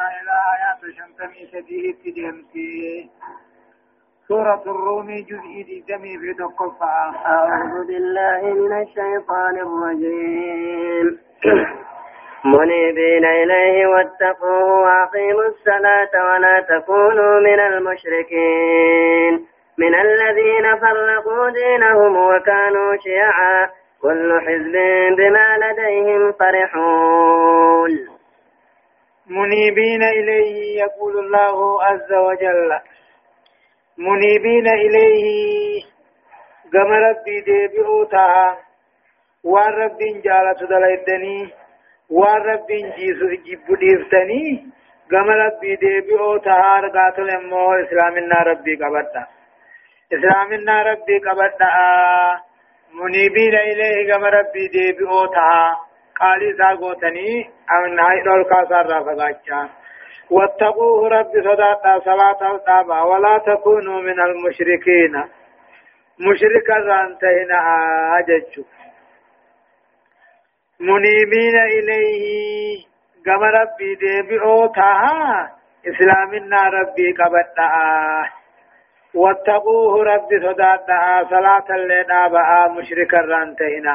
إلى 0.00 0.36
آيات 0.52 0.96
سديه 1.52 1.94
تجمتي 2.04 3.10
سورة 4.28 4.62
الروم 4.66 5.06
جزء 5.10 5.82
دمي 5.88 6.18
في 6.18 6.32
دقفة 6.32 7.16
أعوذ 7.34 7.86
بالله 7.86 8.40
من 8.42 8.82
الشيطان 8.82 9.54
الرجيم 9.66 11.18
منيبين 12.44 13.24
إليه 13.24 13.86
واتقوه 13.86 14.80
وأقيموا 14.84 15.44
الصلاة 15.44 16.24
ولا 16.32 16.60
تكونوا 16.60 17.40
من 17.40 17.60
المشركين 17.60 19.46
من 19.78 19.94
الذين 19.94 20.76
فرقوا 20.80 21.50
دينهم 21.50 22.16
وكانوا 22.16 22.96
شيعا 22.96 23.68
كل 24.02 24.40
حزب 24.40 24.76
بما 25.16 25.58
لديهم 25.66 26.32
فرحون 26.32 28.15
منيبين 29.30 30.02
إليه 30.02 30.78
يقول 30.82 31.18
الله 31.18 31.84
عز 31.84 32.12
وجل 32.12 32.80
منيبين 33.98 34.68
إليه 34.68 35.82
قم 36.72 36.92
ربي 36.92 37.40
ديبئوتا 37.40 38.56
وان 39.44 39.72
ربي 39.72 40.12
جالت 40.24 40.62
دليدني 40.70 41.50
وان 42.10 42.40
ربي 42.42 42.82
جيسو 42.96 43.28
جبديفتني 43.46 44.66
قم 45.10 45.30
ربي 45.30 45.76
ديبئوتا 45.76 46.80
رقاتل 46.84 47.30
امو 47.30 47.72
إسلامنا 47.74 48.34
ربي 48.42 48.74
قبضا 48.74 49.26
إسلامنا 50.14 50.82
ربي 50.82 51.18
قبرتا 51.18 51.70
منيبين 52.94 53.54
إليه 53.54 54.12
قم 54.14 54.24
ربي 54.24 54.68
ديبئوتا 54.68 55.46
قالي 56.20 56.54
ساقوتني 56.58 57.50
أمن 57.76 58.00
هاي 58.00 58.18
الكاسر 58.22 58.86
رفقاتشا 58.98 59.68
واتقوه 60.30 61.08
رب 61.08 61.32
صداقا 61.44 61.98
صلاة 62.00 62.54
الطابة 62.54 63.02
ولا 63.04 63.38
تكونوا 63.38 64.00
من 64.00 64.20
المشركين 64.20 65.24
مشركا 66.28 66.74
رانتهنا 66.74 67.58
أججو 68.18 68.64
منيبين 70.80 71.56
إليه 71.76 72.76
قم 73.26 73.42
ربي 73.58 73.94
ديبئو 73.94 74.66
تاها 74.66 75.50
إسلامنا 75.90 76.62
ربي 76.68 77.12
قبتنا 77.18 78.28
واتقوه 79.14 80.04
رب 80.04 80.28
صداقا 80.42 81.24
صلاة 81.30 81.64
اللي 81.70 82.04
نابعا 82.08 82.68
مشركا 82.68 83.18
رانتهنا 83.18 83.94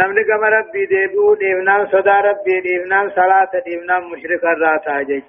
نمني 0.00 0.24
كما 0.24 0.48
ربي 0.48 0.86
ديبو 0.86 1.34
ديبنام 1.34 1.86
صدا 1.86 2.20
ربي 2.20 2.60
ديبنام 2.60 3.10
صلاة 3.10 3.50
ديبنام 3.66 4.10
مشرك 4.10 4.44
الراتا 4.44 5.00
جيج 5.02 5.22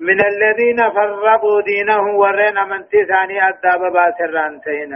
من 0.00 0.18
الذين 0.26 0.90
فرقوا 0.90 1.60
دينهم 1.62 2.14
ورين 2.16 2.54
من 2.68 2.80
تساني 2.88 3.48
الدابة 3.48 3.88
باسرانتين 3.90 4.92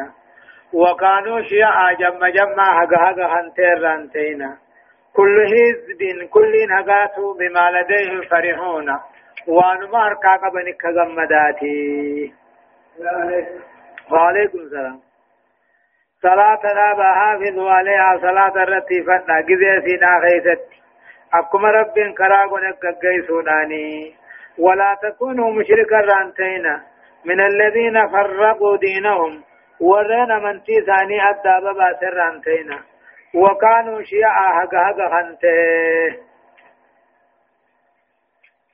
وكانوا 0.73 1.43
شيعا 1.43 1.93
جمع 1.93 2.29
جمع 2.29 2.83
هقا 2.83 2.99
هقا 3.11 3.27
هنتيرانتين 3.41 4.43
كل 5.17 5.37
حزب 5.51 6.29
كل 6.31 6.55
هقاتوا 6.73 7.35
بما 7.35 7.65
لديهم 7.77 8.21
فرحون 8.31 8.87
وانما 9.49 9.99
هرقا 10.07 10.35
قبنك 10.37 10.83
غمداتي 10.85 12.33
وعليكم 14.11 14.59
السلام 14.59 15.08
صلاة 16.23 16.35
صلاتنا 16.63 16.93
بحافظ 16.95 17.59
عليها 17.59 18.19
صلاة 18.23 18.63
الرتي 18.63 19.03
فنا 19.03 19.41
جزي 19.41 19.81
سينا 19.85 20.19
غيثت 20.19 20.61
أكما 21.35 21.71
رب 21.71 22.15
كراغنك 22.19 22.99
سوداني 23.29 24.15
ولا 24.59 24.97
تكونوا 25.03 25.53
مشركا 25.53 25.97
رانتينا 26.01 26.83
من 27.25 27.41
الذين 27.41 28.09
فرقوا 28.09 28.77
دينهم 28.77 29.43
ورنا 29.81 30.39
من 30.39 30.63
تيساني 30.63 31.31
الدابة 31.31 31.73
باتر 31.79 32.15
رانتينا 32.15 32.79
وكانوا 33.35 34.03
شيعا 34.03 34.49
هقا 34.65 34.79
هقا 34.91 35.09
خانته 35.09 35.49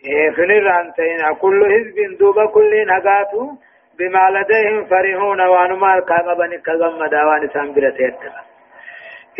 إيه 0.06 0.30
خنر 0.36 0.62
رانتينا 0.62 1.34
كل 1.34 1.60
حزب 1.72 2.18
دوبا 2.18 2.46
كل 2.46 2.86
نقاتو 2.86 3.50
بما 3.98 4.30
لديهم 4.30 4.84
فرحون 4.86 5.40
وانما 5.40 5.94
الكاغبن 5.94 6.60
كغمد 6.66 7.14
وان 7.14 7.48
سامبرة 7.48 7.96
يتبع 8.06 8.42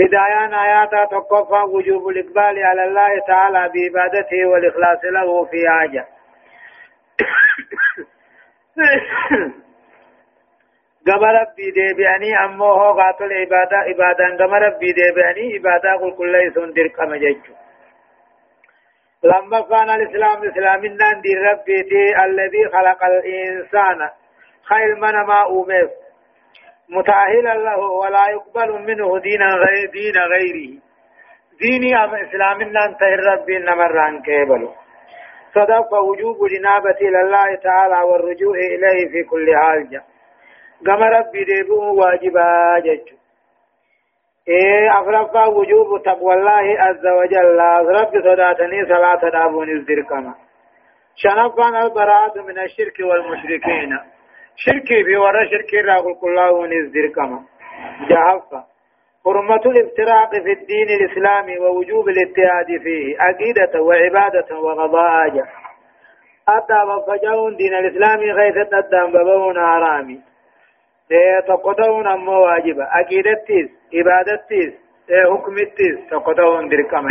هدايان 0.00 0.54
آيات 0.54 0.91
تقفى 0.91 1.60
وجوب 1.75 2.09
الإقبال 2.09 2.64
على 2.64 2.84
الله 2.84 3.19
تعالى 3.28 3.70
بعبادته 3.91 4.47
والإخلاص 4.47 4.98
له 5.04 5.44
في 5.44 5.69
حاجة 5.69 6.06
gama 11.06 11.31
rabbii 11.38 11.70
deebi'anii 11.76 12.34
ammoo 12.43 12.76
hoogaa 12.81 13.12
tole 13.19 13.43
ibaadaa 13.43 13.82
ibaadaan 13.93 14.37
gama 14.41 14.59
rabbii 14.64 14.94
deebi'anii 14.97 15.48
ibaadaa 15.59 15.98
qulqulleessuun 16.03 16.75
dirqama 16.76 17.19
jechuudha. 17.25 17.64
lammaffaan 19.28 19.88
al-islaam 19.97 20.44
islaaminaan 20.48 21.22
diin 21.22 21.43
rabbiiti 21.48 22.03
alladii 22.25 22.64
khalaqa 22.75 23.06
al-insaana 23.10 24.06
خير 24.69 24.94
من 25.00 25.16
ما 25.28 25.42
أومس 25.42 25.91
متأهلا 26.88 27.54
له 27.54 27.76
ولا 27.78 28.28
يقبل 28.36 28.70
منه 28.88 29.19
دين 29.28 29.42
غير 29.62 29.91
دين 29.98 30.16
غيره 30.34 30.70
ديني 31.64 31.91
أم 32.04 32.14
إسلامنا 32.14 32.84
انتهي 32.88 33.14
الرب 33.14 33.50
إنما 33.50 33.84
الران 33.86 34.22
كيبلو 34.22 34.70
صدق 35.54 35.92
وجوب 35.94 36.36
جنابة 36.54 36.97
إلى 37.08 37.20
الله 37.25 37.48
تعالى 37.66 37.98
والرجوع 38.08 38.54
إليه 38.56 39.08
في 39.12 39.20
كل 39.30 39.47
حال 39.56 39.78
قم 40.86 41.02
ربي 41.02 41.44
ديبوه 41.44 41.91
واجبا 41.91 42.78
جج 42.84 43.00
إيه 44.48 45.00
أفرفا 45.00 45.44
وجوب 45.46 46.02
تقوى 46.02 46.34
الله 46.34 46.66
عز 46.86 47.06
وجل 47.19 47.58
رب 48.00 48.12
صداتني 48.26 48.84
صلاة 48.84 49.31
دابون 49.34 49.69
الزرقمة 49.70 50.34
شنفا 51.16 51.69
البراءة 51.84 52.41
من 52.42 52.58
الشرك 52.58 52.96
والمشركين 53.00 53.98
شركي 54.56 55.03
بي 55.03 55.16
ورا 55.16 55.44
شركي 55.50 55.81
راغل 55.81 56.15
كلا 56.20 56.48
ونز 56.50 56.87
دركما 56.94 57.41
جهلفا 58.09 58.60
حرمة 59.25 59.62
الافتراق 59.66 60.31
في 60.31 60.53
الدين 60.53 60.88
الإسلامي 60.98 61.59
ووجوب 61.59 62.09
الاتحاد 62.09 62.66
فيه 62.82 63.16
عقيدة 63.20 63.82
وعبادة 63.82 64.59
وغضاء 64.60 65.47
أدى 66.48 66.81
وفجاون 66.88 67.56
دين 67.56 67.75
الإسلام 67.75 68.20
غيث 68.38 68.54
تدام 68.69 69.06
ببون 69.12 69.59
عرامي 69.59 70.20
تقدون 71.48 72.06
أم 72.06 72.28
واجبة 72.28 72.84
تيس 73.47 74.84
حكم 75.32 75.54
تيس 75.56 75.98
تقدون 76.10 76.69
دركما 76.69 77.10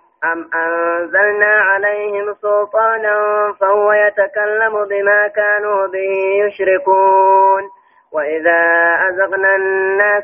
أم 0.23 0.49
أنزلنا 0.55 1.61
عليهم 1.61 2.35
سلطانا 2.41 3.15
فهو 3.59 3.91
يتكلم 3.93 4.73
بما 4.89 5.27
كانوا 5.27 5.87
به 5.87 6.13
يشركون 6.45 7.63
وإذا 8.11 8.63
أزغنا 9.09 9.55
الناس 9.55 10.23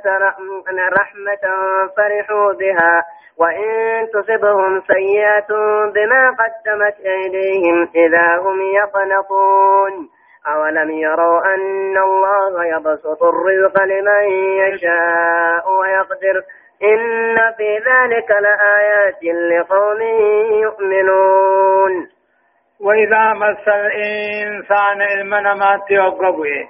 رحمة 0.96 1.46
فرحوا 1.98 2.54
بها 2.54 3.04
وإن 3.38 4.08
تصبهم 4.14 4.82
سيئة 4.82 5.48
بما 5.96 6.30
قدمت 6.30 6.96
أيديهم 7.06 7.90
إذا 7.96 8.36
هم 8.38 8.62
يقنطون 8.62 10.10
أولم 10.48 10.90
يروا 10.92 11.56
أن 11.56 11.98
الله 11.98 12.66
يبسط 12.66 13.24
الرزق 13.24 13.82
لمن 13.84 14.30
يشاء 14.58 15.74
ويقدر 15.82 16.42
إن 16.84 17.38
في 17.58 17.78
ذلك 17.78 18.32
لآيات 18.32 19.24
لقوم 19.24 20.02
يؤمنون 20.62 22.10
وإذا 22.80 23.34
مس 23.34 23.68
الإنسان 23.68 25.02
المنمات 25.02 25.58
ما 25.80 25.86
تيوقبه 25.88 26.70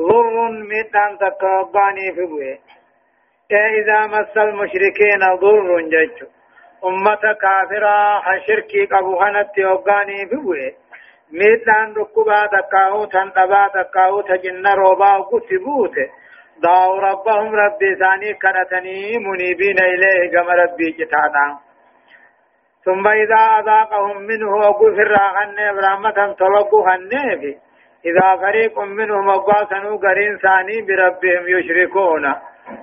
ضر 0.00 0.50
ميتان 0.50 1.18
تكباني 1.18 2.12
فيه 2.14 2.58
إذا 3.80 4.06
مس 4.06 4.36
المشركين 4.36 5.20
ضر 5.40 5.80
جج 5.80 6.24
أمة 6.84 7.34
كافرة 7.40 8.20
حشركي 8.20 8.86
قبوهنة 8.86 9.42
تيوقاني 9.42 10.26
فيه 10.28 10.72
ميتان 11.32 11.94
ركبا 11.96 12.46
تكاوتا 12.46 13.30
تبا 13.36 13.68
تكاوتا 13.82 14.36
جنة 14.36 14.74
روبا 14.74 15.12
قسبوته 15.18 16.08
دعوا 16.62 16.98
ربهم 17.00 17.54
رب 17.54 17.78
ثاني 17.98 18.34
كنتني 18.34 19.18
منيبين 19.18 19.78
إليه 19.82 20.30
كما 20.32 20.52
ربي 20.52 20.90
جتانا 20.98 21.58
ثم 22.84 23.08
إذا 23.08 23.36
أذاقهم 23.62 24.18
منه 24.18 24.50
وغفر 24.56 25.14
غنب 25.36 25.76
رحمة 25.78 26.32
طلبوا 26.32 26.94
النبي 26.94 27.56
إذا 28.06 28.36
فريق 28.36 28.78
منهم 28.80 29.30
أقاسنوا 29.30 29.96
قرين 29.98 30.38
ثاني 30.38 30.82
بربهم 30.82 31.48
يشركون 31.48 32.24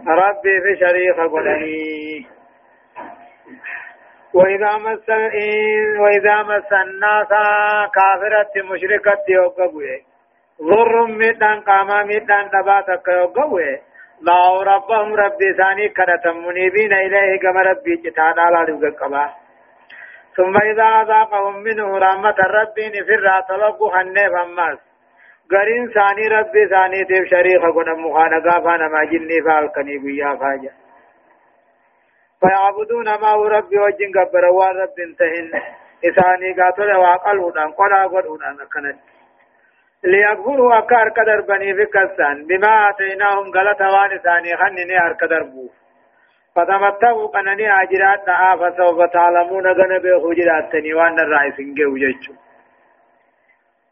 ربي 0.08 0.56
في 0.64 0.80
شريك 0.80 1.18
قلني 1.20 2.28
وإذا 4.34 4.78
مس 4.78 5.10
وإذا 6.02 6.44
مس 6.44 6.72
الناس 6.74 7.28
كافرة 7.96 8.64
مشركة 8.74 9.20
يوقفوا 9.30 9.84
ضر 10.64 11.06
ميدان 11.08 11.60
قاما 11.62 12.04
ميدان 12.04 12.50
دباتا 12.54 12.96
كيوغوه 12.96 13.80
لاو 14.22 14.62
ربهم 14.62 15.14
ربي 15.16 15.54
ثاني 15.58 15.88
كرتم 15.90 16.38
منيبين 16.46 16.94
إليه 16.94 17.40
كما 17.40 17.62
ربي 17.62 17.96
جتانا 17.96 18.42
لالوغ 18.54 18.90
قبا 18.92 19.26
ثم 20.36 20.58
إذا 20.72 20.84
أذاقهم 21.02 21.56
منه 21.58 21.98
رحمة 21.98 22.36
ربي 22.60 22.86
نفر 22.90 23.28
تلقوا 23.50 23.98
حنيف 24.00 24.34
أماس 24.44 24.78
غرين 25.52 25.90
ثاني 25.96 26.28
ربي 26.28 26.68
ثاني 26.70 27.04
تيب 27.10 27.26
شريخ 27.32 27.62
قنا 27.76 27.94
مخانا 27.94 28.40
قافانا 28.52 28.88
ما 28.88 29.04
جني 29.12 29.42
فالقني 29.46 29.98
بيا 29.98 30.36
فاجا 30.42 30.74
فيعبدون 32.42 33.06
ما 33.22 33.28
هو 33.36 33.46
ربي 33.48 33.78
وجن 33.80 34.10
قبر 34.20 34.46
وار 34.58 34.76
ربي 34.82 35.04
انتهن 35.04 35.48
إثاني 36.10 36.52
قاتل 36.62 36.90
وقلوا 37.02 37.52
دان 37.56 37.72
قلا 37.78 38.04
قلوا 38.14 38.38
دان 38.42 38.58
كنت 38.74 39.00
ليكفروا 40.06 40.78
أكا 40.78 41.02
أرك 41.02 41.20
دربني 41.28 41.74
في 41.74 41.86
كسان 41.86 42.46
بما 42.48 42.90
آتيناهم 42.90 43.46
غلطة 43.56 43.86
وان 43.94 44.18
ثاني 44.24 44.58
خنني 44.58 45.00
أرك 45.06 45.24
دربو 45.24 45.70
فتمتعوا 46.56 47.28
قنني 47.28 47.72
أجرات 47.72 48.28
نعافة 48.28 48.76
سوف 48.78 49.02
تعلمون 49.14 49.68
غنب 49.68 50.04
خجرات 50.24 50.72
تنيوان 50.72 51.20
الرئيس 51.20 51.54
انجي 51.60 51.86
وججو 51.86 52.34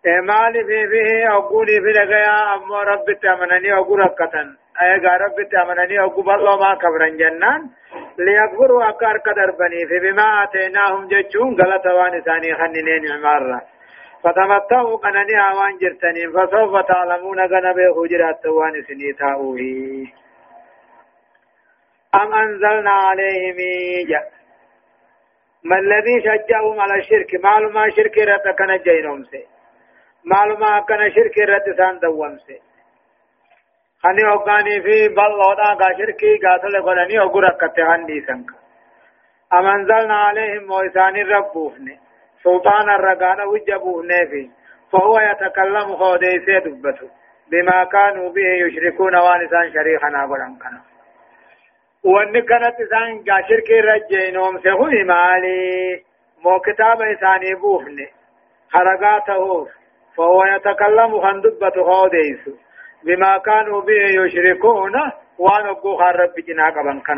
إمالي 0.07 0.59
إيه 0.59 0.65
في 0.65 0.87
فيه 0.87 1.33
أقولي 1.37 1.81
في 1.83 1.91
لغيا 1.99 2.53
أمو 2.53 2.79
رب 2.91 3.05
تأمنني 3.21 3.73
أقول 3.73 3.99
ركتن 3.99 4.49
أيها 4.81 5.17
رب 5.23 5.37
تأمنني 5.51 5.99
أقول 5.99 6.29
الله 6.29 6.59
ما 6.67 6.75
كبرن 6.75 7.17
جنان 7.17 7.61
ليكفروا 8.19 8.89
أكا 8.89 9.07
أرك 9.11 9.25
دربني 9.37 9.87
في 9.89 9.99
بما 9.99 10.43
آتيناهم 10.43 11.07
ججون 11.07 11.61
غلطة 11.61 11.93
وان 11.95 12.21
ثاني 12.21 12.53
خنني 12.55 12.99
نعمار 12.99 13.61
فتمتعوا 14.23 14.97
قننها 15.05 15.47
وان 15.59 15.77
جرتني 15.83 16.27
فسوف 16.35 16.73
تعلمون 16.87 17.39
قنا 17.53 17.71
بيخو 17.77 18.05
جرات 18.11 18.45
وان 18.45 18.83
سنيتاؤه 18.87 19.59
أم 22.21 22.33
أنزلنا 22.33 22.91
عليهم 22.91 23.57
إيجا 23.59 24.21
ما 25.63 25.77
الذي 25.79 26.15
شجعهم 26.27 26.79
على 26.81 26.99
الشرك 26.99 27.43
معلومة 27.43 27.89
شرك 27.89 28.17
رتا 28.29 28.51
كان 28.51 28.77
جينهم 28.85 29.23
سي 29.23 29.41
معلومة 30.25 30.85
كان 30.89 31.11
شرك 31.15 31.37
رتا 31.49 31.75
سان 31.77 31.99
دوام 31.99 32.37
سي 32.37 32.59
خاني 34.03 34.23
وقاني 34.27 34.81
في 34.81 35.07
بلودا 35.07 35.67
غا 35.79 35.89
شركي 35.99 36.39
غاتل 36.45 36.79
غناني 36.85 37.19
وقرأ 37.19 37.57
كتغن 37.67 38.05
دي 38.05 38.21
سنك 38.27 38.49
أم 39.53 39.65
أنزلنا 39.65 40.15
عليهم 40.15 40.71
وإسان 40.71 41.15
ربوفني 41.35 42.02
سلطان 42.43 42.89
الرقان 42.89 43.41
وجبوا 43.41 44.03
نافي 44.05 44.49
فهو 44.91 45.19
يتكلم 45.19 45.95
خودي 45.95 46.39
سيدبته 46.45 47.09
بما 47.51 47.83
كانوا 47.85 48.29
به 48.31 48.49
يشركون 48.65 49.15
وانسان 49.15 49.73
شريحنا 49.73 50.25
قلن 50.29 50.53
كان 50.61 50.79
وان 52.05 52.39
كانت 52.41 52.75
سان 52.91 53.23
شرك 53.49 53.69
رجينهم 53.91 54.59
سهوني 54.63 55.03
مالي 55.03 56.01
مو 56.45 56.59
كتاب 56.59 57.01
إساني 57.01 57.55
بوفني 57.61 58.07
حرقاته 58.73 59.67
فهو 60.17 60.45
يتكلم 60.55 61.21
خندبة 61.21 61.75
خوديس 61.83 62.49
بما 63.05 63.37
كانوا 63.37 63.81
به 63.81 64.01
يشركون 64.23 64.93
وان 65.39 65.65
أبقوا 65.67 65.97
خارب 65.97 66.29
بجنا 66.37 66.73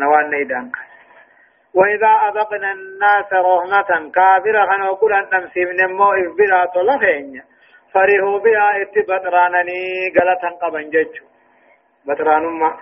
وان 0.06 0.30
نيدان 0.30 0.70
وإذا 1.76 2.12
أذقنا 2.28 2.72
الناس 2.72 3.32
رحمة 3.32 4.10
كافرة 4.10 4.66
خنوكل 4.72 5.12
أن 5.12 5.26
نمسي 5.32 5.64
من 5.64 5.80
المو 5.80 6.12
إفبرا 6.12 6.64
طلقين 6.74 7.42
فرحوا 7.94 8.38
بها 8.38 8.68
اتبطرانني 8.82 9.82
غلطا 10.18 10.48
قبن 10.66 10.90
ججو 10.90 11.24
بطران 12.06 12.42
ما 12.46 12.76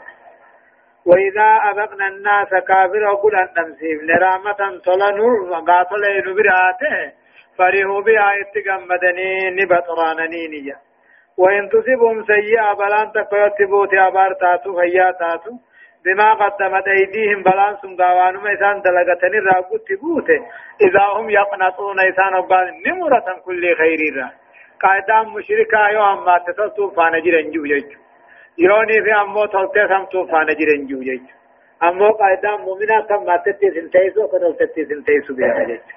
وإذا 1.06 1.48
أذقنا 1.70 2.06
الناس 2.06 2.48
كافرة 2.68 3.14
كل 3.14 3.36
أن 3.36 3.48
نمسي 3.62 3.90
من 3.94 4.10
رحمة 4.22 4.78
طلنور 4.84 5.54
قاتلين 5.68 6.24
براته 6.36 6.98
فرحوا 7.58 8.00
بها 8.02 8.32
اتقمدني 8.42 9.50
نبطرانني 9.50 10.48
نيا 10.48 10.76
وإن 11.38 11.68
تصيبهم 11.68 12.24
سيئة 12.26 12.72
بلان 12.74 13.12
تقيت 13.12 13.62
بوتي 13.70 14.00
أبار 14.00 14.34
هياتاتو 14.82 15.52
بما 16.04 16.34
قدمت 16.34 16.88
أيديهم 16.88 17.42
بلان 17.42 17.72
سم 17.82 17.92
داوانو 18.00 18.38
ميسان 18.46 18.76
دلغتني 18.84 19.38
راقوت 19.50 19.88
بوته 20.02 20.38
إذا 20.86 21.04
هم 21.16 21.26
يقنطون 21.38 21.98
إيسان 22.06 22.34
وقال 22.40 22.66
نمرة 22.86 23.28
كل 23.44 23.62
خير 23.80 24.00
را 24.16 24.28
قائدان 24.84 25.24
مشركا 25.34 25.82
يو 25.96 26.02
أما 26.14 26.34
تتلتون 26.46 26.88
فانجرن 26.96 27.46
جو 27.54 27.62
جيجو 27.72 27.98
يروني 28.64 28.96
في 29.04 29.12
أمو 29.22 29.42
تلتي 29.54 29.82
سمتون 29.92 30.24
فانجرن 30.32 30.80
جو 30.90 30.98
جيجو 31.08 31.32
أمو 31.88 32.08
قائدان 32.20 32.58
مؤمنا 32.66 32.96
كم 33.08 33.20
ما 33.28 33.36
تتي 33.46 33.66
سنتيسو 33.74 34.26
قدل 34.32 34.52
تتي 34.60 34.82
سنتيسو 34.88 35.30
بيها 35.38 35.64
جيجو 35.68 35.94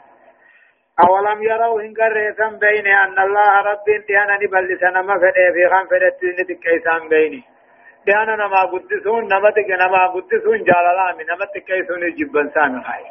أولم 1.05 1.39
يروا 1.51 1.81
إن 1.85 1.93
قريسا 1.99 2.47
بيني 2.63 2.93
أن 3.03 3.15
الله 3.25 3.51
رب 3.69 3.85
انتهانا 3.97 4.35
نبلسنا 4.43 5.01
مفده 5.09 5.39
في 5.55 5.63
غنفدت 5.73 6.17
لنبك 6.23 6.67
إيسان 6.73 7.03
بيني 7.13 7.41
ديانا 8.05 8.35
نما 8.35 8.61
قدسون 8.73 9.23
نمتك 9.33 9.67
نما 9.83 10.05
قدسون 10.13 10.63
جالالامي 10.63 11.23
نمتك 11.29 11.63
كيسون 11.67 12.01
جبن 12.17 12.49
سامي 12.55 12.81
خايف 12.87 13.07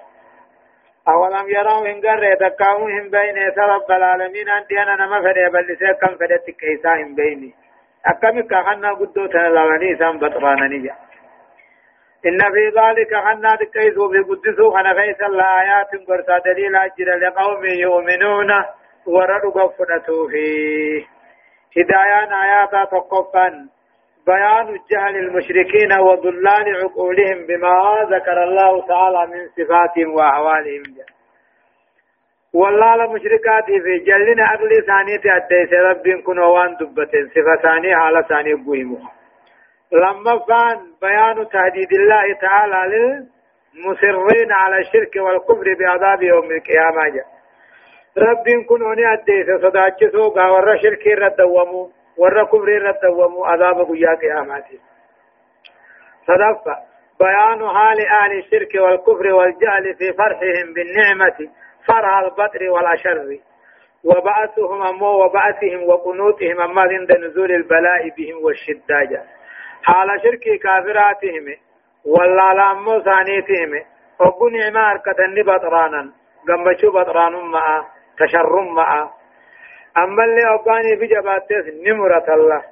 أولم 1.09 1.49
يروا 1.56 1.87
إن 1.93 2.00
قر 2.06 2.25
يتكاهم 2.25 2.91
هم 2.99 3.06
بين 3.17 3.37
رب 3.75 3.91
العالمين 3.99 4.49
أنت 4.59 4.73
أنا 4.73 4.94
نما 5.05 5.19
فري 5.25 5.49
بل 5.55 5.67
كم 6.00 6.15
فريت 6.21 6.50
كيسا 6.61 6.93
هم 7.00 7.15
بيني 7.15 7.55
أكمل 8.11 8.43
كهنا 8.50 8.93
قدو 8.99 9.27
تنلغني 9.27 9.97
سام 9.99 10.19
بطرانا 10.19 10.67
نجا 10.67 10.94
إن 12.28 12.38
في 12.55 12.64
ذلك 12.81 13.12
خنا 13.25 13.55
دكيس 13.61 13.99
وفي 13.99 14.19
قدسو 14.28 14.71
خنا 14.75 14.95
فيس 14.95 15.21
الآيات 15.21 15.90
قرصا 16.09 16.38
دليل 16.45 16.76
أجر 16.76 17.09
لقوم 17.23 17.64
يؤمنون 17.64 18.50
ورد 19.14 19.43
قفنا 19.57 19.99
توفي 20.07 21.00
هدايان 21.76 22.31
آياتا 22.43 22.85
تقفن 22.85 23.55
بيان 24.33 24.78
جهل 24.90 25.16
المشركين 25.16 25.92
وضلال 25.99 26.66
عقولهم 26.83 27.47
بما 27.49 27.78
ذكر 28.12 28.42
الله 28.45 28.87
تعالى 28.87 29.26
من 29.33 29.49
صفاتهم 29.56 30.14
وأحوالهم 30.14 30.83
والله 32.54 32.95
المشركات 33.04 33.64
في 33.64 33.99
جلنا 33.99 34.45
أغلي 34.54 34.75
ثانية 34.87 35.37
أدي 35.62 35.76
رب 35.76 36.21
كن 36.26 36.38
وان 36.38 36.76
دبتين 36.80 37.28
صفة 37.28 37.56
ثانية 37.62 37.95
على 37.97 38.25
ثانية 38.28 38.54
قيمة 38.54 38.99
لما 39.92 40.38
فان 40.49 40.76
بيان 41.02 41.49
تهديد 41.49 41.92
الله 41.92 42.25
تعالى 42.40 42.80
للمصرين 42.97 44.52
على 44.52 44.78
الشرك 44.78 45.14
والكفر 45.16 45.66
بعذاب 45.78 46.23
يوم 46.23 46.50
القيامة 46.50 47.02
رب 48.18 48.64
كن 48.68 48.83
هنا 48.83 49.12
أديس 49.12 49.47
صداجسو 49.62 50.28
قاور 50.28 50.78
شركي 50.83 51.14
ردومو 51.14 51.90
ور 52.18 52.44
كفر 52.44 52.68
رد 52.82 53.04
ومو 53.04 53.44
عذاب 53.44 53.80
قيا 53.92 54.14
قيامات 54.14 54.64
صدق 56.26 56.64
بيان 57.20 57.68
حال 57.68 57.99
أهل 58.08 58.38
الشرك 58.38 58.73
والكفر 58.75 59.26
والجهل 59.35 59.94
في 59.99 60.12
فرحهم 60.12 60.66
بالنعمة 60.76 61.49
فرع 61.88 62.20
البطر 62.20 62.70
والأشر 62.70 63.38
وبعثهم 64.04 64.82
أمو 64.82 65.06
وبعثهم 65.25 65.82
وقنوتهم 65.88 66.61
أما 66.61 66.80
عند 66.82 67.12
نزول 67.12 67.52
البلاء 67.52 68.02
بهم 68.16 68.44
والشداجة 68.44 69.23
حال 69.82 70.08
شرك 70.23 70.61
كافراتهم 70.62 71.44
ولا 72.18 72.54
لامو 72.54 73.00
ثانيتهم 73.00 73.73
وقن 74.20 74.56
عمار 74.66 74.96
كتن 74.99 75.42
بطرانا 75.42 76.12
قمشو 76.49 76.90
بطران 76.92 77.32
معه 77.35 77.87
تشرم 78.18 78.75
معه 78.75 79.12
أما 79.99 80.25
اللي 80.25 80.55
أباني 80.55 80.97
في 80.97 81.07
جباتيس 81.07 81.65
نمرة 81.87 82.26
الله 82.35 82.62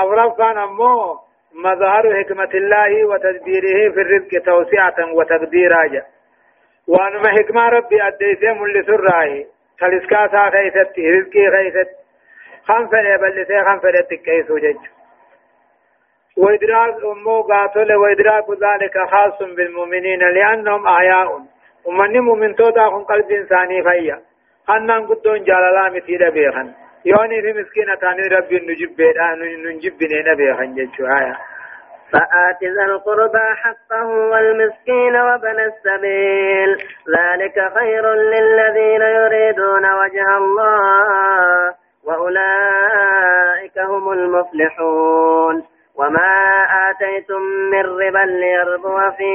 أورف 0.00 0.38
كان 0.38 0.58
أمو 0.58 1.18
مظهر 1.54 2.22
حكمة 2.22 2.50
الله 2.54 3.04
وتدبيره 3.04 3.92
في 3.92 4.00
الرزق 4.00 4.42
توسعة 4.44 5.12
وتقديرا 5.14 5.86
جاء 5.86 6.06
وأنما 6.88 7.28
حكمة 7.38 7.68
ربي 7.68 8.02
أديته 8.02 8.52
من 8.52 8.72
لسرائه 8.72 9.44
تلسكاسا 9.80 10.50
خيثت 10.50 10.92
رزقي 10.98 11.50
خيثت 11.56 11.88
خمسة 12.64 12.98
يبلسي 12.98 13.64
خمسة 13.64 13.88
يتكيس 13.88 14.52
جج 14.52 14.76
وإدراك 16.36 17.04
أمو 17.04 17.42
قاتل 17.42 17.92
وإدراك 17.94 18.44
ذلك 18.50 19.08
خاص 19.10 19.38
بالمؤمنين 19.42 20.18
لأنهم 20.18 20.86
أحياء 20.86 21.42
ومن 21.84 22.18
مؤمن 22.20 22.54
تودا 22.56 22.86
قلب 22.88 23.30
إنساني 23.30 23.82
فيا 23.82 24.20
أنن 24.70 25.06
قدون 25.06 25.44
جالالا 25.44 25.88
مثيل 25.88 26.30
بيخن 26.30 26.72
يوني 27.04 27.42
في 27.42 27.52
مسكينة 27.60 27.94
كان 27.94 28.16
ربي 28.32 28.56
نجب 28.66 28.96
بيدان 28.96 29.40
نجب 29.72 29.92
بنين 29.98 30.34
بيخن 30.36 30.74
جتشو 30.74 31.06
آية 31.06 31.36
فآت 32.12 32.62
ذا 32.64 32.82
القربى 32.84 33.38
حقه 33.62 34.06
والمسكين 34.06 35.16
وابن 35.16 35.60
السبيل 35.70 36.72
ذلك 37.16 37.72
خير 37.74 38.14
للذين 38.14 39.00
يريدون 39.02 39.84
وجه 39.94 40.36
الله 40.36 41.74
وأولئك 42.04 43.78
هم 43.78 44.10
المفلحون 44.12 45.64
وما 45.94 46.32
آتيتم 46.90 47.40
من 47.42 47.82
ربا 47.86 48.18
ليربو 48.18 48.96
في 49.16 49.30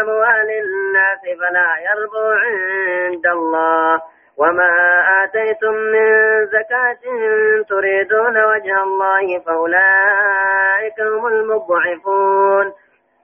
أموال 0.00 0.50
الناس 0.62 1.38
فلا 1.38 1.68
يربو 1.90 2.28
عند 2.30 3.26
الله 3.26 4.02
وما 4.36 4.72
آتيتم 5.24 5.74
من 5.74 6.10
زكاة 6.46 6.98
تريدون 7.68 8.44
وجه 8.44 8.82
الله 8.82 9.38
فأولئك 9.46 11.00
هم 11.00 11.26
المضعفون 11.26 12.72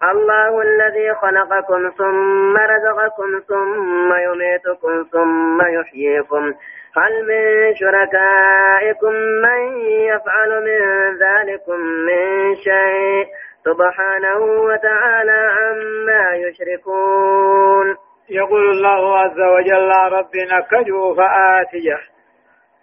الله 0.02 0.62
الذي 0.62 1.14
خلقكم 1.14 1.90
ثم 1.98 2.56
رزقكم 2.56 3.40
ثم 3.48 4.12
يميتكم 4.20 5.06
ثم 5.12 5.62
يحييكم 5.62 6.52
هل 6.96 7.24
من 7.28 7.74
شركائكم 7.74 9.12
من 9.14 9.78
يفعل 9.86 10.64
من 10.64 10.82
ذلكم 11.18 11.76
من 11.80 12.56
شيء 12.56 13.26
سبحانه 13.64 14.36
وتعالى 14.40 15.50
عما 15.60 16.34
يشركون 16.34 17.96
يقول 18.30 18.70
الله 18.70 19.18
عز 19.18 19.40
وجل 19.40 19.90
ربنا 19.90 20.60
كجو 20.60 21.14
فآتيه 21.14 21.98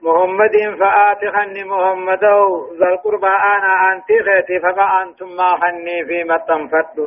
محمد 0.02 0.78
فآتخني 0.80 1.64
محمد 1.64 2.24
ذا 2.80 2.88
القربى 2.88 3.28
أنا 3.28 3.92
أنت 3.94 4.08
خيتي 4.26 4.60
فما 4.60 5.04
أنتم 5.04 5.26
ما 5.36 5.48
خني 5.62 6.06
فيما 6.06 6.38
تنفت 6.38 6.98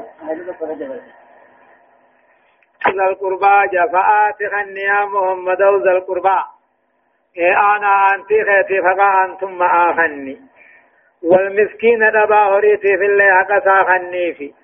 ذا 2.96 3.04
القربى 3.10 3.68
فآتخني 3.92 4.80
يا 4.90 5.04
محمد 5.14 5.62
ذا 5.84 5.90
القربى 5.92 6.36
إيه 7.36 7.74
أنا 7.76 8.06
أنت 8.14 8.26
خيتي 8.28 8.80
فما 8.82 9.24
أنتم 9.24 9.58
ما 9.58 9.92
خني 9.96 10.40
والمسكين 11.22 11.98
دبا 12.14 12.36
هريتي 12.48 12.96
في 12.98 13.04
الله 13.06 13.42
قسا 13.42 13.84
خني 13.84 14.34
فيه 14.34 14.59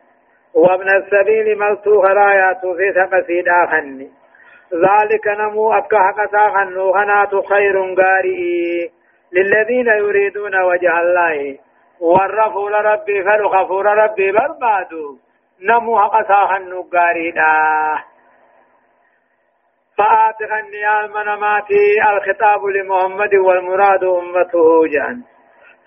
ومن 0.56 0.88
السبيل 0.96 1.58
ملتو 1.58 2.02
خراياتو 2.02 2.74
في 2.74 2.92
ثقسيد 2.92 3.48
آخني 3.48 4.08
ذلك 4.86 5.26
نمو 5.40 5.72
أكا 5.72 5.98
حقا 5.98 6.26
تاخنو 6.26 6.92
خنات 6.92 7.34
خير 7.52 7.84
غارئي 8.00 8.90
للذين 9.32 9.86
يريدون 10.02 10.54
وجه 10.70 10.92
الله 11.00 11.58
والرفو 12.00 12.68
لربي 12.68 13.24
فالخفو 13.24 13.80
لربي 13.80 14.32
بربادو 14.32 15.18
نمو 15.62 16.00
حقا 16.02 16.22
تاخنو 16.22 16.82
دا 17.34 17.52
فآتق 19.98 20.52
النيال 20.62 21.04
منماتي 21.16 21.84
الخطاب 22.12 22.64
لمحمد 22.64 23.34
والمراد 23.34 24.04
أمته 24.04 24.86
جان 24.86 25.16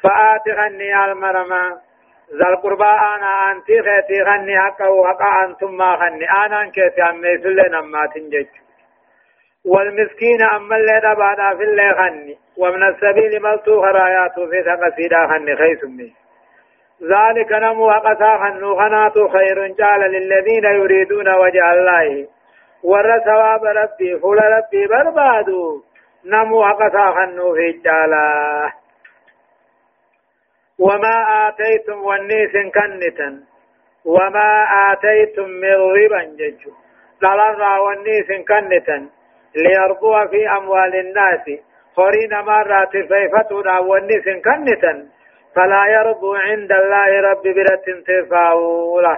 فآتق 0.04 0.60
النيال 0.60 1.18
مرماتي 1.18 1.89
ذا 2.38 2.48
القربى 2.50 2.84
أنا 2.84 3.52
أنت 3.52 3.66
خيتي 3.66 4.22
غني 4.22 4.60
حقا 4.60 4.88
وحقا 4.88 5.46
أنتم 5.46 5.78
ما 5.78 5.96
غني 5.96 6.30
أنا 6.32 6.66
كيتي 6.70 7.04
أمي 7.04 7.38
في 7.38 7.48
ما 7.48 7.68
نما 7.80 8.06
تنجج 8.06 8.46
والمسكين 9.66 10.42
أما 10.42 10.76
اللي 10.76 11.00
دبادا 11.04 11.58
في 11.58 11.64
اللي 11.64 11.90
غني 11.92 12.38
ومن 12.58 12.84
السبيل 12.84 13.42
ملتو 13.44 13.82
خراياتو 13.82 14.48
في 14.50 14.64
ثقسيدا 14.64 15.20
غني 15.26 15.56
خيسمي 15.56 16.14
ذلك 17.04 17.52
نمو 17.52 17.92
حقا 17.92 18.36
غنو 18.36 18.74
غناتو 18.74 19.28
خير 19.28 19.68
جعل 19.68 20.12
للذين 20.12 20.64
يريدون 20.66 21.36
وجه 21.36 21.74
الله 21.74 22.28
ور 22.84 23.20
ثواب 23.20 23.64
ربي 23.66 24.20
فول 24.20 24.38
ربي 24.58 24.88
بربادو 24.88 25.82
نمو 26.26 26.66
حقا 26.68 27.10
غنو 27.16 27.56
في 27.56 27.82
جعله 27.86 28.72
وما 30.86 31.18
آتيتم 31.48 32.00
ونيس 32.10 32.54
كنتا 32.76 33.30
وما 34.06 34.52
آتيتم 34.92 35.50
من 35.64 35.76
ربا 35.98 36.22
جج 36.40 36.62
لرى 37.24 37.74
والنيس 37.86 38.30
كنتا 38.52 38.98
ليربو 39.64 40.14
في 40.32 40.42
أموال 40.60 40.94
الناس 40.96 41.46
خرين 41.96 42.34
مرات 42.50 42.94
فيفتنا 43.10 43.80
ونيس 43.80 44.26
كنتا 44.46 44.94
فلا 45.56 45.84
يربو 45.96 46.34
عند 46.36 46.72
الله 46.72 47.10
رب 47.30 47.44
برة 47.58 47.88
تفاوله 48.10 49.18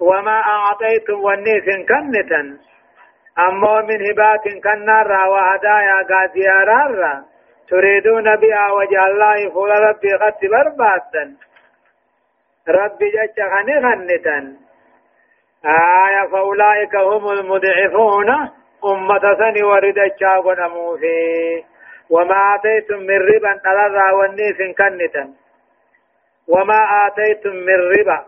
وما 0.00 0.38
أعطيتم 0.56 1.18
ونيس 1.28 1.66
كنتا 1.90 2.42
أما 3.46 3.74
من 3.88 3.98
هبات 4.08 4.44
كنارا 4.64 5.22
وهدايا 5.32 5.98
قاديارا 6.10 7.14
تريدون 7.68 8.36
بها 8.36 8.72
وجه 8.72 9.04
الله 9.06 9.50
فول 9.50 9.70
ربي 9.70 10.12
قد 10.22 10.34
برباتا 10.42 11.24
ربي 12.68 13.06
جج 13.16 13.38
غنغنتا 13.52 14.56
آية 15.66 16.26
فأولئك 16.32 16.94
هم 16.96 17.28
المدعفون 17.28 18.30
أمة 18.84 19.34
ثني 19.38 19.62
ورد 19.62 19.98
الشاق 19.98 20.46
نموفي 20.58 21.62
وما 22.10 22.54
آتيتم 22.54 22.98
من 22.98 23.18
ربا 23.28 23.58
تلرى 23.64 24.12
والنيس 24.18 24.58
كنتا 24.78 25.28
وما 26.48 26.80
آتيتم 27.06 27.54
من 27.56 27.76
ربا 27.92 28.18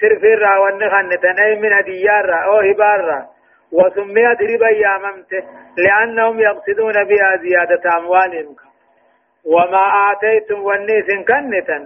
ترفرا 0.00 0.58
والنغنتا 0.58 1.34
أي 1.44 1.54
من 1.62 1.72
ديارا 1.86 2.36
أو 2.44 2.56
هبارا 2.68 3.20
وسميت 3.72 4.40
ربا 4.52 4.68
يا 4.68 4.98
ممت 5.04 5.32
لأنهم 5.84 6.40
يقصدون 6.40 7.04
بها 7.04 7.36
زيادة 7.36 7.98
أموالهم 7.98 8.56
وما 9.44 9.84
آتيتم 10.12 10.60
ونيس 10.66 11.08
كنتا 11.28 11.78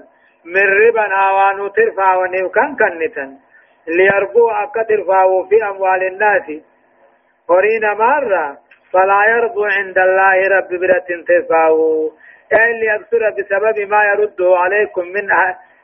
من 0.44 0.66
ربا 0.82 1.04
آوانو 1.28 1.66
ترفع 1.76 2.14
ونيو 2.14 2.48
كان 2.50 2.76
كنتا 2.76 3.38
ليربو 3.96 4.48
أكا 4.50 4.82
ترفعوا 4.82 5.44
في 5.48 5.64
أموال 5.70 6.02
الناس 6.06 6.46
قرين 7.48 7.84
مرة 7.98 8.58
فلا 8.92 9.20
يرضو 9.32 9.64
عند 9.64 9.98
الله 9.98 10.48
رب 10.48 10.68
برة 10.80 11.08
ترفعوا 11.28 12.10
أي 12.52 12.72
ليبصر 12.80 13.22
بسبب 13.36 13.78
ما 13.90 14.04
يرد 14.04 14.40
عليكم 14.40 15.04
من 15.06 15.26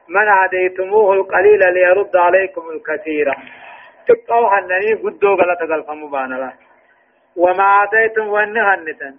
من 0.08 0.28
هديتموه 0.28 1.12
القليل 1.14 1.74
ليرد 1.74 2.16
عليكم 2.16 2.62
الكثير 2.70 3.26
تبقوا 4.08 4.48
حنني 4.50 4.92
قدو 4.94 5.34
غلطة 5.34 5.74
الفم 5.74 6.02
وما 7.36 7.68
آتيتم 7.84 8.28
ونهنتا 8.28 9.14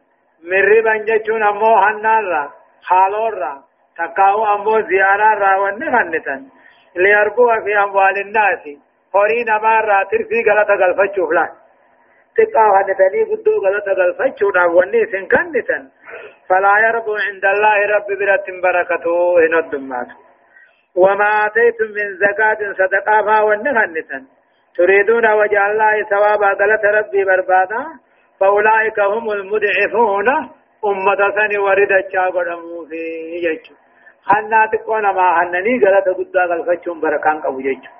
mirriban 0.49 1.05
jechuun 1.09 1.43
ammoo 1.49 1.75
hannaarra 1.85 2.43
haaloorra 2.89 3.51
takkaa'u 3.97 4.41
ammoo 4.53 4.79
ziyaaraarra 4.91 5.51
wanne 5.63 5.87
fannitan 5.95 6.41
liyarbua 7.03 7.55
fi 7.65 7.73
amwaalinnaasi 7.83 8.73
horii 9.13 9.43
namaarraa 9.51 10.03
tirfii 10.13 10.43
galata 10.49 10.77
galfachuuf 10.83 11.31
laal 11.39 11.53
xiqqaa 12.37 12.67
fannitanii 12.75 13.25
guddoo 13.31 13.57
galata 13.67 13.95
galfachuudhaaf 14.01 14.77
wanni 14.79 15.03
isin 15.07 15.27
kannitan 15.35 15.83
فلا 16.49 16.73
يربو 16.87 17.13
عند 17.27 17.45
الله 17.53 17.77
رب 17.95 18.07
برة 18.19 18.47
بركته 18.65 19.15
إن 19.45 19.53
الدمات 19.63 20.07
وما 21.03 21.29
آتيتم 21.45 21.89
من 21.97 22.07
زكاة 22.25 22.59
صدقة 22.79 23.15
فهو 23.27 23.51
النهنة 23.53 24.11
تريدون 24.77 25.25
وجه 25.41 25.59
الله 25.69 25.95
ثواب 26.11 26.41
غلط 26.61 26.83
ربي 26.97 27.21
بربادا 27.29 27.81
فأولئك 28.43 28.99
هم 29.13 29.31
المدعفون 29.37 30.27
أمة 30.91 31.21
ثاني 31.35 31.57
وردت 31.67 32.05
شاقر 32.13 32.47
أموفي 32.53 33.03
يجو 33.45 33.75
خنا 34.29 34.61
تكون 34.73 35.03
ما 35.17 35.27
خنني 35.39 35.73
غلط 35.85 36.07
قد 36.17 36.37
غلفتهم 36.51 36.97
بركان 37.01 37.37
قبو 37.43 37.59
يجو 37.59 37.91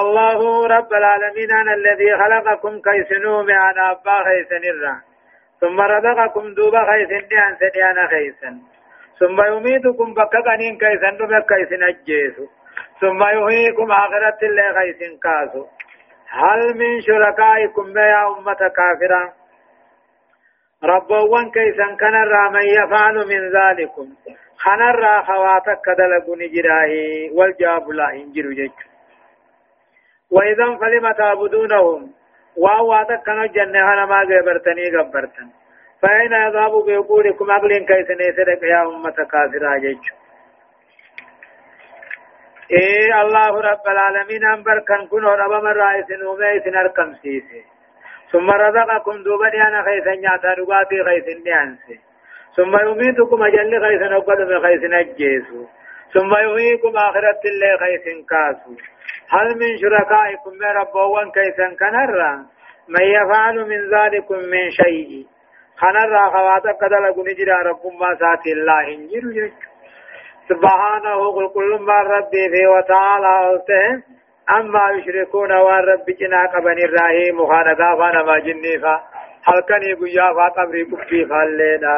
الله 0.00 0.40
رب 0.76 0.92
العالمين 1.00 1.50
أنا 1.62 1.72
الذي 1.80 2.10
خلقكم 2.22 2.72
كيسنو 2.86 3.32
معنا 3.50 3.84
أبا 3.92 4.16
خيسن 4.26 4.64
الرا 4.72 4.94
ثم 5.60 5.76
رزقكم 5.94 6.44
دوبا 6.56 6.80
خيسن 6.90 7.22
ديان 7.30 7.52
سنيانا 7.60 8.04
خيسن 8.12 8.54
ثم 9.20 9.38
يميتكم 9.52 10.06
بككنين 10.18 10.74
كيسن 10.82 11.12
دوبا 11.20 11.40
كيسن 11.50 11.80
أجيسو 11.90 12.44
ثم 13.00 13.20
يحييكم 13.36 13.86
آخرة 14.04 14.38
الله 14.48 14.66
خيسن 14.78 15.12
كاسو 15.24 15.62
هل 16.30 16.78
من 16.78 17.02
شركائكم 17.02 17.98
يا 17.98 18.28
أمة 18.28 18.68
كافرة 18.76 19.32
ربوان 20.84 21.50
كيسا 21.50 21.96
كان 22.00 22.14
من 22.52 22.62
يفعل 22.68 23.14
من 23.14 23.50
ذلكم 23.60 24.08
خان 24.58 24.82
الرا 24.82 25.22
خواتك 25.22 25.78
كدلقون 25.84 26.38
جراهي 26.52 27.30
والجاب 27.32 27.88
لا 27.90 28.10
انجر 28.12 28.42
جيك 28.50 28.86
وإذا 30.30 30.76
فلم 30.80 31.10
تعبدونهم 31.12 32.10
وأواتك 32.56 33.22
كانوا 33.22 33.46
جنة 33.46 34.06
ما 34.06 34.20
قبرتني 34.20 34.90
قبرتن 34.96 35.48
فأين 36.02 36.32
يذهب 36.32 36.84
بيقولكم 36.86 37.50
أقل 37.50 37.72
كيسا 37.78 38.14
نيسرك 38.14 38.62
يا 38.62 38.82
أمة 38.86 39.10
كافرة 39.10 39.78
جيك 39.78 40.12
إيه 42.72 43.20
الله 43.22 43.48
رب 43.70 43.86
العالمين 43.88 44.44
أنبر 44.44 44.78
كان 44.88 45.06
كنو 45.06 45.28
رب 45.30 45.64
مرائس 45.64 46.06
نوميس 46.20 46.66
نركم 46.66 47.14
سيسي 47.22 47.62
ثم 48.32 48.50
رزقكم 48.50 49.22
دوبني 49.22 49.62
أنا 49.68 49.82
خيسا 49.84 50.14
نعتا 50.14 50.48
رقاتي 50.58 51.04
خيسا 51.04 51.34
نعنسي 51.46 51.96
ثم 52.56 52.72
يميتكم 52.88 53.42
أجل 53.42 53.72
خيسا 53.86 54.04
نقل 54.14 54.38
من 54.48 54.60
خيسا 54.64 54.86
نجيسو 54.88 55.62
ثم 56.14 56.30
يحييكم 56.44 56.92
آخرة 56.96 57.40
الله 57.50 57.70
خيسا 57.82 58.14
كاسو 58.30 58.72
هل 59.34 59.48
من 59.60 59.70
شركائكم 59.82 60.52
من 60.60 60.70
ربوان 60.80 61.30
كيسا 61.36 61.66
كنرا 61.80 62.32
من 62.88 63.04
يفعل 63.16 63.56
من 63.70 63.80
ذلكم 63.94 64.38
من 64.52 64.70
شيء 64.70 65.26
خنرا 65.80 66.22
خواتك 66.34 66.80
دلق 66.94 67.16
نجرى 67.28 67.56
رب 67.70 67.82
ما 68.00 68.10
ساتي 68.20 68.50
الله 68.52 68.82
إنجر 68.94 69.24
جرجو 69.36 69.68
سبحانه 70.50 71.30
قل 71.30 71.48
كل 71.48 71.78
ما 71.80 72.02
ربي 72.02 72.48
في 72.50 72.66
وتعالى 72.66 73.50
ألته 73.50 74.02
أما 74.56 74.82
يشركون 74.96 75.52
وان 75.52 75.84
ربي 75.84 76.12
جنا 76.12 76.42
قبن 76.52 76.78
الرحيم 76.78 77.40
وخانا 77.40 77.72
قافانا 77.74 78.22
ما 78.22 78.38
جنيفا 78.38 78.94
هل 79.46 79.58
كان 79.68 79.82
يقيا 79.82 80.32
فقبري 80.32 80.84
بكتي 80.84 81.26
فالينا 81.26 81.96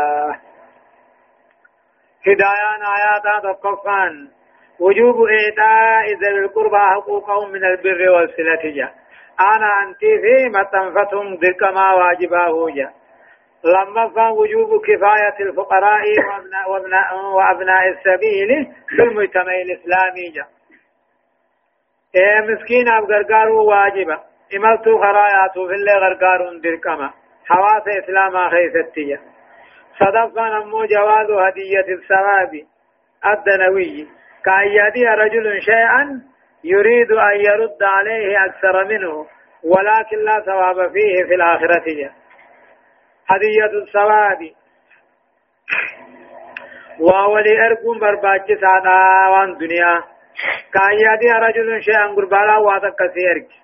هدايان 2.27 2.83
آيات 2.99 3.27
تقفان 3.45 4.29
وجوب 4.81 5.17
إيتاء 5.27 6.05
ذوي 6.23 6.39
القربى 6.45 6.79
حقوقهم 6.79 7.51
من 7.51 7.65
البر 7.65 8.11
والصلة 8.11 8.63
جاء 8.71 8.93
أنا 9.57 9.69
أنت 9.83 10.01
في 10.01 10.49
ما 10.53 10.63
تنفتهم 10.63 11.35
ذلك 11.35 11.63
ما 11.63 11.93
واجبا 11.95 12.45
هو 12.49 12.69
جا 12.69 12.91
لما 13.65 14.31
وجوب 14.31 14.81
كفاية 14.85 15.35
الفقراء 15.41 16.03
وابناء, 16.29 16.71
وابناء, 16.71 17.17
وأبناء 17.27 17.89
السبيل 17.89 18.73
في 18.89 19.03
المجتمع 19.03 19.55
الإسلامي 19.55 20.29
جا 20.35 20.45
إيه 22.15 22.41
مسكين 22.41 22.89
أب 22.89 23.05
غرغار 23.05 23.49
واجبة 23.49 24.19
إمالتو 24.57 24.99
خراياتو 24.99 25.69
في 25.69 25.75
اللي 25.75 25.93
غرغار 25.93 26.59
دركما 26.63 27.11
حواس 27.47 27.83
إسلاما 28.05 28.51
خيستية 28.51 29.21
صدفا 30.01 30.45
نمو 30.49 30.85
جواز 30.85 31.31
هدية 31.31 31.95
السواب 31.95 32.51
الدنوي 33.27 34.07
كأن 34.45 34.67
يهدي 34.69 35.07
رجل 35.09 35.63
شيئا 35.63 36.23
يريد 36.65 37.13
أن 37.13 37.41
يرد 37.41 37.83
عليه 37.83 38.45
أكثر 38.45 38.85
منه 38.85 39.27
ولكن 39.65 40.19
لا 40.25 40.41
ثواب 40.47 40.93
فيه 40.93 41.25
في 41.29 41.35
الآخرة 41.35 41.85
جا. 42.03 42.11
هدية 43.33 43.79
الثواب 43.83 44.41
وولي 47.01 47.55
أرقم 47.67 47.99
برباك 48.01 48.47
سادا 48.63 48.99
وان 49.33 49.59
دنيا 49.59 49.93
كان 50.75 50.97
يدي 51.15 51.33
رجل 51.47 51.83
شيئا 51.83 52.07
قربالا 52.17 52.57
واتك 52.67 53.01
أرقم 53.33 53.61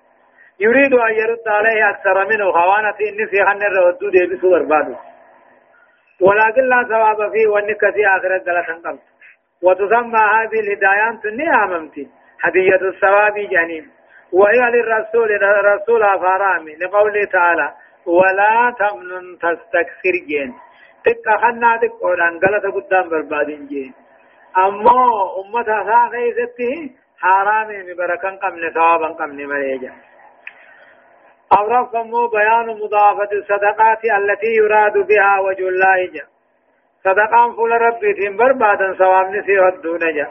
يريد 0.59 0.93
أن 0.93 1.13
يرد 1.21 1.47
عليه 1.57 1.89
أكثر 1.89 2.25
منه 2.29 2.51
خوانا 2.51 2.91
في 2.97 3.09
إني 3.09 3.25
في 3.31 3.37
خن 3.45 3.59
دي 4.11 4.25
بسو 4.35 4.49
برباده 4.51 4.95
ولكن 6.21 6.61
لا 6.69 6.81
ثواب 6.89 7.31
فيه 7.31 7.47
وإني 7.47 7.75
في 7.95 8.01
آخر 8.17 8.35
الدلس 8.35 8.69
انقلت 8.69 9.01
وتسمى 9.61 10.19
هذه 10.37 10.59
الهدايات 10.65 11.15
تنية 11.23 11.63
أممتي 11.63 12.07
هدية 12.43 12.75
الثواب 12.91 13.33
جانيم 13.51 13.85
وهي 14.33 14.61
للرسول 14.73 15.29
رسول 15.65 16.01
فارامي 16.23 16.75
لقوله 16.81 17.23
تعالى 17.23 17.73
ولا 18.07 18.73
تمنن 18.79 19.37
تستكثر 19.43 20.13
جين 20.27 20.53
تقا 21.05 21.37
خنا 21.37 21.77
تقا 21.77 22.13
غلطة 22.43 22.69
قدام 22.75 23.09
بربادين 23.09 23.67
جين 23.67 23.93
أما 24.57 25.03
أمة 25.41 25.69
هذا 25.85 26.09
خيزته 26.11 26.73
حرامي 27.19 27.77
مبركا 27.93 28.29
قمن 28.41 28.73
ثوابا 28.73 29.07
قمن 29.07 29.45
مريجا 29.49 29.93
أو 31.57 31.67
سمو 31.91 32.27
بيان 32.27 32.67
مضافة 32.81 33.29
الصدقات 33.39 34.01
التي 34.19 34.47
يراد 34.61 34.93
بها 35.09 35.39
وجه 35.39 35.67
الله 35.67 35.97
جا 36.13 36.25
صدقان 37.03 37.51
فول 37.55 37.71
ربي 37.71 38.13
تهم 38.13 38.37
بربادا 38.37 38.95
سوام 38.97 39.35
نسي 39.35 39.59
ودون 39.59 39.99
جا 39.99 40.27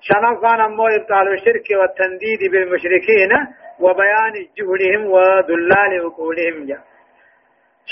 شنفان 0.00 0.60
أمو 0.60 0.86
إبطال 0.88 1.28
الشرك 1.32 1.66
والتنديد 1.80 2.40
بالمشركين 2.52 3.32
وبيان 3.80 4.34
جهلهم 4.58 5.06
وذلال 5.10 5.92
عقولهم 6.04 6.66
جا 6.68 6.78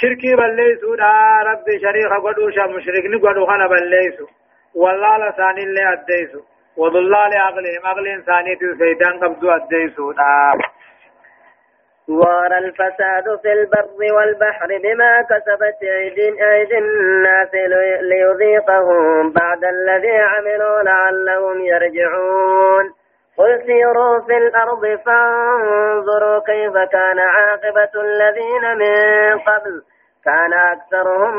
شركي 0.01 0.35
بليسو 0.37 0.95
دا 0.95 1.15
ربي 1.47 1.79
شريك 1.81 2.13
قدو 2.25 2.51
شا 2.51 2.67
مشرك 2.69 3.05
نقدو 3.07 3.47
خنا 3.47 3.67
بليسو 3.69 4.27
والله 4.75 5.29
لسان 5.29 5.59
اللي 5.59 5.93
أديسو 5.93 6.41
وضلال 6.77 7.33
أغلهم 7.35 7.87
أغل 7.87 8.07
إنسانية 8.07 8.59
الفيدان 8.63 9.19
قبضو 9.25 9.51
أديسو 9.51 10.13
دا 10.13 10.53
ظهر 12.11 12.59
الفساد 12.59 13.25
في 13.43 13.53
البر 13.53 14.01
والبحر 14.17 14.67
بما 14.85 15.23
كسبت 15.23 15.83
أيدي 15.83 16.79
الناس 16.79 17.49
ليذيقهم 18.01 19.33
بعد 19.33 19.65
الذي 19.65 20.11
عملوا 20.13 20.83
لعلهم 20.83 21.67
يرجعون 21.67 22.93
قل 23.39 23.63
سيروا 23.67 24.21
في 24.21 24.37
الأرض 24.37 24.83
فانظروا 25.07 26.41
كيف 26.47 26.73
كان 26.93 27.19
عاقبة 27.19 28.01
الذين 28.03 28.79
من 28.79 29.39
قبل 29.39 29.83
كان 30.25 30.53
أكثرهم 30.53 31.37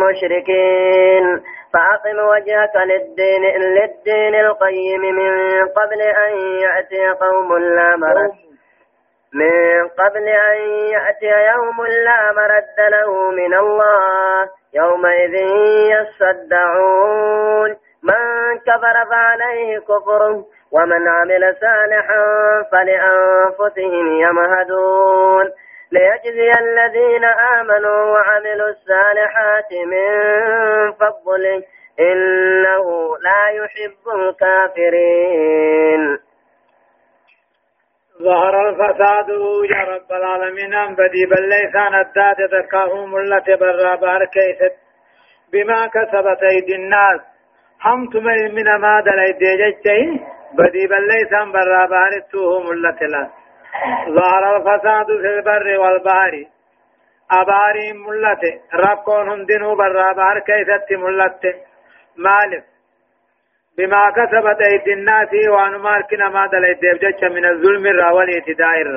مشركين 0.00 1.42
فأقم 1.72 2.18
وجهك 2.18 2.76
للدين, 2.76 3.42
للدين 3.56 4.34
القيم 4.34 5.00
من 5.00 5.30
قبل 5.68 6.00
أن 6.02 6.36
يأتي 6.36 7.08
قوم 7.18 7.58
لا 7.58 7.96
مرد 7.96 8.32
من 9.34 9.88
قبل 9.88 10.28
أن 10.28 10.56
يأتي 10.92 11.54
يوم 11.54 11.86
لا 11.86 12.32
مرد 12.32 12.90
له 12.92 13.30
من 13.30 13.54
الله 13.54 14.48
يومئذ 14.74 15.34
يصدعون 15.90 17.76
من 18.04 18.58
كفر 18.66 19.04
فعليه 19.10 19.78
كفره 19.78 20.46
ومن 20.70 21.08
عمل 21.08 21.56
صالحا 21.60 22.24
فلأنفسهم 22.72 24.16
يمهدون 24.20 25.50
ليجزي 25.92 26.50
الذين 26.60 27.24
آمنوا 27.24 28.04
وعملوا 28.12 28.68
الصالحات 28.68 29.70
من 29.92 30.12
فضله 30.92 31.62
إنه 32.00 33.16
لا 33.22 33.48
يحب 33.48 34.18
الكافرين 34.20 36.18
ظهر 38.22 38.68
الفساد 38.68 39.28
يا 39.70 39.84
رب 39.94 40.12
العالمين 40.12 40.74
أن 40.74 40.94
بدي 40.94 41.26
بل 41.26 41.42
ليس 41.48 41.76
الداد 41.94 42.36
تكاهم 42.52 43.16
التي 43.16 43.56
برا 43.56 43.94
بار 43.94 44.24
كيست 44.24 44.72
بما 45.52 45.86
كسبت 45.86 46.42
أيدي 46.42 46.74
الناس 46.74 47.20
حمت 47.90 48.14
من 48.26 48.68
ما 48.84 48.94
دلي 49.06 49.32
ديجتي 49.40 50.00
بدي 50.58 50.84
بلي 50.92 51.18
سان 51.30 51.46
برا 51.52 51.82
بحر 51.92 52.12
توهم 52.32 52.64
اللتلا 52.70 53.24
ظهر 54.18 54.44
الفساد 54.56 55.06
في 55.22 55.28
البر 55.34 55.66
والبحر 55.82 56.34
أباري 57.40 57.88
ملته 58.06 58.54
ربكون 58.84 59.28
هندنو 59.32 59.70
برا 59.80 60.08
بحر 60.18 60.38
كيست 60.48 60.88
ملته 61.04 61.54
مالف 62.24 62.64
بما 63.76 64.04
كسبت 64.16 64.58
أيدي 64.68 64.92
الناس 64.98 65.30
وأن 65.52 65.74
ماركنا 65.86 66.28
ما 66.36 66.46
دلي 66.52 66.74
ديجتي 66.84 67.28
من 67.36 67.44
الظلم 67.52 67.84
الراولي 67.92 68.40
تدائر 68.46 68.90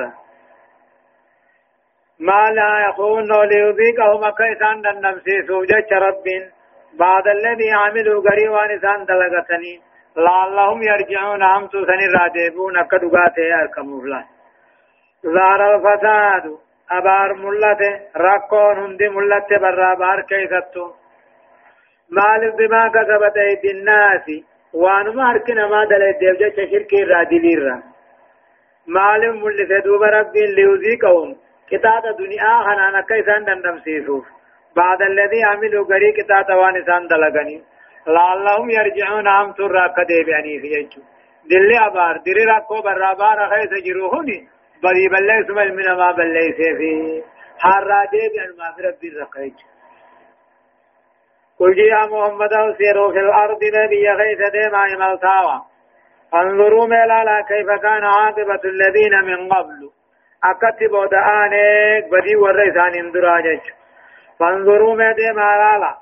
ما 2.28 2.42
لا 2.58 2.70
يقول 2.88 3.28
ليذيقهم 3.50 4.24
كيسان 4.38 4.76
النفسي 4.90 5.36
سوجة 5.48 5.88
ربين 6.06 6.44
بعد 7.04 7.26
الذي 7.36 7.70
عملوا 7.82 8.22
غريوان 8.30 8.70
سان 8.84 9.00
دلغتني 9.10 9.74
لعلهم 10.28 10.78
يرجعون 10.92 11.42
هم 11.42 11.64
تسن 11.72 12.00
رادبون 12.18 12.76
كدغاته 12.90 13.44
الكمولا 13.62 14.20
ظهر 15.34 15.60
الفساد 15.74 16.44
أبار 16.98 17.30
ملته 17.44 17.94
ركون 18.26 18.76
هندي 18.84 19.06
ملته 19.16 19.56
برا 19.64 19.90
بار 20.00 20.20
كيفتو 20.30 20.86
مال 22.16 22.42
بما 22.58 22.84
كسبت 22.94 23.36
أيدي 23.46 23.70
الناس 23.76 24.26
وانما 24.82 25.30
هركنا 25.32 25.64
ما 25.72 25.80
دلت 25.90 26.18
ديوجة 26.20 26.56
شركي 26.70 27.00
رادبيرا 27.12 27.76
مال 28.96 29.22
ملته 29.42 29.78
دوب 29.84 30.02
ربي 30.16 30.42
ليوزيكهم 30.56 31.30
كتاب 31.70 32.02
دنيا 32.20 32.52
خنانا 32.64 33.00
كيسان 33.08 33.42
دندم 33.46 33.78
سيسوف 33.84 34.26
بعد 34.80 35.02
الذي 35.02 35.40
عملوا 35.50 35.86
غري 35.90 36.10
كتا 36.16 36.42
توان 36.48 36.76
سان 36.86 37.02
دلغني 37.10 37.56
لعلهم 38.16 38.66
يرجعون 38.78 39.26
عم 39.36 39.48
ترى 39.58 39.84
كدي 39.96 40.18
بياني 40.26 40.54
في 40.62 40.66
يجو 40.74 41.02
دل 41.50 41.70
ابار 41.88 42.14
دير 42.26 42.38
را 42.52 42.58
کو 42.68 42.76
بر 42.86 43.02
بار 43.20 43.38
ہے 43.52 43.60
سجروہنی 43.72 44.38
بری 44.82 45.06
بلے 45.14 45.36
سمل 45.46 45.70
من 45.78 45.88
ما 46.00 46.10
بلے 46.18 46.44
سے 46.58 46.70
فی 46.78 46.90
ہر 47.64 47.82
را 47.92 48.02
دے 48.12 48.22
ان 48.42 48.50
معذرت 48.58 49.00
دی 49.02 49.08
رقیج 49.20 49.56
قل 51.60 51.78
يا 51.78 52.02
محمد 52.12 52.52
سيروا 52.78 53.12
في 53.14 53.20
الارض 53.26 53.62
نبي 53.78 54.04
غيث 54.20 54.42
ديما 54.56 54.82
يمل 54.92 55.18
تاوا 55.24 55.58
انظروا 56.40 56.86
ملالا 56.92 57.40
كيف 57.48 57.68
كان 57.84 58.04
عاقبة 58.16 58.60
الذين 58.64 59.14
من 59.30 59.48
قبل 59.52 59.80
أكتبوا 60.50 61.06
دعانك 61.12 62.04
بدي 62.12 62.36
ورئيسان 62.42 62.94
اندراجج 62.98 63.60
فانظروا 64.38 64.94
مدي 64.94 65.26
مالالا 65.36 65.96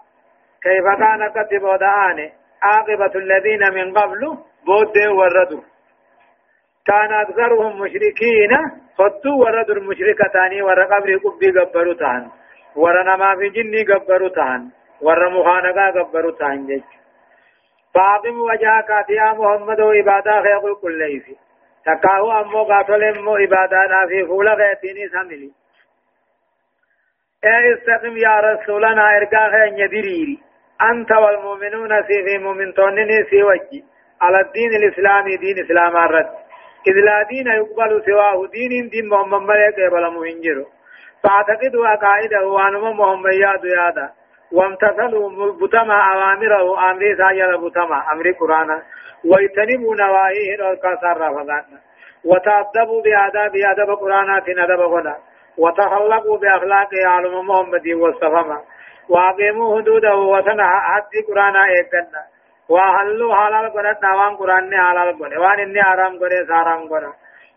كيف 0.62 0.84
كان 1.00 1.28
كتب 1.36 1.62
ودعاني 1.62 2.32
عاقبة 2.62 3.14
الذين 3.18 3.62
من 3.74 3.92
قبل 3.98 4.20
بود 4.66 4.98
وردوا 5.18 5.60
كان 6.86 7.12
أكثرهم 7.12 7.80
مشركين 7.82 8.50
فدوا 8.98 9.36
وردوا 9.44 9.74
المشركة 9.74 10.24
تاني 10.32 10.62
ور 10.62 10.82
قبر 10.84 11.16
قبي 11.16 11.50
قبروا 11.50 11.94
تان 11.94 12.22
ور 12.76 13.02
نما 13.02 13.36
في 13.36 13.48
جني 13.48 13.82
قبروا 13.82 14.28
تان 14.28 14.70
ور 15.00 15.30
مخانقا 15.30 15.86
قبروا 16.02 16.36
تان 16.38 16.66
جج 16.66 16.82
فاقم 17.94 18.40
وجهك 18.50 18.90
يا 19.08 19.32
محمد 19.32 19.80
عبادا 19.80 20.42
خيق 20.42 20.80
كل 20.82 20.98
ليفي 20.98 21.36
تكاهو 21.84 22.40
أمو 22.40 22.62
قاتل 22.64 23.04
أمو 23.04 23.36
عبادانا 23.36 24.06
في 24.08 24.24
فولا 24.26 24.54
غيتيني 24.54 25.08
سملي 25.08 25.50
استقم 27.54 28.16
إيه 28.16 28.22
يا 28.22 28.40
رسولنا 28.40 29.16
ارجاها 29.16 29.64
يدريري 29.64 30.38
أنت 30.90 31.12
والمؤمنون 31.12 32.02
في 32.02 32.14
في 32.26 32.38
مؤمنتونني 32.38 33.24
في 33.30 33.42
وجه 33.42 33.82
على 34.20 34.40
الدين 34.40 34.70
الإسلامي 34.80 35.36
دين 35.36 35.58
إسلام 35.64 35.96
الرد 35.96 36.30
إذ 36.88 36.92
لا 37.06 37.22
دين 37.22 37.46
يقبل 37.46 38.02
سواه 38.06 38.46
دين 38.56 38.88
دين 38.88 39.08
محمد 39.08 39.40
ملك 39.40 39.78
يبلا 39.78 40.10
مهنجر 40.10 40.56
فاعتقدوا 41.22 41.88
أقائده 41.94 42.46
وأنما 42.48 42.92
محمد 42.92 43.32
ياد 43.32 43.64
يادا 43.64 44.08
وامتثلوا 44.52 45.52
بطمع 45.60 45.98
أوامره 46.14 46.90
أمري 46.90 47.16
سايا 47.16 47.56
بطمع 47.56 48.12
أمري 48.12 48.32
قرآن 48.32 48.82
ويتنبوا 49.30 49.96
نواهيه 49.96 50.70
الكسر 50.72 51.16
رفضان 51.28 51.64
وتعذبوا 52.24 53.02
بآداب 53.02 53.52
آداب 53.72 53.90
قرآنات 54.00 54.48
أدب 54.48 54.80
غدا 54.94 55.16
وتخلقوا 55.58 56.38
بأخلاق 56.38 56.88
عالم 57.06 57.46
محمد 57.48 57.88
والسفمة 57.88 58.58
وأقيموا 59.08 59.80
حدوده 59.80 60.14
وتنهى 60.16 60.80
حد 60.80 61.12
قرآن 61.28 61.56
إيقنا 61.56 62.22
وأهلوا 62.68 63.34
حلال 63.34 63.72
قرآن 63.72 63.96
نوان 64.12 64.36
قرآن 64.36 64.64
حلال 64.80 65.18
قرآن 65.18 65.38
وان 65.38 65.58
إني 65.60 65.82
حرام 65.82 66.18
قرآن 66.18 66.46
سارام 66.48 66.88
قرآن 66.88 67.12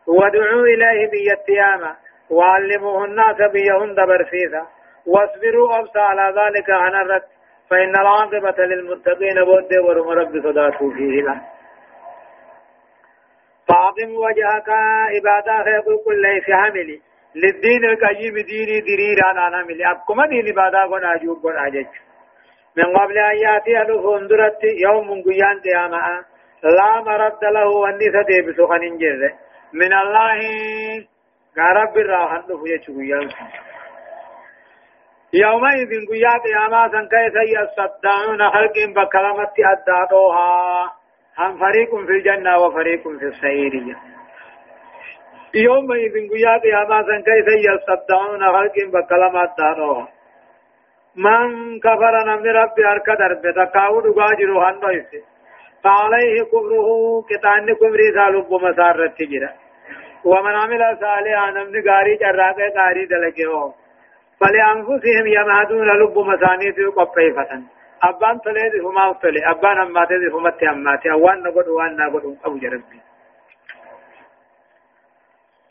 ودعوا 0.07 0.61
إليه 0.73 1.09
بيتياما 1.11 1.95
وعلموه 2.29 3.05
الناس 3.05 3.35
بيهن 3.53 3.91
دبر 3.93 4.23
فيها 4.31 4.63
واصبروا 5.07 5.79
أبسا 5.79 5.99
على 5.99 6.25
ذلك 6.41 6.69
عن 6.69 6.95
الرد 6.95 7.21
فإن 7.69 7.95
العاقبة 8.01 8.63
للمتقين 8.65 9.37
بود 9.47 9.73
ورم 9.85 10.09
رب 10.09 10.43
صداته 10.43 10.89
فيه 10.89 11.21
لا 11.25 11.35
فاقم 13.69 14.11
وجهك 14.25 14.69
إبادا 15.19 15.63
خيق 15.63 15.85
كل 16.05 16.21
ليس 16.21 16.43
حملي 16.43 16.99
للدين 17.35 17.85
القيم 17.85 18.33
ديني 18.51 18.79
دريرا 18.87 19.31
أنا 19.47 19.63
ملي 19.67 19.91
أبكم 19.91 20.21
دين 20.29 20.55
بادا 20.59 20.83
قن 20.89 21.05
أجوب 21.05 21.37
قن 21.43 21.57
أجج 21.65 21.85
من 22.77 22.97
قبل 22.97 23.17
أن 23.17 23.37
يأتي 23.45 23.81
ألوفهم 23.81 24.27
درت 24.27 24.61
يوم 24.85 25.07
قيان 25.27 25.59
قياما 25.65 26.23
لا 26.77 26.91
مرد 27.05 27.43
له 27.55 27.67
والنسى 27.83 28.23
ديبسو 28.27 28.67
خنين 28.69 28.97
جره 29.01 29.31
من 29.79 29.93
الله 30.01 30.39
كرب 31.55 31.97
الراحن 32.03 32.41
دفو 32.49 32.65
يشويا 32.73 33.19
يومئذ 35.45 35.89
قيا 36.11 36.33
قياما 36.45 36.81
سنكيس 36.93 37.35
يصدعون 37.59 38.41
خلق 38.53 38.73
بكلمة 38.95 39.53
أداتوها 39.73 40.47
هم 41.39 41.51
فريق 41.63 41.91
في 42.07 42.11
الجنة 42.17 42.53
وفريق 42.61 43.03
في 43.19 43.25
السعيرية 43.31 43.95
يومئذ 45.55 46.13
قيا 46.31 46.57
قياما 46.57 47.01
سن 47.03 47.21
كيف 47.21 47.47
يصدعون 47.47 48.41
خلق 48.55 48.73
بكلام 48.93 49.35
الدانو 49.37 50.05
من 51.25 51.79
كفر 51.79 52.13
نمي 52.29 52.51
ربي 52.51 52.85
أرك 52.91 53.09
درب 53.19 53.41
تقاود 53.55 54.03
قاجر 54.19 54.51
هن 54.63 54.75
نويس 54.83 55.05
فعليه 55.83 56.41
كفره 56.53 56.87
كتان 57.29 57.65
كفر 57.81 57.99
سالب 58.17 58.51
مسار 58.65 58.95
رتجر 58.99 59.43
ومن 60.31 60.51
عمل 60.63 60.83
صالحا 61.01 61.51
نمن 61.51 61.75
غاري 61.89 62.15
جراك 62.21 62.59
غاري 62.77 63.03
دلقه 63.11 63.73
فلأنفسهم 64.39 65.25
يمهدون 65.37 65.87
لب 66.01 66.17
مساني 66.31 66.67
في 66.77 66.85
قبعي 66.97 67.27
فتن 67.35 67.61
أبان 68.09 68.35
تلي 68.43 68.65
ذي 68.73 68.79
هما 68.85 69.05
تلي 69.21 69.41
أبان 69.51 69.77
أماتي 69.81 70.13
ذي 70.21 70.27
هما 70.35 70.49
تأماتي 70.59 71.11
أوان 71.11 71.37
نقود 71.43 71.67
وان 71.77 71.93
نقود 71.99 72.25
أو 72.45 72.53
جربي 72.63 72.99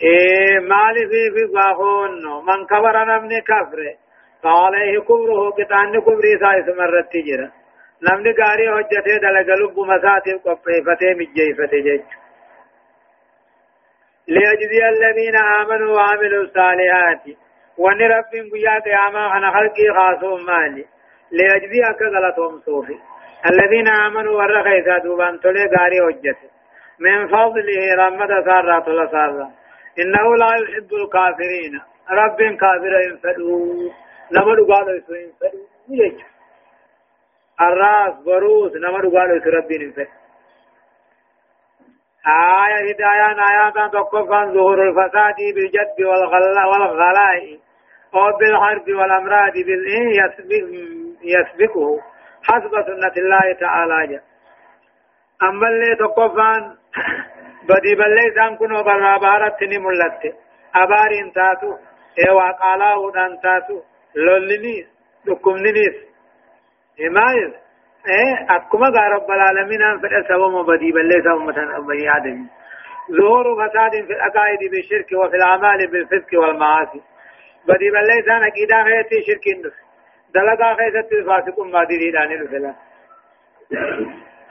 إيه 0.02 0.58
مالي 0.60 1.02
في 1.10 1.22
في 1.34 1.52
باغون 1.54 2.12
من 2.46 2.66
كبر 2.66 3.04
نمني 3.04 3.40
كفر 3.40 3.78
فعليه 4.42 5.00
كبره 5.00 5.50
كتان 5.58 6.00
كبري 6.00 6.38
سايس 6.40 6.68
مرت 6.78 7.06
تجرى 7.12 7.48
نمني 8.06 8.32
قاري 8.38 8.68
حجته 8.74 9.16
دلق 9.22 9.48
لب 9.60 9.76
مساتب 9.92 10.36
قفيفته 10.48 11.10
مجيفته 11.18 11.78
جج 11.86 12.00
ليجزي 14.34 14.80
الذين 14.94 15.36
آمنوا 15.60 15.92
وعملوا 15.96 16.42
الصالحات 16.44 17.20
وان 17.78 17.98
رب 18.12 18.32
بيا 18.52 18.78
قياما 18.84 19.22
انا 19.36 19.50
خلقي 19.54 19.88
خاصهم 19.96 20.46
مالي 20.46 20.84
ليجزي 21.32 21.82
كغلطهم 21.98 22.60
صوفي 22.66 22.98
الذين 23.50 23.88
آمنوا 23.88 24.34
ورخيزا 24.38 24.98
دوبان 24.98 25.40
تولي 25.40 25.64
قاري 25.76 26.00
حجته 26.06 26.48
من 27.00 27.28
فضله 27.28 27.82
رمضة 27.98 28.40
سارة 28.46 28.78
تلا 28.84 29.48
إنه 30.00 30.36
لا 30.36 30.50
يحب 30.62 30.94
الكافرين 30.94 31.80
رب 32.10 32.56
كافر 32.56 32.92
ينفدوا 33.06 33.90
نمر 34.32 34.58
قالوا 34.74 34.94
ينفدوا 34.96 35.64
ليش 35.88 36.22
الراس 37.60 38.14
بروس 38.26 38.72
نمر 38.86 39.02
قالوا 39.16 39.42
رب 39.56 39.70
ينفدوا 39.70 40.04
آية 42.26 42.78
هداية 42.88 43.28
آية 43.48 43.88
تقف 43.92 44.30
عن 44.32 44.54
ظهور 44.54 44.88
الفساد 44.88 45.36
بالجد 45.54 46.00
والغلاء 46.08 47.58
أو 48.14 48.36
بالحرب 48.38 48.88
والأمراض 48.88 49.52
بالإن 49.52 50.08
يسبقه 51.34 52.00
حسب 52.42 52.70
سنة 52.70 53.12
الله 53.16 53.52
تعالى 53.60 54.20
أما 55.42 55.68
اللي 55.68 55.94
تقف 56.00 56.38
عن 56.38 56.76
بدي 57.70 57.94
بلي 58.00 58.26
سان 58.34 58.56
كنو 58.56 58.82
برا 58.88 59.12
بارت 59.26 59.58
ني 59.70 59.78
ملت 59.86 60.20
ابارين 60.82 61.28
تاتو 61.36 61.70
اي 62.24 62.28
وقالا 62.38 62.90
ودان 63.04 63.32
تاتو 63.44 63.76
لولني 64.26 64.76
دكمنيس 65.26 65.96
حمايز 67.04 67.52
ايه 68.14 68.34
اكما 68.56 68.90
رب 69.16 69.28
العالمين 69.36 69.82
ان 69.88 69.98
فدا 70.02 70.20
سبب 70.30 70.54
بدي 70.70 70.88
بلي 70.98 71.16
سان 71.26 71.38
متن 71.46 71.68
ابي 71.78 72.02
ادم 72.16 72.38
ظهور 73.18 73.46
فساد 73.62 73.92
في 74.06 74.12
العقائد 74.16 74.60
بالشرك 74.72 75.10
وفي 75.20 75.36
الاعمال 75.40 75.80
بالفسق 75.92 76.30
والمعاصي 76.42 77.00
بدي 77.68 77.88
بلي 77.96 78.16
سان 78.26 78.40
عقيده 78.48 78.76
هيتي 78.90 79.16
شرك 79.28 79.46
دلغا 80.34 80.68
خيست 80.78 81.10
فاسق 81.28 81.56
ما 81.74 81.82
دي 81.88 82.10
داني 82.16 82.34
لفلا 82.40 82.72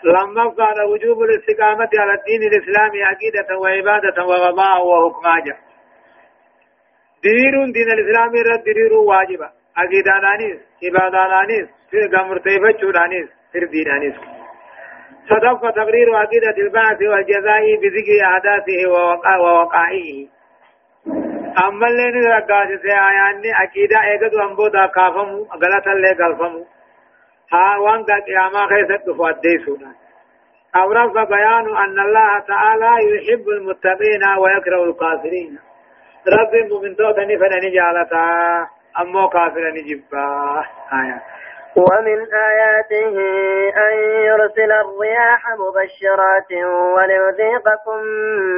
لما 0.04 0.52
كان 0.58 0.86
وجوب 0.90 1.22
الاستقامة 1.24 1.90
على 1.98 2.14
الدين 2.20 2.42
الإسلامي 2.44 3.04
عقيدة 3.04 3.60
وعبادة 3.60 4.26
وغباء 4.26 4.86
وحكما 4.88 5.40
جاء 5.46 5.58
دير 7.24 7.66
دين 7.72 7.90
الإسلام 7.92 8.30
رد 8.36 8.64
دير 8.64 8.94
واجبة 8.94 9.50
عقيدة 9.78 10.12
نانيس 10.24 10.58
عبادة 10.84 11.28
نانيس 11.28 11.68
في 11.92 12.16
غمر 12.18 12.38
تيفة 12.38 12.92
نانيس 13.00 13.30
في 13.52 13.60
دين 13.60 13.88
نانيس 13.88 14.16
صدق 15.30 15.70
تقرير 15.72 16.16
عقيدة 16.16 16.56
البعث 16.58 17.02
والجزاء 17.02 17.64
بذكر 17.82 18.18
أحداثه 18.26 18.80
ووقائه 19.40 20.28
أما 21.68 21.88
اللي 21.88 22.12
نرقاس 22.12 22.68
سيعاني 22.82 23.52
عقيدة 23.54 23.98
إيقظ 24.04 24.36
أنبودا 24.38 24.86
كافمو 24.86 25.38
غلطا 25.44 25.94
لي 25.94 26.12
غلفمو 26.20 26.66
ها 27.54 27.78
وان 27.78 28.04
قد 28.04 28.28
ياما 28.28 28.68
خيثت 28.68 29.10
فأديسونا 29.10 29.96
أو 30.76 30.92
رفض 30.92 31.28
بيان 31.28 31.78
أن 31.78 32.00
الله 32.00 32.40
تعالى 32.40 32.92
يحب 33.16 33.50
المتقين 33.50 34.22
ويكره 34.38 34.84
الكافرين 34.84 35.60
رب 36.38 36.82
من 36.84 36.96
توتني 36.96 37.38
فنني 37.38 37.74
جعلتا 37.74 38.28
أمو 39.02 39.30
كافر 39.30 39.62
نجبا 39.72 40.28
آية 40.94 41.22
ومن 41.76 42.20
آياته 42.50 43.10
أن 43.90 43.98
يرسل 44.26 44.72
الرياح 44.72 45.44
مبشرات 45.60 46.52
وليذيقكم 46.96 48.04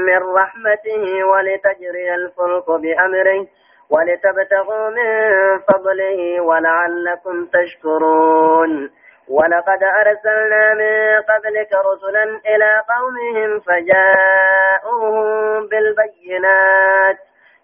من 0.05 0.17
رحمته 0.35 1.23
ولتجري 1.23 2.15
الفلك 2.15 2.67
بأمره 2.69 3.45
ولتبتغوا 3.89 4.89
من 4.89 5.29
فضله 5.67 6.41
ولعلكم 6.41 7.45
تشكرون 7.45 8.91
ولقد 9.29 9.83
أرسلنا 9.83 10.73
من 10.73 11.21
قبلك 11.21 11.71
رسلا 11.85 12.23
إلى 12.23 12.71
قومهم 12.93 13.59
فجاءوهم 13.59 15.67
بالبينات 15.67 17.17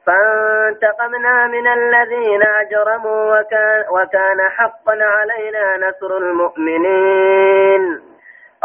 فانتقمنا 0.06 1.48
من 1.48 1.68
الذين 1.68 2.44
أجرموا 2.44 3.40
وكان, 3.40 3.84
وكان 3.90 4.42
حقا 4.58 5.00
علينا 5.04 5.78
نصر 5.88 6.18
المؤمنين 6.18 8.02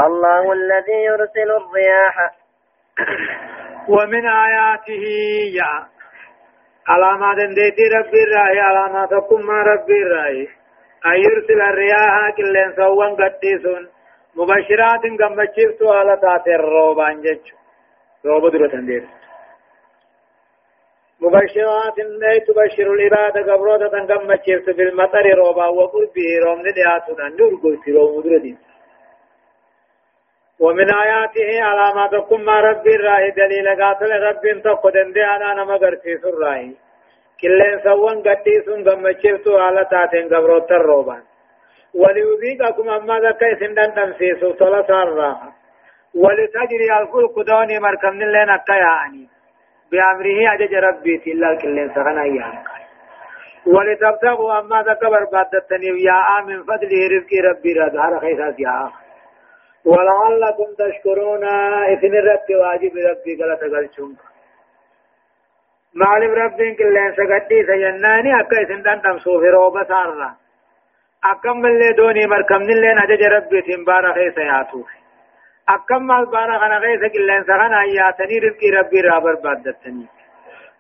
الله 0.05 0.53
الذي 0.53 0.93
يرسل 1.05 1.51
الرياح 1.51 2.33
ومن 3.89 4.27
آياته 4.29 5.03
يا 5.55 5.89
علامة 6.91 7.35
دندتي 7.39 7.85
ربي 7.97 8.23
الرأي 8.23 8.61
علامة 8.61 9.07
تقوم 9.07 9.47
ما 9.47 9.59
ربي 9.63 10.03
الرأي 10.03 10.49
أن 11.07 11.15
يرسل 11.25 11.61
الرياح 11.61 12.31
كلين 12.37 12.71
سوان 12.77 13.13
قديسون 13.23 13.83
مبشرات 14.39 15.03
كم 15.21 15.33
بشيفتو 15.41 15.93
على 15.99 16.15
تات 16.25 16.47
الروبان 16.59 17.21
جج 17.25 17.45
روب 18.27 18.45
درو 18.53 18.67
تندير 18.73 19.05
مبشرات 21.25 21.97
أي 22.31 22.41
تبشر 22.47 22.87
العبادة 22.95 23.41
قبروتة 23.53 23.97
كم 24.11 24.23
بشيفتو 24.31 24.73
بالمطر 24.77 25.25
روبا 25.43 25.67
وقربه 25.79 26.29
روم 26.47 26.61
ندعاتنا 26.69 27.27
نور 27.39 27.53
قلت 27.65 27.85
روم 27.97 28.15
درو 28.25 28.39
ديسون 28.45 28.70
ومن 30.65 30.89
آياته 30.95 31.51
علامات 31.69 32.15
كما 32.31 32.57
رب 32.69 32.87
الراهي 32.97 33.31
دليل 33.41 33.67
قاتل 33.83 34.11
رب 34.29 34.45
تقو 34.65 34.89
دندي 34.97 35.25
أنا 35.37 35.49
نما 35.59 35.77
قرسيس 35.83 36.23
الراهي 36.33 36.71
كلين 37.41 37.75
سوان 37.87 38.17
قديس 38.27 38.67
قمتشفت 38.87 39.47
على 39.65 39.83
تاتين 39.91 40.25
قبروت 40.35 40.73
الروبان 40.73 41.23
وليذيقكم 42.01 42.89
أما 42.91 43.17
ذكي 43.27 43.53
سندن 43.61 43.95
تنسيس 43.95 44.41
ثلاث 44.63 44.91
الراحة 44.91 45.51
ولتجري 46.23 46.89
الفلك 47.01 47.37
دوني 47.51 47.79
مركم 47.87 48.15
لنا 48.35 48.57
كياني 48.67 49.25
بأمره 49.91 50.39
أجج 50.55 50.75
ربي 50.87 51.15
تلا 51.23 51.51
كلين 51.61 51.89
سغنا 51.95 52.23
إياك 52.23 52.69
ولتبتغوا 53.75 54.59
أما 54.59 54.79
ذكبر 54.89 55.21
بعد 55.33 55.55
التنيو 55.55 55.97
يا 56.09 56.19
آمن 56.39 56.59
فضله 56.69 57.01
رزقي 57.15 57.39
ربي 57.51 57.73
رضا 57.85 58.05
رخيصات 58.17 58.57
يا 58.61 58.73
آخر 58.87 59.10
ولعلكم 59.85 60.69
تشكرون 60.79 61.45
إثن 61.93 62.15
الرب 62.21 62.49
واجب 62.51 62.93
ربي 63.09 63.33
قلت 63.43 63.61
قلتشون 63.65 64.17
معلم 65.99 66.31
ربين 66.43 66.75
كلين 66.79 67.13
سقدي 67.19 67.59
سيناني 67.69 68.41
أكا 68.41 68.63
إثن 68.63 68.83
دان 68.83 69.03
تمسوه 69.03 69.51
روبة 69.51 69.83
سارة 69.91 70.31
أكم 71.31 71.67
اللي 71.67 71.93
دوني 71.99 72.27
مركم 72.33 72.63
نلين 72.67 72.99
أجج 73.05 73.23
ربي 73.37 73.59
تنبارا 73.67 74.13
خيس 74.17 74.39
ياتوه 74.51 74.87
أكم 75.75 76.03
مال 76.07 76.25
بارا 76.33 76.57
غنا 76.61 76.79
خيس 76.83 77.03
كلين 77.13 77.43
سغنا 77.49 77.81
ياتني 77.85 78.39
ربي 78.47 78.69
ربي 78.79 79.01
رابر 79.07 79.35
بادتني 79.45 80.07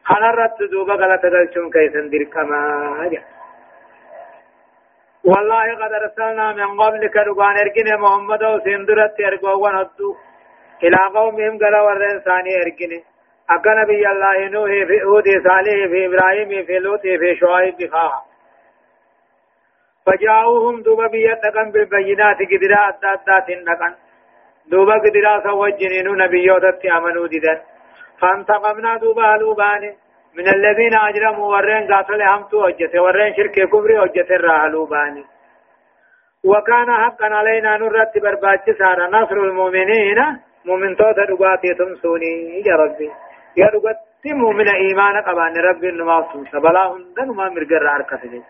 خنا 0.09 0.31
رب 0.31 0.51
تدوبة 0.59 0.95
قلت 1.01 1.23
قلتشون 1.33 1.71
كيسن 1.75 2.07
دير 2.11 2.25
كما 2.35 2.61
جاء 3.13 3.40
والله 5.25 5.65
قد 5.75 5.93
أرسلنا 5.93 6.53
من 6.53 6.81
قبلك 6.81 7.17
ربان 7.17 7.57
ارقنا 7.65 7.97
محمد 7.97 8.43
وسندرت 8.45 9.21
ارقوان 9.21 9.77
هدو 9.77 10.17
إلى 10.85 10.97
قومهم 11.15 11.59
قال 11.63 11.75
ورن 11.87 12.19
ثاني 12.27 12.53
ارقنا 12.63 13.01
أكا 13.51 13.75
نبي 13.81 14.03
الله 14.13 14.39
نوح 14.55 14.71
في 14.89 15.03
هود 15.03 15.25
صالح 15.49 15.77
في 15.91 15.99
إبراهيم 16.07 16.65
في 16.67 16.79
لوط 16.79 17.01
في 17.21 17.37
شعيب 17.41 17.77
بخاها 17.81 18.21
فجاؤهم 20.07 20.83
دوبا 20.83 21.07
بيتنقن 21.13 21.69
بالبينات 21.73 22.37
قدراء 22.53 22.89
الدادات 22.89 23.49
النقن 23.57 23.95
دوبا 24.71 24.95
قدراء 25.05 25.43
سوى 25.49 25.71
الجنين 25.73 26.09
نبيوتت 26.23 26.83
أمنوا 26.97 27.27
ددا 27.33 27.55
فانتقمنا 28.21 28.97
دوبا 29.03 29.29
لوبانه 29.41 29.95
من 30.37 30.49
الذين 30.49 30.95
أجرموا 30.95 31.47
ورين 31.47 31.95
قاتل 31.95 32.23
همتو 32.23 32.65
أجته 32.69 33.03
ورين 33.03 33.35
شرك 33.37 33.53
كبري 33.69 33.99
أجته 34.05 34.37
راهلو 34.37 34.85
باني 34.87 35.25
وكان 36.45 36.93
حقا 36.93 37.27
علينا 37.27 37.77
نرد 37.77 38.13
برباج 38.23 38.71
سارة 38.79 39.07
نصر 39.07 39.37
المؤمنين 39.37 40.19
مؤمن 40.65 40.97
توتا 40.97 41.23
رباتي 41.23 41.75
تمسوني 41.75 42.63
يا 42.67 42.77
ربي 42.77 43.11
يا 43.57 43.67
ربتي 43.75 44.33
مؤمن 44.43 44.69
إيمانا 44.69 45.21
قبان 45.21 45.57
ربي 45.57 45.91
نماصوم 45.91 46.45
سبلاهم 46.53 47.03
دنما 47.19 47.49
مرقر 47.55 47.87
أركسي 47.97 48.43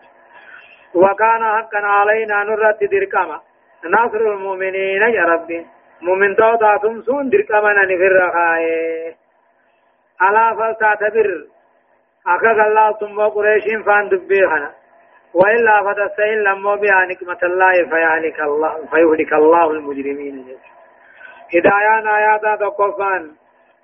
وكان 0.93 1.43
حقا 1.57 1.77
علينا 1.97 2.43
نرد 2.43 2.79
دركما 2.91 3.39
نصر 3.85 4.19
المؤمنين 4.33 5.01
يا 5.01 5.23
ربي 5.23 5.65
مؤمن 6.01 6.35
توتا 6.35 6.77
تمسون 6.83 7.29
دركما 7.29 7.71
نفر 7.83 8.13
خائه 8.33 9.13
ألا 10.29 10.55
فلتعتبر 10.59 11.27
أكاك 12.27 12.65
الله 12.67 12.91
ثم 12.91 13.19
قريش 13.21 13.63
فان 13.85 14.09
دبيرهنا 14.09 14.71
وإلا 15.33 15.75
فتستهل 15.93 16.43
لما 16.43 16.75
بها 16.75 17.05
نكمة 17.05 17.37
الله 17.43 17.71
فيهلك 17.89 18.39
الله 18.41 18.85
فيهلك 18.85 19.33
الله 19.33 19.71
المجرمين 19.71 20.45
هدايان 21.55 22.07
آيات 22.07 22.59
تقفان 22.59 23.31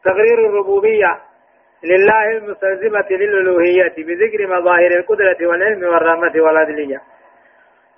تقرير 0.04 0.50
الربوبية 0.50 1.17
لله 1.84 2.32
المستلزمة 2.32 3.06
للألوهية 3.12 3.93
بذكر 3.97 4.47
مظاهر 4.47 4.91
القدرة 5.00 5.47
والعلم 5.47 5.84
والرحمة 5.84 6.41
والعدلية 6.41 7.02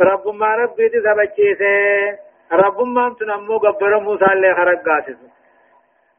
رب 0.01 0.27
ما 0.35 0.55
ربي 0.55 0.89
تسبجيسه 0.89 2.19
رب 2.51 2.81
ما 2.81 3.15
تنمو 3.19 3.57
قبر 3.57 3.99
موسى 3.99 4.25
اللي 4.25 4.55
خرقاتسه 4.55 5.28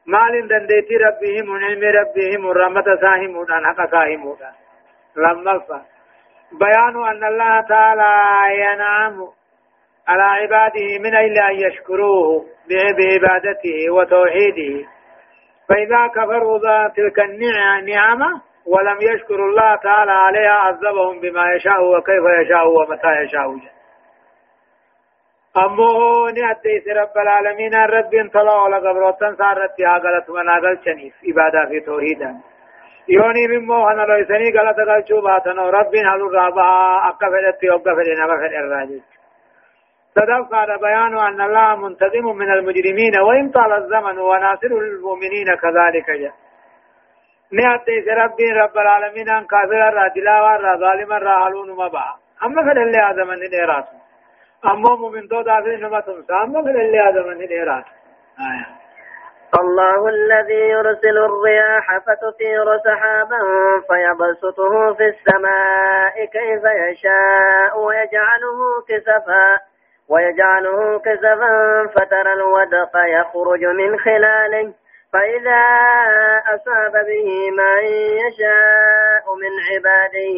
مال 0.06 0.48
دنديتي 0.48 0.96
ربهم 0.96 1.50
ونعم 1.50 1.82
ربهم 1.84 2.46
ورحمة 2.46 2.84
ساهمون 3.00 3.46
حق 3.66 3.90
ساهمون 3.90 4.36
لما 5.16 5.52
الفا 5.52 5.82
بيان 6.60 7.04
أن 7.08 7.24
الله 7.24 7.60
تعالى 7.60 8.12
ينعم 8.60 9.26
على 10.08 10.22
عباده 10.22 10.98
من 11.00 11.14
إلا 11.16 11.50
أن 11.50 11.54
يشكروه 11.54 12.46
بعبادته 12.70 13.90
وتوحيده 13.90 14.86
فإذا 15.68 16.06
كفروا 16.06 16.58
تلك 16.88 17.20
النعمة 17.20 18.42
ولم 18.66 18.96
يشكروا 19.14 19.46
الله 19.48 19.74
تعالى 19.76 20.12
عليها 20.12 20.50
عذبهم 20.52 21.20
بما 21.20 21.52
يشاء 21.52 21.84
وكيف 21.98 22.24
يشاء 22.42 22.68
ومتى 22.70 23.12
يشاء 23.22 23.48
جل. 23.56 23.60
امو 25.56 26.28
نه 26.30 26.90
رب 26.94 27.18
العالمین 27.18 27.74
رب 27.74 28.14
ان 28.14 28.28
طلع 28.28 28.64
على 28.64 28.88
قبرتن 28.88 29.34
سارت 29.36 29.78
یا 29.78 29.98
غلط 29.98 30.30
مناغل 30.30 30.76
چنیس 30.84 31.12
عبادت 31.28 31.68
فی 31.68 31.80
توحید 31.80 32.18
یونی 33.08 33.46
من 33.46 33.64
موهن 33.64 34.00
لو 34.04 34.24
سنی 34.28 34.52
غلط 34.52 34.76
غل 34.78 35.02
چو 35.02 35.20
باتن 35.20 35.58
رب 35.58 35.94
حل 35.96 36.06
الربا 36.06 36.62
اقفلت 37.08 37.62
يوقفل 37.62 38.22
نبفل 38.22 38.54
الراجل 38.54 39.00
صدق 40.14 40.48
قال 40.54 40.78
بيان 40.78 41.18
أن 41.18 41.40
الله 41.40 41.74
منتظم 41.76 42.36
من 42.36 42.50
المجرمين 42.52 43.18
وإن 43.20 43.48
طال 43.50 43.72
الزمن 43.72 44.18
وناصر 44.18 44.66
المؤمنين 44.66 45.54
كذلك 45.54 46.06
جاء 46.20 46.32
نأتيس 47.52 48.08
ربي 48.08 48.50
رب 48.52 48.78
العالمين 48.78 49.30
أن 49.30 49.46
كافر 49.46 49.94
را 49.94 50.08
دلاوار 50.08 50.76
ظالما 50.80 51.18
را 51.18 51.48
مبا 51.54 52.10
أما 52.44 52.62
فلله 52.74 53.12
زمن 53.12 53.34
الإراتون 53.42 54.00
اما 54.64 54.96
مؤمن 54.96 55.26
دو 55.26 55.42
دافين 55.42 55.86
من 56.48 56.80
اللي 56.80 56.98
هذا 56.98 57.22
من 57.22 57.40
آية. 57.40 58.66
الله 59.60 60.08
الذي 60.08 60.54
يرسل 60.54 61.18
الرياح 61.18 61.98
فتثير 61.98 62.78
سحابا 62.78 63.38
فيبسطه 63.88 64.94
في 64.94 65.04
السماء 65.14 66.24
كيف 66.32 66.62
يشاء 66.88 67.80
ويجعله 67.80 68.58
كسفا 68.88 69.58
ويجعله 70.08 70.98
كسفا 70.98 71.56
فترى 71.94 72.32
الودق 72.32 72.90
يخرج 72.96 73.64
من 73.64 73.98
خلاله 73.98 74.72
فإذا 75.12 75.64
أصاب 76.54 76.92
به 76.92 77.50
من 77.50 77.82
يشاء 78.26 79.24
من 79.42 79.52
عباده 79.70 80.30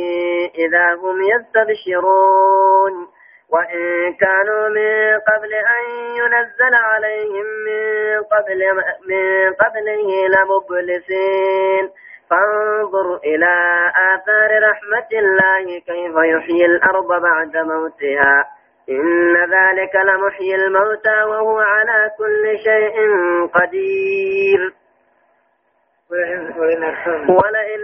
إذا 0.64 0.94
هم 0.94 1.16
يستبشرون 1.22 3.08
وإن 3.52 4.14
كانوا 4.14 4.68
من 4.68 5.18
قبل 5.20 5.52
أن 5.54 5.84
ينزل 6.16 6.74
عليهم 6.74 7.46
من 7.68 8.22
قبل 8.22 8.60
من 9.08 9.54
قبله 9.54 10.08
لمبلسين 10.32 11.90
فانظر 12.30 13.16
إلى 13.24 13.52
آثار 14.14 14.50
رحمة 14.70 15.08
الله 15.20 15.80
كيف 15.80 16.14
يحيي 16.36 16.64
الأرض 16.66 17.20
بعد 17.22 17.56
موتها 17.56 18.44
إن 18.88 19.36
ذلك 19.36 19.94
لمحيي 19.96 20.54
الموتى 20.54 21.22
وهو 21.26 21.58
على 21.58 22.10
كل 22.18 22.58
شيء 22.64 23.06
قدير 23.54 24.81
ولئن 26.12 26.82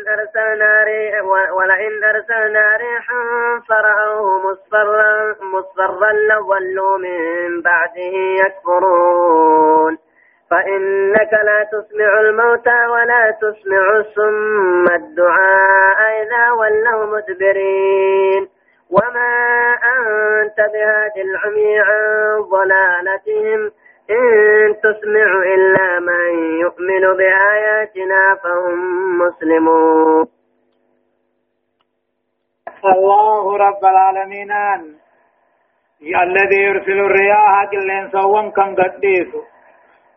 أرسلنا 0.08 0.80
ولئن 1.52 2.02
أرسلنا 2.04 2.76
ريحا 2.76 3.22
فرأوه 3.68 4.50
مصفرا 4.52 5.34
مصفرا 5.42 6.12
لولوا 6.12 6.98
من 6.98 7.62
بعده 7.62 8.16
يكفرون 8.46 9.98
فإنك 10.50 11.30
لا 11.44 11.66
تسمع 11.72 12.20
الموتى 12.20 12.86
ولا 12.86 13.30
تسمع 13.40 13.96
الصم 13.96 14.84
الدعاء 14.94 16.22
إذا 16.22 16.50
ولوا 16.52 17.16
مدبرين 17.16 18.48
وما 18.90 19.36
أنت 19.98 20.56
بهذه 20.56 21.22
العمي 21.24 21.80
عن 21.80 22.40
ضلالتهم 22.40 23.70
إن 24.10 24.74
تسمع 24.80 25.42
إلا 25.54 26.00
من 26.00 26.60
يؤمن 26.60 27.16
بآياتنا 27.16 28.34
فهم 28.42 28.78
مسلمون 29.18 30.26
الله 32.84 33.56
رب 33.56 33.84
العالمين 33.84 34.52
الذي 36.22 36.56
يرسل 36.62 36.92
الرياح 36.98 37.64
قلن 37.72 38.08
سوان 38.12 38.50
كان 38.50 38.74
قديس 38.74 39.28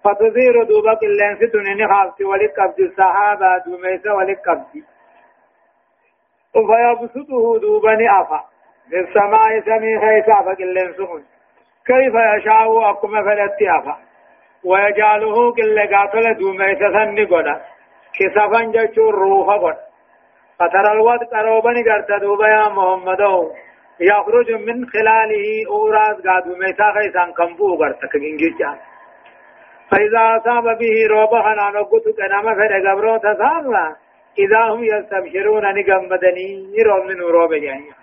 فتزير 0.03 0.63
دوبا 0.63 0.93
قلن 0.93 1.35
ستن 1.37 1.63
نخاف 1.83 2.21
ولقبض 2.21 2.79
السحابة 2.79 3.57
دوميس 3.57 4.05
ولقبض 4.05 4.83
فيبسطه 6.53 7.59
دوبا 7.59 7.95
نعفا 7.95 8.41
للسماء 8.91 9.61
سميخي 9.61 10.21
سعفا 10.27 10.55
خيسا 10.55 10.93
فقلن 10.97 11.23
كيف 11.87 12.13
يشاء 12.15 12.81
أقوم 12.89 13.23
فلتيافا 13.25 13.97
ويجعله 14.65 15.51
كل 15.51 15.79
قاتل 15.95 16.33
دوما 16.39 16.67
يسسن 16.71 17.17
قدا 17.31 17.55
كسفا 18.17 18.61
جشو 18.75 19.09
الروح 19.09 19.47
قد 19.63 19.77
فترى 20.59 20.91
الوقت 20.91 21.33
قروبا 21.33 21.69
قرت 21.87 22.11
دوبا 22.21 22.47
يا 22.47 22.67
محمد 22.77 23.21
يخرج 23.99 24.51
من 24.51 24.77
خلاله 24.93 25.45
أوراز 25.69 26.15
قادوما 26.27 26.65
يساقي 26.69 27.07
سنقنبو 27.15 27.75
قرت 27.79 28.01
كنجيجا 28.11 28.73
فإذا 29.91 30.21
أصاب 30.37 30.77
به 30.79 30.95
روبها 31.09 31.53
نانقوت 31.55 32.03
كنما 32.17 32.53
فدى 32.57 32.87
قبرو 32.87 33.17
تساملا 33.17 33.95
إذا 34.43 34.59
هم 34.71 34.83
يستبشرون 34.83 35.63
نقم 35.77 36.07
بدني 36.09 36.49
يروم 36.79 37.07
من 37.07 37.19
روب 37.35 37.53
جانيا 37.53 38.00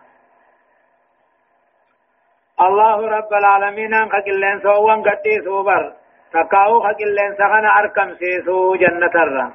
الله 2.66 2.99
رب 3.18 3.33
العالمين 3.33 3.94
ان 3.94 4.09
خقلن 4.14 4.61
سوان 4.62 5.01
قدي 5.09 5.35
سوبر 5.44 5.83
تقاو 6.33 6.81
خقلن 6.87 7.29
سخن 7.40 7.64
اركم 7.81 8.09
سيسو 8.21 8.75
جنة 8.83 9.14
الرا 9.27 9.47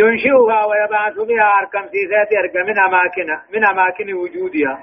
ينشئها 0.00 0.58
ويبعث 0.70 1.16
بها 1.30 1.46
اركم 1.60 1.84
سيسات 1.94 2.30
ارقى 2.42 2.60
من 2.70 2.78
اماكن 2.88 3.28
من 3.54 3.62
اماكن 3.72 4.08
وجودها 4.22 4.74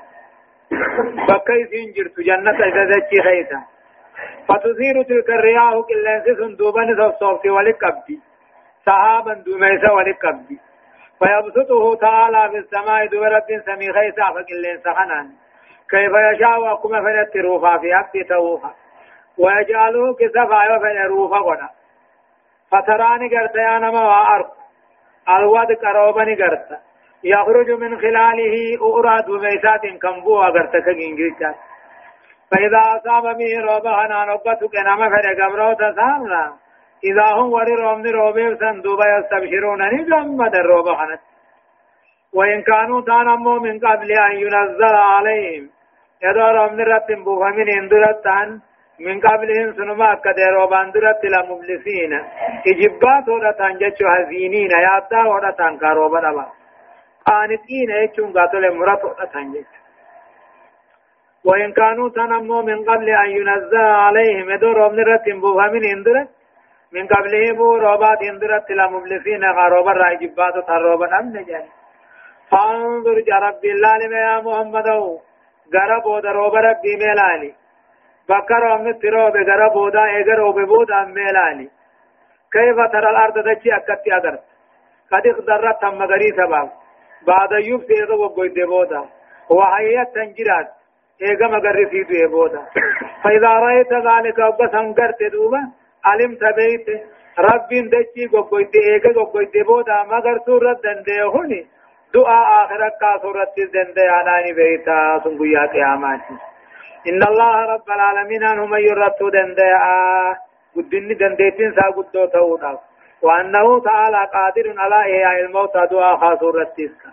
فكيف 1.27 1.69
انجرت 1.83 2.17
جنة 2.29 2.51
تزكي 2.77 3.19
خيسا 3.27 3.59
فتثير 4.47 4.95
تلك 5.11 5.29
الرياح 5.37 5.71
قلن 5.89 6.19
سيسن 6.25 6.51
دوبان 6.59 6.89
سوف 7.19 7.43
ولقبدي 7.55 8.17
سحابا 8.85 9.33
دوميسا 9.45 9.91
ولقبدي 9.97 10.57
فيبسطه 11.19 11.85
تعالى 12.05 12.41
في 12.51 12.57
السماء 12.63 13.01
دبرت 13.11 13.49
سميخيسا 13.65 14.25
فقلن 14.35 14.75
سخنان 14.87 15.27
كيف 15.91 16.11
يشاء 16.33 16.59
وكما 16.73 16.99
فنت 17.01 17.35
روفا 17.37 17.77
في 17.77 17.95
حق 17.95 18.23
توفا 18.29 18.73
ويجعله 19.37 20.13
كسفا 20.19 20.75
وفن 20.75 20.97
روفا 21.07 21.37
قنا 21.37 21.69
فتراني 22.71 23.37
قرت 23.37 23.55
يا 23.55 23.77
نما 23.79 24.01
وأرق 24.07 24.51
الواد 25.29 25.73
كروبني 25.73 26.35
قرت 26.41 26.69
يخرج 27.23 27.69
من 27.71 27.99
خلاله 28.01 28.55
أوراد 28.81 29.29
وميسات 29.29 29.85
كمبوا 30.01 30.45
قرت 30.45 30.71
كجنجيكا 30.85 31.55
فإذا 32.55 32.81
أصاب 32.95 33.37
به 33.37 33.51
روبا 33.59 33.75
روبها 33.89 34.25
نبتك 34.25 34.75
نما 34.87 35.09
فن 35.09 35.25
قبره 35.43 35.73
تسامنا 35.73 36.53
إذا 37.03 37.25
هم 37.37 37.53
وري 37.53 37.75
روم 37.81 38.03
روبيب 38.05 38.57
سندوبا 38.59 39.05
يستبشرون 39.17 39.81
نجم 39.93 40.13
نجمد 40.15 40.55
الروبحنت 40.55 41.19
وإن 42.33 42.61
كانوا 42.61 43.01
تانموا 43.01 43.59
من 43.59 43.79
قبل 43.79 44.11
أن 44.11 44.31
ينزل 44.31 44.95
عليهم 45.11 45.69
ادور 46.25 46.55
امن 46.65 46.79
رب 46.95 47.09
بوهمين 47.25 47.69
اندرتان 47.79 48.49
من 49.07 49.17
قبلهم 49.27 49.69
سنما 49.77 50.11
كديرو 50.25 50.65
باندرت 50.71 51.21
لا 51.33 51.41
مبلسين 51.49 52.11
اجبات 52.71 53.27
ورتان 53.35 53.73
جچو 53.81 54.05
هزينين 54.15 54.71
ياتا 54.85 55.19
ورتان 55.31 55.73
كارو 55.81 56.07
بدبا 56.13 56.45
قانتين 57.27 57.89
يچون 58.03 58.29
قاتل 58.37 58.63
مرات 58.77 59.03
ورتان 59.05 59.47
جچ 59.53 59.69
وإن 61.47 61.71
كانوا 61.79 62.09
تنموا 62.09 62.61
من 62.61 62.79
قبل 62.89 63.09
أن 63.09 63.29
ينزل 63.29 63.85
عليهم 64.07 64.51
دور 64.63 64.79
من 64.91 64.99
رتم 65.09 65.37
بوهمين 65.43 65.83
اندرت 65.93 66.27
من 66.93 67.05
قبله 67.13 67.43
بو 67.57 67.67
روبات 67.87 68.21
اندرت 68.31 68.71
لا 68.77 68.85
مبلسين 68.93 69.43
غروبا 69.57 69.91
راجبات 70.03 70.55
تروبا 70.67 71.19
أمن 71.19 71.45
جاني 71.47 71.69
فانظر 72.51 73.17
يا 73.27 73.37
الله 73.73 73.93
لما 74.01 74.19
يا 74.27 74.37
محمد 74.47 74.87
gara 75.71 75.99
booda 76.03 76.31
rooba 76.33 76.61
rabbii 76.61 76.97
meelaani 77.03 77.49
bakka 78.31 78.59
roobnitti 78.63 79.09
roobe 79.17 79.43
gara 79.49 79.67
boodaa 79.75 80.07
eega 80.19 80.35
roobe 80.41 80.65
boodaan 80.73 81.11
meelaani 81.19 81.67
kayfa 82.57 82.87
tara 82.95 83.09
alarda 83.15 83.41
dachi 83.49 83.73
akkatti 83.79 84.11
agarta 84.19 84.45
قد 85.13 85.27
اخضرت 85.27 85.83
مغريسة 85.85 86.45
باب 86.51 86.69
بعد 87.27 87.51
يوب 87.67 87.81
سيغا 87.89 88.15
وقوي 88.15 88.49
ديبودا 88.49 89.01
وحيات 89.49 90.15
تنجرات 90.15 90.67
ايغا 91.21 91.47
مغرسي 91.47 92.01
ديبودا 92.09 92.61
فإذا 93.23 93.47
رأيت 93.47 93.93
ذلك 93.93 94.39
أبا 94.39 94.67
سنگرت 94.73 95.23
دوبا 95.33 95.61
علمت 96.05 96.43
بيت 96.59 96.87
رب 97.39 97.69
دچي 97.93 98.23
وقوي 98.35 99.45
ديبودا 99.53 99.97
مغرسو 100.11 100.57
ردن 100.57 101.03
ديهوني 101.05 101.61
دعاء 102.13 102.43
آخر 102.61 102.87
کا 102.99 103.13
صورت 103.21 103.57
زندہ 103.71 104.07
آنانی 104.17 104.51
بیتا 104.57 104.97
سن 105.23 105.33
گویا 105.39 105.63
قیامات 105.71 106.21
ان 107.11 107.23
الله 107.29 107.59
رب 107.71 107.89
العالمين 107.95 108.43
ان 108.49 108.59
هم 108.59 108.75
يرتو 108.85 109.29
دندے 109.35 109.67
آ 109.79 109.89
گدنی 110.77 111.15
دندیتین 111.21 111.71
سا 111.79 111.87
گدو 111.97 112.25
تاونا 112.35 112.71
وانه 113.27 113.79
تعالى 113.89 114.21
قادر 114.35 114.69
على 114.79 114.95
احياء 114.99 115.35
الموتى 115.43 115.81
دعاء 115.91 116.15
خاصورت 116.23 116.79
اسکا 116.85 117.11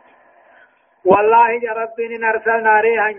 والله 1.10 1.50
يا 1.66 1.72
رب 1.80 2.00
ان 2.06 2.24
ارسلنا 2.32 2.80
ريحا 2.86 3.10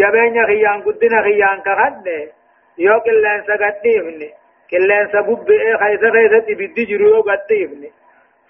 جبين 0.00 0.36
خيان 0.46 0.82
قدنا 0.82 1.22
خيان 1.22 1.58
كهد 1.66 2.06
يو 2.84 3.00
كلين 3.00 3.42
سقديفني 3.48 4.30
كلين 4.70 5.08
سبب 5.16 5.50
خيسة 5.84 6.10
خيسة 6.18 6.46
بدي 6.62 6.84
جرو 6.92 7.22
قديفني 7.22 7.92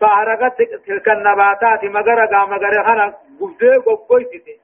فأرقت 0.02 0.58
تلك 0.86 1.08
النباتات 1.08 1.84
مغرقا 1.84 2.44
مغرقا 2.46 3.04
قبضي 3.40 3.76
قبضي 3.76 4.60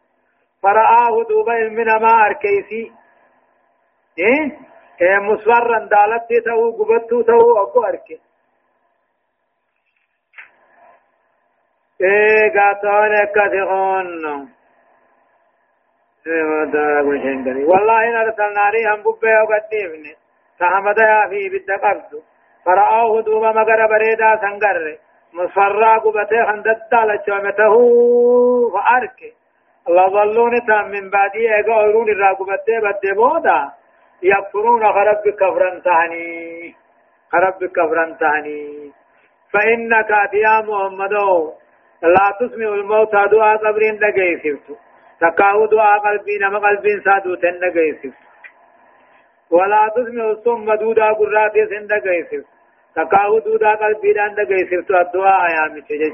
فرآه 0.63 1.23
دوبا 1.29 1.55
من 1.69 1.85
ما 1.87 2.27
أركيسي 2.27 2.93
إيه 4.19 4.59
إيه 5.01 5.19
مصورا 5.19 5.79
دالتي 5.79 6.41
تهو 6.45 6.71
قبضتو 6.85 7.23
تهو 7.23 7.63
أكو 7.63 7.85
أركي 7.85 8.21
إيه 12.01 12.49
قاتون 12.61 13.15
كثيرون 13.25 14.17
إيه، 16.27 17.65
والله 17.65 18.01
إن 18.09 18.15
أرسلنا 18.17 18.71
ريحا 18.71 18.95
ببه 18.97 19.35
وقديمني 19.43 20.15
فحمدها 20.59 21.29
فيه 21.29 21.51
بالتقبض 21.51 22.23
فرآه 22.65 23.21
دوبا 23.21 23.53
مغرق 23.53 23.89
بريدا 23.89 24.37
سنقره 24.37 24.99
مسرا 25.33 25.95
قبته 25.99 26.43
هندت 26.51 26.93
لچمته 27.09 27.73
فارك 28.75 29.21
لظلون 29.89 30.61
تام 30.69 30.91
من 30.91 31.11
بعدي 31.11 31.49
اگا 31.59 31.75
اورون 31.75 32.19
را 32.19 32.33
قبته 32.35 32.81
بد 32.81 33.15
بودا 33.17 33.73
يكفرون 34.23 34.93
خرب 34.93 35.23
كفرا 35.41 35.79
تهني 35.79 36.75
خرب 37.33 37.59
كفرا 37.77 38.17
تهني 38.21 38.93
فإنك 39.53 40.11
يا 40.33 40.55
محمد 40.69 41.13
لا 42.15 42.27
تسمع 42.41 42.69
الموتى 42.79 43.25
دعاء 43.33 43.57
قبرين 43.57 43.97
دقيسفتو 43.99 44.75
تقاو 45.21 45.67
دعاء 45.67 45.99
قلبين 45.99 46.47
ما 46.47 46.59
قلبين 46.59 47.01
سادو 47.05 47.35
تن 47.35 47.55
دقيسفتو 47.63 48.25
ولا 49.51 49.83
تسمع 49.97 50.25
الصم 50.31 50.75
دودة 50.75 51.13
قراتي 51.13 51.67
سن 51.71 51.87
دقيسفتو 51.87 52.58
دو 52.99 53.05
تقاو 53.05 53.41
دودا 53.41 53.75
قلبيدان 53.77 54.35
دغه 54.35 54.57
سرتو 54.71 54.95
الدعاء 54.95 55.51
يا 55.57 55.65
متجج 55.75 56.13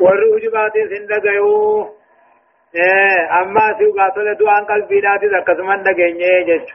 ورؤج 0.00 0.46
بعد 0.52 0.72
سندغيو 0.90 1.88
ايه 2.76 3.40
اما 3.40 3.78
سيو 3.78 3.90
غاتل 3.98 4.34
دعاء 4.34 4.64
قلبيداتي 4.70 5.26
زكسمن 5.34 5.82
دغنيه 5.82 6.42
جج 6.48 6.66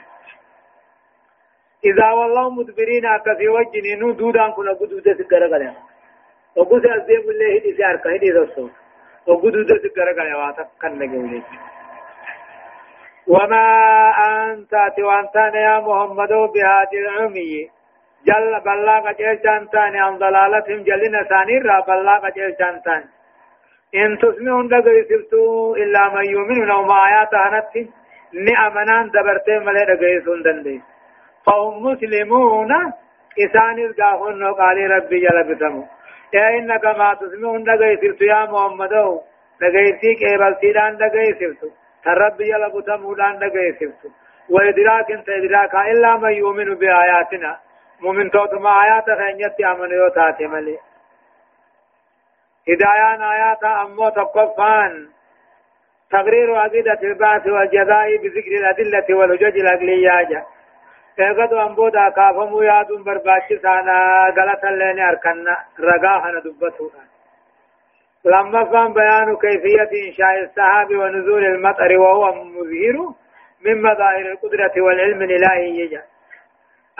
إذا 1.89 2.09
والله 2.19 2.49
مدبرين 2.49 3.05
أكفي 3.05 3.47
وجهني 3.55 3.93
نو 4.01 4.07
دودان 4.11 4.51
كنا 4.51 4.73
قدودة 4.79 5.13
سكرة 5.19 5.47
قليا 5.53 5.73
وقوز 6.57 6.83
أزيب 6.95 7.25
الله 7.31 7.49
هدي 7.55 7.71
سيار 7.77 7.95
كهدي 8.03 8.29
دستو 8.37 8.69
وقدودة 9.27 9.75
سكرة 9.83 10.11
قليا 10.17 10.35
واتا 10.39 10.63
كن 10.81 10.91
نجولي 10.99 11.41
وما 13.33 13.65
أنت 14.29 14.73
وأنت 15.07 15.35
يا 15.65 15.75
محمد 15.87 16.31
بهذه 16.53 16.97
العمي 17.03 17.51
جل 18.27 18.53
بلا 18.65 18.99
قجل 19.05 19.37
جانتان 19.45 19.95
عن 20.05 20.13
ضلالتهم 20.23 20.79
جلنا 20.89 21.23
ثاني 21.31 21.57
را 21.69 21.79
بلا 21.87 22.11
قجل 22.23 22.51
جانتان 22.59 23.03
إن 24.01 24.17
تسمعون 24.21 24.67
دقري 24.73 25.03
سبتو 25.09 25.75
إلا 25.83 26.01
من 26.15 26.25
يؤمن 26.35 26.59
لو 26.69 26.81
ما 26.89 26.97
آيات 27.07 27.33
هنت 27.35 27.71
نعمنان 28.47 29.05
دبرتين 29.15 29.59
ملي 29.65 29.83
دقري 29.91 30.19
سندن 30.25 30.59
دي 30.65 30.75
فهم 31.45 31.73
مسلمون 31.87 32.71
إسان 33.45 33.77
إذقاهن 33.85 34.41
قال 34.59 34.77
ربي 34.93 35.17
يلبسمو 35.27 35.83
يا 36.37 36.45
إنك 36.57 36.85
ما 36.99 37.09
تسمعون 37.21 37.61
دقري 37.69 37.95
سبتو 38.03 38.25
يا 38.33 38.41
محمدو 38.53 39.09
دقري 39.61 39.89
سيك 40.01 40.19
إبالتيران 40.33 40.91
دقري 41.03 41.29
سبتو 41.41 41.69
تربي 42.05 42.45
يلبسمو 42.53 43.13
لان 43.19 43.35
دقري 43.43 43.71
سبتو 43.79 44.09
وإدراك 44.53 45.11
انت 45.17 45.27
إدراكا 45.39 45.81
إلا 45.91 46.11
من 46.23 46.31
يؤمن 46.41 46.69
بآياتنا 46.81 47.51
مؤمن 48.01 48.29
توت 48.29 48.53
ما 48.53 48.83
آيات 48.83 49.03
خينيت 49.05 49.59
أمن 49.61 49.91
يوتاتي 49.91 50.47
ملي 50.47 50.77
هدايان 52.69 53.21
آيات 53.21 53.63
أمو 53.63 54.09
تقفان 54.09 55.07
تقرير 56.11 56.55
عقيدة 56.55 56.99
البعث 57.03 57.47
والجزاء 57.47 58.17
بذكر 58.17 58.51
الأدلة 58.61 59.17
والحجج 59.17 59.57
العقلية 59.59 60.43
اغد 61.29 61.53
انبودا 61.53 62.09
کافمو 62.09 62.61
یادون 62.61 63.03
برباچی 63.03 63.55
سانا 63.61 63.95
غلط 64.37 64.63
لین 64.65 64.99
ارکنا 65.07 65.53
رگا 65.79 66.13
ہن 66.23 66.35
دبتو 66.45 66.89
لما 68.25 68.63
فهم 68.65 68.93
بيان 68.93 69.37
كيفية 69.37 69.89
إنشاء 70.07 70.39
السحاب 70.43 70.89
ونزول 70.95 71.45
المطر 71.45 71.97
وهو 71.97 72.33
مظهر 72.33 72.97
من 73.65 73.81
مظاهر 73.81 74.25
القدرة 74.31 74.71
والعلم 74.77 75.21
الإلهي 75.21 75.79
يجعل 75.79 76.08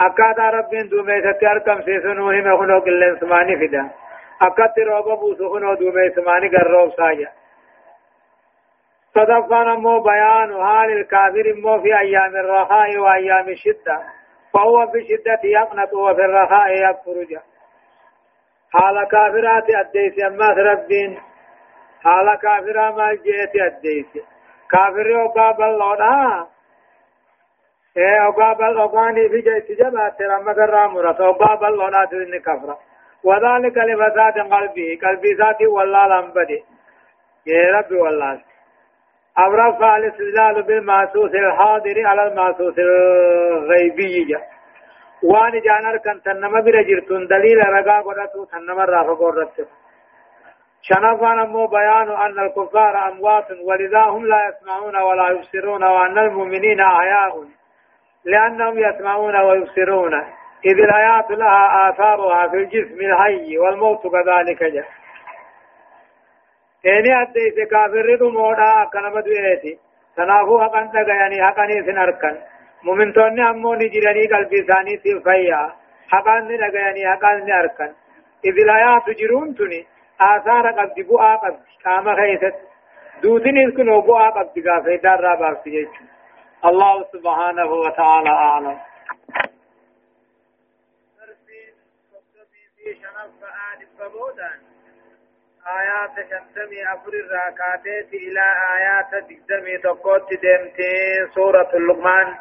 أكاد 0.00 0.40
ربين 0.40 0.88
دومي 0.88 1.20
ستيار 1.34 1.58
كم 1.58 1.82
سيسون 1.82 2.18
مهم 2.20 2.56
خنو 2.58 2.78
قلن 2.80 3.16
سماني 3.20 3.56
فدا 3.68 3.90
أكاد 4.42 4.74
روبا 4.88 5.14
بوسو 5.14 5.52
خنو 5.54 5.74
دومي 5.74 6.10
سماني 6.16 6.48
قرروب 6.48 6.90
ساجا 6.96 7.28
صدفنا 9.14 9.74
مو 9.74 9.98
بيان 10.02 10.48
حال 10.66 10.90
الكافر 10.98 11.46
مو 11.64 11.82
في 11.82 11.98
أيام 11.98 12.36
الرخاء 12.36 12.98
وأيام 12.98 13.48
الشدة 13.48 13.96
فهو 14.52 14.86
في 14.92 15.00
شدة 15.10 15.40
يقنط 15.44 15.92
وفي 15.94 16.24
الرخاء 16.24 16.68
يكفر 16.72 17.16
جا 17.30 17.40
حال 18.74 19.04
كافرات 19.10 19.66
أديس 19.70 20.14
أما 20.26 20.48
ربين 20.48 21.18
حال 22.04 22.26
كافرات 22.42 22.94
ما 22.94 23.12
جئت 23.14 23.54
أديس 23.56 24.12
كافر 24.70 25.06
يوبا 25.06 25.50
بلونا 25.58 26.46
أبا 27.98 28.52
بل 28.52 28.78
أغاني 28.78 29.28
في 29.28 29.40
جيت 29.40 29.72
جبات 29.72 30.22
رمى 30.22 30.52
الرامرة 30.52 31.16
أبا 31.30 31.54
بل 31.54 31.78
ونات 31.80 32.12
إن 32.12 32.38
كفرة 32.40 32.78
وذلك 33.24 33.76
لفساد 33.78 34.38
قلبي 34.52 34.98
قلبي 35.04 35.32
ذاتي 35.38 35.66
والله 35.66 36.06
لنبدي 36.06 36.64
يا 37.46 37.72
ربي 37.76 37.94
والله 37.96 38.40
أو 39.38 39.50
رفع 39.54 39.96
الاستدلال 39.96 40.62
بالمعصوص 40.62 41.30
الحاضر 41.34 42.06
على 42.06 42.22
المعصوص 42.26 42.74
الغيبي 42.78 44.36
وان 45.22 45.60
جانر 45.60 45.96
كان 45.96 46.22
تنما 46.22 46.60
برجرتون 46.60 47.26
دليل 47.26 47.58
رقا 47.68 48.00
قرأتو 48.00 48.44
تنما 48.44 48.84
رافا 48.84 49.12
قرأتو 49.12 49.64
شنفان 50.82 51.38
مو 51.48 51.66
بيان 51.66 52.08
أن 52.10 52.38
الكفار 52.46 53.08
أموات 53.08 53.46
ولذا 53.68 54.00
هم 54.02 54.26
لا 54.26 54.40
يسمعون 54.48 54.96
ولا 55.02 55.28
يبصرون 55.30 55.84
وأن 55.84 56.18
المؤمنين 56.18 56.80
أحياء 56.80 57.44
لأنهم 58.24 58.78
يسمعون 58.78 59.36
ويبصرون 59.36 60.14
إذ 60.64 60.80
الحياة 60.80 61.24
لها 61.30 61.88
آثارها 61.90 62.48
في 62.48 62.56
الجسم 62.56 63.00
الحي 63.00 63.58
والموت 63.58 64.02
كذلك 64.06 64.62
جاء 64.64 64.88
تيني 66.82 67.22
أديس 67.22 67.54
كافر 67.70 68.06
رضو 68.12 68.30
مودا 68.30 68.82
أكنا 68.82 69.08
مدوينتي 69.08 69.78
تنافو 70.16 70.60
حقا 70.60 70.90
تغياني 70.94 71.42
حقا 71.44 71.66
نيسن 71.66 71.98
أركن 71.98 72.36
ممن 72.84 73.12
توني 73.12 73.42
أمو 73.50 73.74
نجراني 73.74 74.26
قلبي 74.32 74.62
ثاني 74.72 74.96
تلفيا 74.96 75.62
حقا 76.08 76.40
نغياني 76.40 77.08
حقا 77.12 77.32
أركن 77.60 77.90
إذ 78.44 78.58
الحياة 78.60 79.04
جرون 79.20 79.54
تني 79.54 79.86
آثار 80.20 80.66
قد 80.78 80.92
بؤا 81.08 81.36
قد 81.36 81.56
قام 81.84 82.16
خيست 82.16 82.54
دوتين 83.22 83.58
إذ 83.58 83.70
كنو 83.76 84.00
بؤا 84.00 84.30
قبض 84.30 84.56
قافي 84.68 84.96
دار 85.04 85.20
رابع 85.20 85.54
سيجون 85.64 86.08
الله 86.64 87.04
سبحانه 87.12 87.66
وتعالى 87.72 88.28
أعلم 88.28 88.76
آيات 95.80 96.14
شمسمي 96.30 96.80
أفر 96.94 97.12
الراكاتات 97.24 98.12
إلى 98.14 98.44
آيات 98.78 99.24
دمي 99.48 99.78
تقوت 99.78 100.28
دمتين 100.32 101.26
سورة 101.34 101.70
اللقمان 101.74 102.34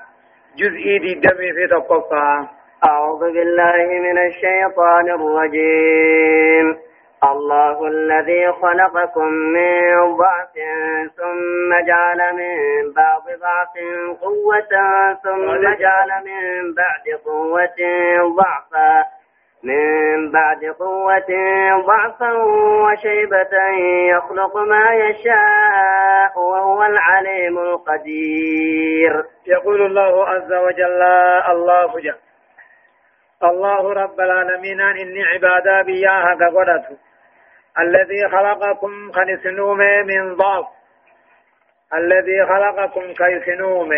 جزئي 0.57 0.97
دمي 1.13 1.53
في 1.53 1.67
تقوفها 1.69 2.51
أعوذ 2.85 3.19
بالله 3.33 3.77
من 3.87 4.17
الشيطان 4.27 5.09
الرجيم 5.09 6.88
الله 7.23 7.87
الذي 7.87 8.51
خلقكم 8.51 9.25
من 9.25 10.15
ضعف 10.17 10.53
ثم 11.17 11.85
جعل 11.85 12.19
من 12.35 12.93
بعض 12.95 13.23
ضعف 13.41 13.73
قوة 14.21 14.73
ثم 15.23 15.73
جعل 15.79 16.09
من 16.25 16.73
بعد 16.73 17.19
قوة 17.25 17.77
ضعفا 18.37 19.03
من 19.63 20.31
بعد 20.31 20.65
قوة 20.65 21.29
ضعفا 21.87 22.31
وشيبة 22.85 23.57
يخلق 24.09 24.57
ما 24.57 24.91
يشاء 24.93 26.39
وهو 26.41 26.83
العليم 26.83 27.57
القدير 27.57 29.23
يقول 29.47 29.81
الله 29.85 30.25
عز 30.27 30.53
وجل 30.53 31.01
الله 31.51 31.99
جل 31.99 32.15
الله 33.43 33.93
رب 33.93 34.19
العالمين 34.19 34.81
إني 34.81 35.23
عبادا 35.33 35.81
بياها 35.81 36.33
قدرته 36.35 37.08
الذي 37.77 38.27
خلقكم 38.27 39.11
خنسنوم 39.11 39.77
من 39.77 40.33
ضعف 40.35 40.65
الذي 41.93 42.45
خلقكم 42.45 43.13
كيسنوم 43.13 43.89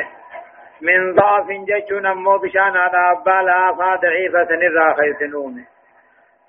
من 0.81 1.13
ضعف 1.15 1.45
جشن 1.69 2.11
مو 2.13 2.37
بشان 2.37 2.77
على 2.77 3.11
أبالا 3.17 3.71
فضعيفة 3.73 4.47
نرى 4.51 4.93
خيسنوم 4.95 5.65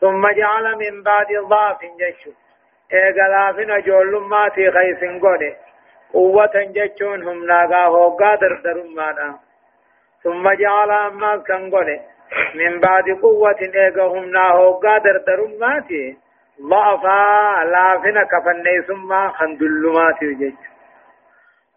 ثم 0.00 0.30
جعل 0.30 0.76
من 0.76 1.02
بعد 1.02 1.26
ضعف 1.42 1.78
جشن 2.00 2.32
اغلافن 2.92 3.70
اجولماتي 3.70 4.70
خيسن 4.70 5.18
قولي 5.20 5.56
قوة 6.12 6.50
جشن 6.54 7.22
هم 7.28 7.44
ناغا 7.44 7.84
هوقا 7.84 8.34
دردرمانا 8.34 9.38
ثم 10.22 10.52
جعل 10.54 10.90
أماز 10.90 11.42
كان 11.42 11.70
قولي 11.74 12.00
من 12.54 12.80
بعد 12.80 13.04
قوة 13.22 13.70
اغا 13.74 14.02
هم 14.02 14.24
ناغا 14.30 14.70
قادر 14.70 15.16
دردرماتي 15.26 16.16
ضعفا 16.70 16.94
أفا 16.94 17.64
لافنا 17.64 18.24
كفني 18.24 18.82
ثم 18.86 19.28
خندلمات 19.30 20.22
يجج 20.22 20.52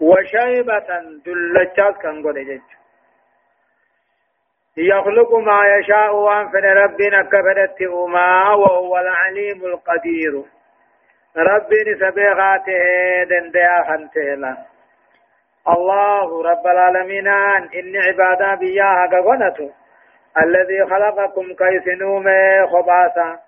وشيبة 0.01 0.86
دلجات 1.25 1.97
كان 1.97 2.27
قد 2.27 2.61
يخلق 4.77 5.33
ما 5.36 5.67
يشاء 5.77 6.15
وانفن 6.15 6.63
ربنا 6.65 7.21
كفدت 7.23 7.81
أما 7.81 8.49
وهو 8.53 8.97
العليم 8.97 9.65
القدير 9.65 10.43
ربنا 11.38 11.97
سبيغاته 12.09 12.83
دنديا 13.29 13.83
خنتهلا 13.88 14.57
الله 15.69 16.43
رب 16.43 16.67
العالمين 16.67 17.27
إن 17.77 17.93
عبادا 18.07 18.55
بياها 18.55 19.09
قونته 19.11 19.71
الذي 20.43 20.79
خلقكم 20.89 21.45
كيسنومه 21.59 22.65
خباثا 22.67 23.44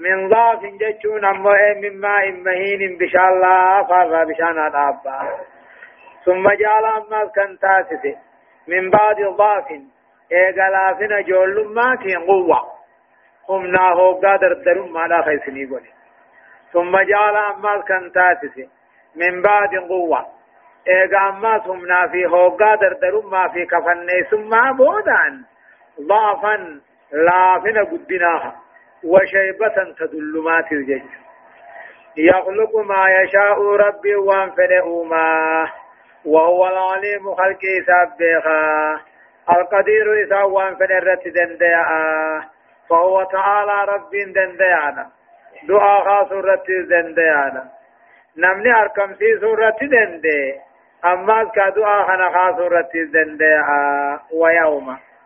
من 0.00 0.28
ضعف 0.28 0.60
جتون 0.64 1.24
أمو 1.24 1.52
إيه 1.52 1.80
من 1.90 2.00
ماء 2.00 2.32
مهين 2.32 2.98
بشاء 2.98 3.28
الله 3.28 3.84
فر 3.86 4.24
بشان 4.24 4.58
أبا 4.58 5.30
ثم 6.24 6.48
جعل 6.48 6.84
أما 6.84 7.26
كان 7.36 7.58
تاسسه 7.58 8.16
من 8.68 8.90
بعد 8.90 9.16
ضعف 9.36 9.64
إيقلافنا 10.32 11.20
جول 11.20 11.74
ما 11.74 11.94
كان 11.94 12.24
قوة 12.26 12.66
قمنا 13.48 13.80
هو 13.88 14.12
قادر 14.14 14.52
الدرم 14.52 14.92
ما 14.92 15.00
لا 15.00 15.22
خيسني 15.22 15.64
قولي 15.66 15.90
ثم 16.72 16.96
جعل 17.10 17.36
أما 17.36 17.80
كان 17.88 18.12
تاسسه 18.12 18.66
من 19.16 19.42
بعد 19.42 19.74
قوة 19.88 20.26
إيقا 20.88 21.28
أما 21.28 21.58
ثمنا 21.58 22.08
في 22.08 22.26
هو 22.26 22.48
قادر 22.48 22.92
درم 23.02 23.30
ما 23.30 23.48
في 23.48 23.66
كفن 23.66 24.08
ثم 24.30 24.72
بودان 24.76 25.42
ضعفا 26.08 26.80
لافنا 27.12 27.82
قدناها 27.84 28.67
وشيبة 29.04 29.92
تدلمات 29.98 30.72
الجج 30.72 31.02
يخلق 32.16 32.76
ما 32.76 33.10
يشاء 33.22 33.66
ربي 33.76 34.14
وانفنئ 34.14 34.88
ما 35.10 35.68
وهو 36.24 36.68
العليم 36.68 37.34
خلقي 37.34 37.80
سبخا 37.86 39.00
القدير 39.52 40.24
إذا 40.24 40.42
وانفن 40.42 40.84
الرت 40.92 41.28
دنديا 41.28 41.84
فهو 42.90 43.22
تعالى 43.24 43.84
رب 43.92 44.10
دنديانا 44.10 45.10
دعاء 45.68 46.04
خاص 46.04 46.32
الرت 46.32 46.70
دنديانا 46.90 47.64
نمني 48.36 48.74
أركم 48.76 49.14
سيس 49.14 49.42
الرت 49.42 49.84
دندي 49.84 50.54
أما 51.04 51.44
كدعاء 51.54 52.32
خاص 52.32 52.54
الرت 52.60 52.96
دنديا 53.14 53.64
ويومه 54.32 54.98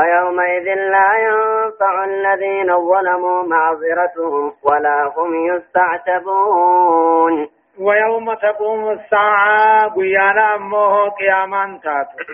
فيومئذ 0.00 0.68
لا 0.74 1.08
ينفع 1.26 2.04
الذين 2.04 2.88
ظلموا 2.90 3.42
معذرتهم 3.42 4.52
ولا 4.62 5.12
هم 5.16 5.46
يستعتبون 5.46 7.48
ويوم 7.78 8.34
تقوم 8.34 8.90
الساعة 8.90 9.88
قيانا 9.94 10.54
أمه 10.54 11.08
قياما 11.08 11.80
تاتو 11.84 12.24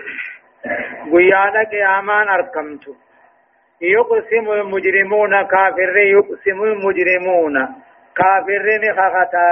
قيانا 1.17 1.63
قياما 1.71 2.35
أركمتو 2.35 2.91
يقسم 3.81 4.51
المجرمون 4.51 5.41
كافر 5.45 5.97
يقسم 5.97 6.63
المجرمون 6.63 7.75
كافر 8.15 8.93
خغتا 8.97 9.47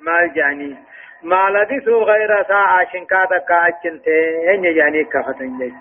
ما 0.00 0.26
جاني 0.34 0.76
ما 1.22 1.48
لديسو 1.50 2.02
غير 2.02 2.42
ساعة 2.48 2.86
شنكاتا 2.92 3.38
كاتشنتين 3.38 4.64
يعني 4.64 5.04
كفتن 5.04 5.58
جيش 5.58 5.74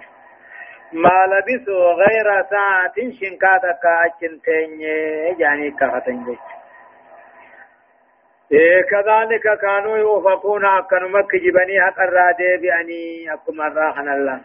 ما 1.03 1.25
لبثوا 1.27 1.93
غير 1.93 2.43
ساعة 2.49 2.93
شنكاتك 3.21 3.83
أجنتين 3.85 4.81
يعني 5.39 5.71
كفتن 5.71 6.35
إيه 8.51 8.81
كذلك 8.81 9.59
كانوا 9.61 9.97
يوفقون 9.97 10.65
أكن 10.65 11.05
مك 11.11 11.35
جبني 11.35 11.81
حق 11.81 11.99
الرادي 12.01 12.57
بأني 12.57 13.33
أكم 13.33 13.61
الراحن 13.61 14.07
الله 14.09 14.39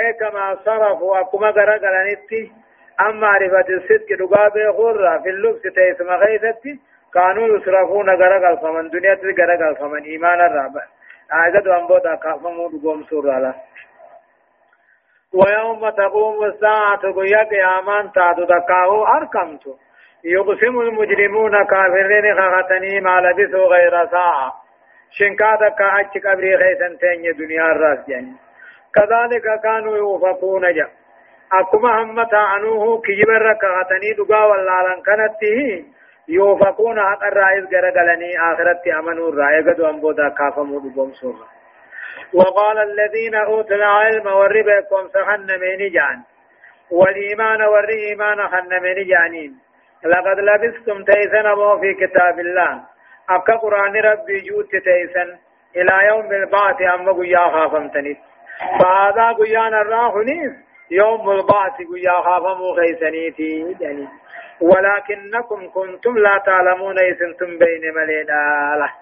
إيه 0.00 0.10
كما 0.20 0.56
صرفوا 0.64 1.20
أكم 1.20 1.44
غرقلنتي 1.44 2.52
أم 3.00 3.20
معرفة 3.20 3.64
الصدق 3.76 4.08
رقاب 4.20 4.56
غرة 4.58 5.18
في 5.18 5.30
اللبس 5.30 5.62
تيسم 5.62 6.10
غيثتي 6.10 6.80
كانوا 7.14 7.46
يصرفون 7.58 8.10
غرقل 8.10 8.56
فمن 8.62 8.90
دنيا 8.90 9.14
غرقل 9.38 9.76
فمن 9.80 10.02
إيمان 10.02 10.40
الرابع 10.40 10.82
عزت 11.30 11.66
آه، 11.66 11.78
أنبوت 11.78 12.06
أكافمون 12.06 12.80
قوم 12.84 13.04
سورة 13.04 13.36
الله 13.36 13.54
ويوم 15.38 15.90
تقوم 15.90 16.44
الساعة 16.44 17.12
قيا 17.12 17.42
قياما 17.42 18.10
تعدو 18.14 18.44
دكاهو 18.44 19.04
أركمت 19.04 19.60
يقسم 20.24 20.80
المجرمون 20.80 21.64
كافرين 21.64 22.36
خغتني 22.38 23.00
ما 23.00 23.20
لبثوا 23.20 23.66
غير 23.74 24.06
ساعة 24.10 24.52
شنكا 25.10 25.54
دكا 25.54 25.86
أجي 26.00 26.20
قبري 26.28 26.58
خيسن 26.58 26.98
تيني 27.00 27.32
دنيا 27.32 27.66
الراس 27.72 27.98
جاني 28.08 28.32
كذلك 28.94 29.46
كانوا 29.62 29.96
يوفقون 29.96 30.74
جا 30.74 30.86
أكما 31.52 32.02
همتا 32.02 32.36
عنوه 32.36 33.00
كجبر 33.00 33.42
ركغتني 33.42 34.12
دقا 34.18 34.44
واللالن 34.44 35.02
كانت 35.06 35.42
يوفقون 36.28 37.00
حق 37.00 37.24
الرائز 37.24 37.64
غرقلني 37.74 38.30
آخرت 38.40 38.86
أمنوا 38.86 39.28
الرائق 39.32 39.76
دوان 39.76 40.00
بودا 40.00 40.28
كافموا 40.38 40.80
دقوم 40.80 41.12
سورة 41.12 41.48
وقال 42.34 42.78
الذين 42.78 43.34
أوتوا 43.34 43.76
العلم 43.76 44.26
والربكم 44.26 45.08
سحن 45.14 45.46
من 45.60 45.90
جان 45.90 46.18
والإيمان 46.90 47.62
والإيمان 47.62 48.40
حن 48.48 48.82
من 48.82 49.06
جانين 49.08 49.58
لقد 50.04 50.38
لبستم 50.40 51.04
تيسن 51.04 51.46
أبو 51.46 51.78
في 51.80 51.94
كتاب 51.94 52.38
الله 52.38 52.80
أبقى 53.30 53.52
قرآن 53.62 53.96
ربي 53.96 54.40
جوت 54.40 54.70
تيسن 54.76 55.38
إلى 55.76 56.06
يوم 56.08 56.32
البعث 56.32 56.82
أما 57.00 57.12
قيا 57.12 57.38
خافمتني 57.38 58.16
فهذا 58.82 59.32
قيان 59.32 59.74
الراحنيس 59.74 60.52
يوم 60.90 61.30
البعث 61.30 61.72
قيا 61.94 62.12
خافم 62.22 62.74
خيسنيتي 62.76 63.76
يعني 63.80 64.08
ولكنكم 64.60 65.68
كنتم 65.74 66.18
لا 66.18 66.42
تعلمون 66.46 66.98
إذ 66.98 67.22
انتم 67.22 67.58
بين 67.58 67.94
ملينا 67.94 68.76
له 68.80 68.92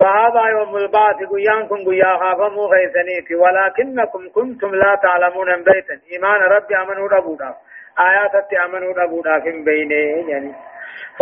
فهذا 0.00 0.42
يوم 0.48 0.76
البعث 0.76 1.16
قيانكم 1.32 1.76
قيا 1.88 2.16
خافموا 2.18 2.66
غيثنيتي 2.68 3.34
ولكنكم 3.34 4.28
كنتم 4.34 4.74
لا 4.74 4.94
تعلمون 5.02 5.48
ان 5.50 5.62
بيتا 5.64 6.00
إيمان 6.12 6.40
ربي 6.40 6.76
أمنوا 6.76 7.08
ربودا 7.08 7.54
آيات 8.00 8.52
أمنوا 8.64 8.94
ربودا 8.94 9.40
في 9.40 9.50
بيني 9.64 10.30
يعني 10.30 10.54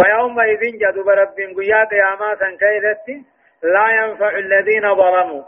فيومئذ 0.03 0.61
جدب 0.61 1.09
ربهم 1.09 1.55
قيا 1.61 1.85
قياما 1.85 2.35
كيدت 2.61 3.07
لا 3.63 3.87
ينفع 4.05 4.31
الذين 4.39 4.95
ظلموا 4.95 5.43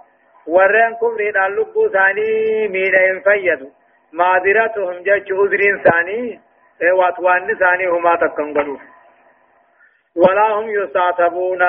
ورين 0.47 0.95
كفر 0.97 1.21
اللب 1.47 1.75
ثاني 1.93 2.33
مين 2.69 2.95
ينفيدوا 3.09 3.71
معذرتهم 4.13 4.93
جج 5.09 5.29
اذرين 5.33 5.77
ثاني 5.85 6.41
إيه 6.83 6.93
واتوان 6.93 7.55
ثاني 7.59 7.87
هما 7.89 8.17
تكنغلوا 8.17 8.79
ولا 10.17 10.43
هم 10.47 10.69
يستعتبون 10.71 11.63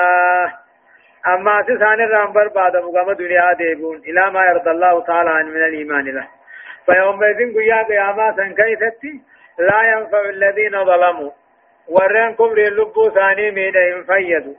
أما 1.26 1.62
سيسان 1.62 2.00
الرامبر 2.00 2.48
بعد 2.48 2.76
مقام 2.76 3.12
دنيا 3.12 3.52
ديبون 3.52 3.96
إلى 3.96 4.30
ما 4.30 4.44
يرضى 4.44 4.70
الله 4.70 5.02
تعالى 5.04 5.30
عن 5.30 5.44
من 5.46 5.64
الإيمان 5.64 6.04
له 6.04 6.26
فيوم 6.86 7.18
بيزن 7.18 7.58
قيا 7.58 7.82
قياما 7.82 8.32
سنكيستي 8.36 9.12
لا 9.58 9.82
ينفع 9.92 10.20
الذين 10.20 10.84
ظلموا 10.84 11.30
ورنكم 11.88 12.44
للبو 12.54 13.10
ثاني 13.14 13.50
ميدهم 13.50 14.02
فيدوا 14.04 14.54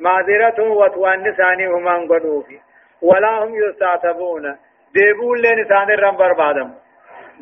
معذرة 0.00 0.60
وتوان 0.62 1.32
ثاني 1.34 1.66
هما 1.66 1.96
انقدوفي 1.96 2.58
ولا 3.02 3.44
هم 3.44 3.54
يستعتبون 3.54 4.56
ديبون 4.94 5.38
لين 5.38 5.64
ثان 5.68 5.90
الرامبر 5.90 6.32
بعدهم 6.32 6.74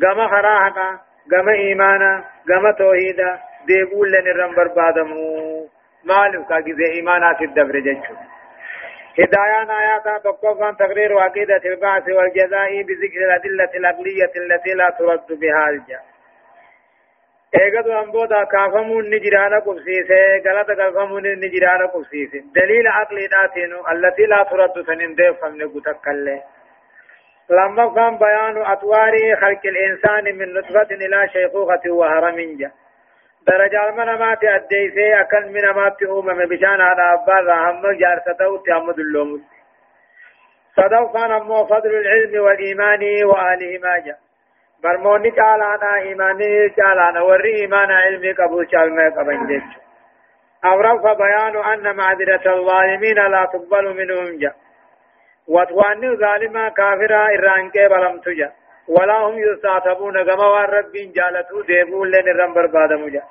قام 0.02 0.28
خراحة 0.28 1.02
قام 1.32 1.48
إيمانا 1.48 2.24
قام 2.48 2.70
توحيدا 2.78 3.38
ديبون 3.66 4.08
لين 4.10 4.26
الرامبر 4.28 4.68
بعدهم 4.76 5.14
مالك 6.04 6.48
كاكي 6.48 6.72
زي 6.72 6.92
إيمانات 6.94 7.42
الدبر 7.42 7.78
جيشو 7.78 8.14
هدايان 9.24 9.70
آيات 9.70 10.22
تقوفا 10.24 10.70
تقرير 10.84 11.18
عقيدة 11.20 11.56
البعث 11.64 12.02
والجزاء 12.08 12.82
بذكر 12.82 13.20
الأدلة 13.28 13.68
العقلية 13.74 14.32
التي 14.36 14.70
لا 14.74 14.90
ترد 14.98 15.38
بها 15.40 15.70
الجهل 15.70 16.04
eegatu 17.62 17.90
hanbooda 17.92 18.46
kaafamuun 18.46 19.06
ni 19.08 19.18
jiraana 19.24 19.60
qubsiise 19.60 20.40
galata 20.44 20.74
galfamuun 20.80 21.24
ni 21.40 21.48
jiraana 21.54 21.88
qubsiise 21.92 22.42
daliila 22.56 22.90
aqliidhaatiin 23.00 23.72
allatii 23.92 24.28
laa 24.32 24.44
turaddu 24.50 24.84
san 24.86 25.00
hin 25.04 25.16
deeffamne 25.20 25.66
gutakkallee 25.74 26.36
lammaffaan 27.60 28.20
bayaanu 28.22 28.62
atwaarii 28.74 29.32
khalqil 29.42 29.80
insaani 29.86 30.36
min 30.42 30.54
nutfatin 30.58 31.02
ilaa 31.06 31.26
shaykuuqatin 31.34 31.94
wa 32.02 32.08
haramin 32.14 32.54
jedha 32.62 32.74
درجة 33.48 33.88
المنامات 33.88 34.38
أديسي 34.44 35.20
أكن 35.20 35.52
منامات 35.52 36.02
أمم 36.02 36.46
بشان 36.48 36.80
على 36.80 37.02
أبار 37.18 37.46
رحمة 37.46 37.92
جارسة 37.98 38.48
وتعمد 38.48 38.98
اللومس 38.98 39.40
صدوقان 40.76 41.32
أمو 41.32 41.66
فضل 41.66 41.90
العلم 41.90 42.40
والإيمان 42.44 43.24
وآلهما 43.24 43.98
جاء 43.98 44.18
برموني 44.82 45.30
چالانا 45.30 45.94
إيماني 46.00 46.68
چالانا 46.70 47.18
ورّي 47.20 47.54
إيمان 47.54 47.90
علمي 47.90 48.32
قبول 48.32 48.66
چالما 48.66 49.08
قبن 49.18 49.46
جيش 49.46 49.62
أورف 50.64 51.02
بيان 51.18 51.56
أن 51.56 51.96
معذرة 51.96 52.54
الظالمين 52.60 53.14
لا 53.30 53.44
تقبل 53.52 53.94
منهم 53.96 54.38
جاء 54.38 54.54
وتواني 55.48 56.16
ظالما 56.16 56.68
كافرا 56.68 57.28
إرانكي 57.38 57.88
بلم 57.88 58.20
تجا 58.20 58.50
ولا 58.88 59.16
هم 59.18 59.38
يستعتبون 59.38 60.22
كما 60.26 60.64
رب 60.64 60.92
جالتو 60.92 61.60
ديبون 61.62 62.10
لن 62.10 62.40
رم 62.40 62.54
برباد 62.54 62.92
مجا 62.92 63.22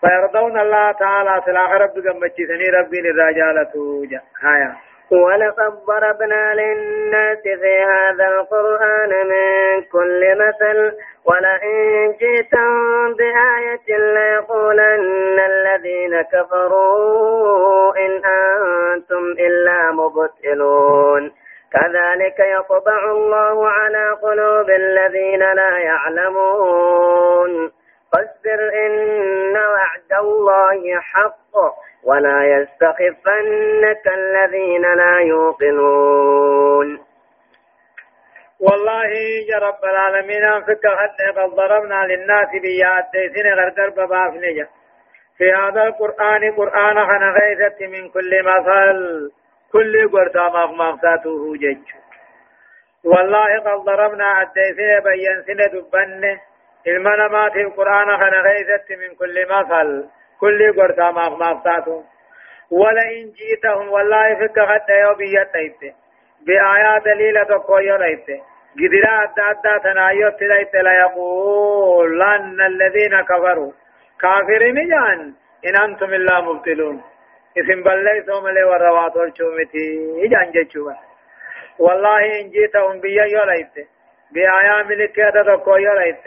فيرضون 0.00 0.60
الله 0.60 0.92
تعالى 0.92 1.42
سلاح 1.46 1.70
رب 1.70 1.90
قمتشتني 1.90 2.68
ربي 2.80 3.00
للرجالتو 3.00 4.04
جا 4.04 4.20
هايا 4.42 4.76
ولقد 5.10 5.72
ضربنا 5.86 6.54
للناس 6.54 7.38
في 7.42 7.80
هذا 7.90 8.26
القرآن 8.28 9.26
من 9.26 9.82
كل 9.92 10.38
مثل 10.38 10.92
ولئن 11.24 12.12
جئتهم 12.20 13.14
بآية 13.14 13.98
ليقولن 14.14 15.38
الذين 15.46 16.22
كفروا 16.22 17.96
إن 18.06 18.22
أنتم 18.24 19.24
إلا 19.38 19.90
مبتلون 19.92 21.32
كذلك 21.72 22.38
يطبع 22.38 23.04
الله 23.10 23.68
على 23.68 24.10
قلوب 24.22 24.70
الذين 24.70 25.38
لا 25.52 25.78
يعلمون 25.78 27.72
فاصبر 28.12 28.84
إن 28.86 29.56
وعد 29.56 30.24
الله 30.24 31.00
حق 31.00 31.54
ولا 32.04 32.42
يستخفنك 32.44 34.02
الذين 34.14 34.82
لا 34.94 35.18
يوقنون 35.18 37.04
والله 38.60 39.06
يا 39.50 39.58
رب 39.58 39.84
العالمين 39.84 40.44
أنفك 40.44 40.86
حتى 40.86 41.40
قد 41.40 41.50
ضربنا 41.50 42.06
للناس 42.06 42.48
بيات 42.62 43.04
ديسين 43.12 43.54
غرقر 43.54 43.90
ببافنجة 43.90 44.68
في 45.38 45.52
هذا 45.52 45.82
القرآن 45.82 46.52
قرآن 46.54 47.06
خنغيثة 47.06 47.86
من 47.86 48.08
كل 48.10 48.42
مثل 48.44 49.30
كل 49.72 50.08
قرطا 50.12 50.48
مغمغتات 50.48 51.26
روجج 51.26 51.78
والله 53.04 53.58
قد 53.66 53.78
ضربنا 53.88 54.24
عديسنا 54.26 54.98
بيان 55.06 55.38
سنة 55.46 55.66
دبنه 55.66 56.40
المنمات 56.86 57.56
القرآن 57.56 58.08
خنغيثت 58.20 58.86
من 59.00 59.10
كل 59.20 59.36
مثل 59.50 60.08
كل 60.40 60.60
قرطا 60.80 61.10
مغمغتات 61.10 61.84
ولئن 62.80 63.22
جيتهم 63.38 63.88
والله 63.88 64.34
فك 64.34 64.58
غد 64.58 64.90
يوبية 65.04 65.42
تيت 65.52 65.80
بآية 66.46 66.98
دليلة 66.98 67.50
قوية 67.68 67.96
تيت 68.14 68.28
قدرا 68.78 69.24
أدى 69.24 69.42
أدى 69.58 69.74
تنايوت 69.92 70.38
تيت 70.38 70.74
ليقولن 70.86 72.58
الذين 72.72 73.20
كفروا 73.30 73.72
كافرين 74.20 74.74
جان 74.90 75.20
إن 75.68 75.76
أنتم 75.82 76.14
إلا 76.14 76.40
مبتلون 76.40 77.02
اسم 77.60 77.78
بلّي 77.88 78.14
سوم 78.26 78.44
لي 78.56 78.62
والروات 78.70 79.14
والشومتي 79.16 79.84
إجان 80.24 80.50
جيشوبا 80.54 80.96
والله 81.78 82.20
إن 82.40 82.50
جيتهم 82.50 83.00
بيا 83.00 83.24
يوليت 83.36 83.74
بآيام 84.34 84.88
لكيادة 85.00 85.42
دكو 85.50 85.76
يوليت 85.76 86.24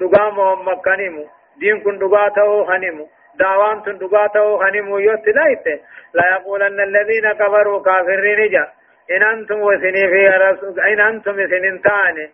دقامهم 0.00 0.68
مكانيمو 0.68 1.24
دين 1.60 1.80
كن 1.84 1.98
دقاته 1.98 2.64
خنيمو 2.64 3.08
دعوان 3.42 3.82
تن 3.84 3.98
دقاته 4.02 4.46
خنيمو 4.64 4.98
يوت 4.98 5.26
ليت 5.38 5.66
لا 6.14 6.24
يقولن 6.34 6.80
الذين 6.80 7.26
كفروا 7.32 7.82
كافرين 7.82 8.50
جا 8.52 8.64
إن 9.10 9.22
أنتم 9.22 9.60
وسني 9.60 10.08
في 10.12 10.28
رسول 10.28 10.80
إن 10.80 11.00
أنتم 11.00 11.36
سنين 11.50 11.80
تاني 11.82 12.26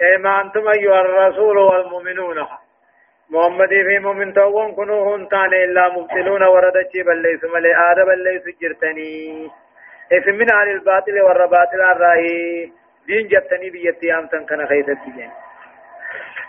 إيه 0.00 0.72
أيها 0.72 1.00
الرسول 1.00 1.58
والمؤمنون 1.58 2.46
محمد 3.34 3.68
في 3.68 3.98
مؤمن 4.04 4.32
توون 4.34 4.72
كنو 4.74 5.14
هن 5.14 5.28
تان 5.28 5.52
إلا 5.54 5.88
مبتلون 5.88 6.42
وردت 6.42 6.92
بليس 6.94 7.44
ملي 7.54 7.74
آدم 7.90 8.04
بليس 8.04 8.42
جرتني 8.62 9.48
اسم 10.12 10.30
من 10.34 10.50
عن 10.52 10.68
الباطل 10.70 11.20
والرباطل 11.20 11.80
الرأي 11.82 12.26
دين 13.06 13.28
جتني 13.28 13.70
بيتي 13.70 14.14
آمتن 14.14 14.44
كان 14.44 14.66
خيثت 14.66 14.98
بجين 15.06 15.30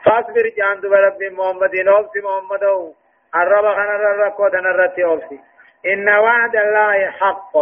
فاصبر 0.05 0.49
جان 0.57 0.79
دوبر 0.81 0.99
رب 1.03 1.23
محمد 1.23 1.75
نوبس 1.75 2.15
محمد 2.25 2.63
او 2.63 2.93
الرب 3.35 3.65
خنا 3.77 3.95
الرب 3.95 4.51
دنا 4.53 4.69
رتي 4.71 5.03
اوبس 5.05 5.31
ان 5.93 6.09
وعد 6.09 6.55
الله 6.55 6.97
حق 7.09 7.53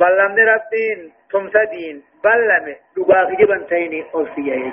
بلم 0.00 0.36
ربين 0.52 1.12
تم 1.30 1.50
سدين 1.54 1.96
بلم 2.24 2.76
دوبا 2.96 3.22
جبن 3.40 3.66
تيني 3.66 4.04
اوبس 4.14 4.34
يا 4.38 4.72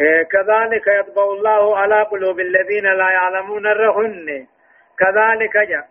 إيه، 0.00 0.22
كذلك 0.22 0.86
يطبع 0.86 1.22
الله 1.22 1.78
على 1.78 2.02
قلوب 2.02 2.40
الذين 2.40 2.84
لا 2.84 3.10
يعلمون 3.10 3.66
الرهن 3.66 4.46
كذلك 4.98 5.56
جاء 5.68 5.84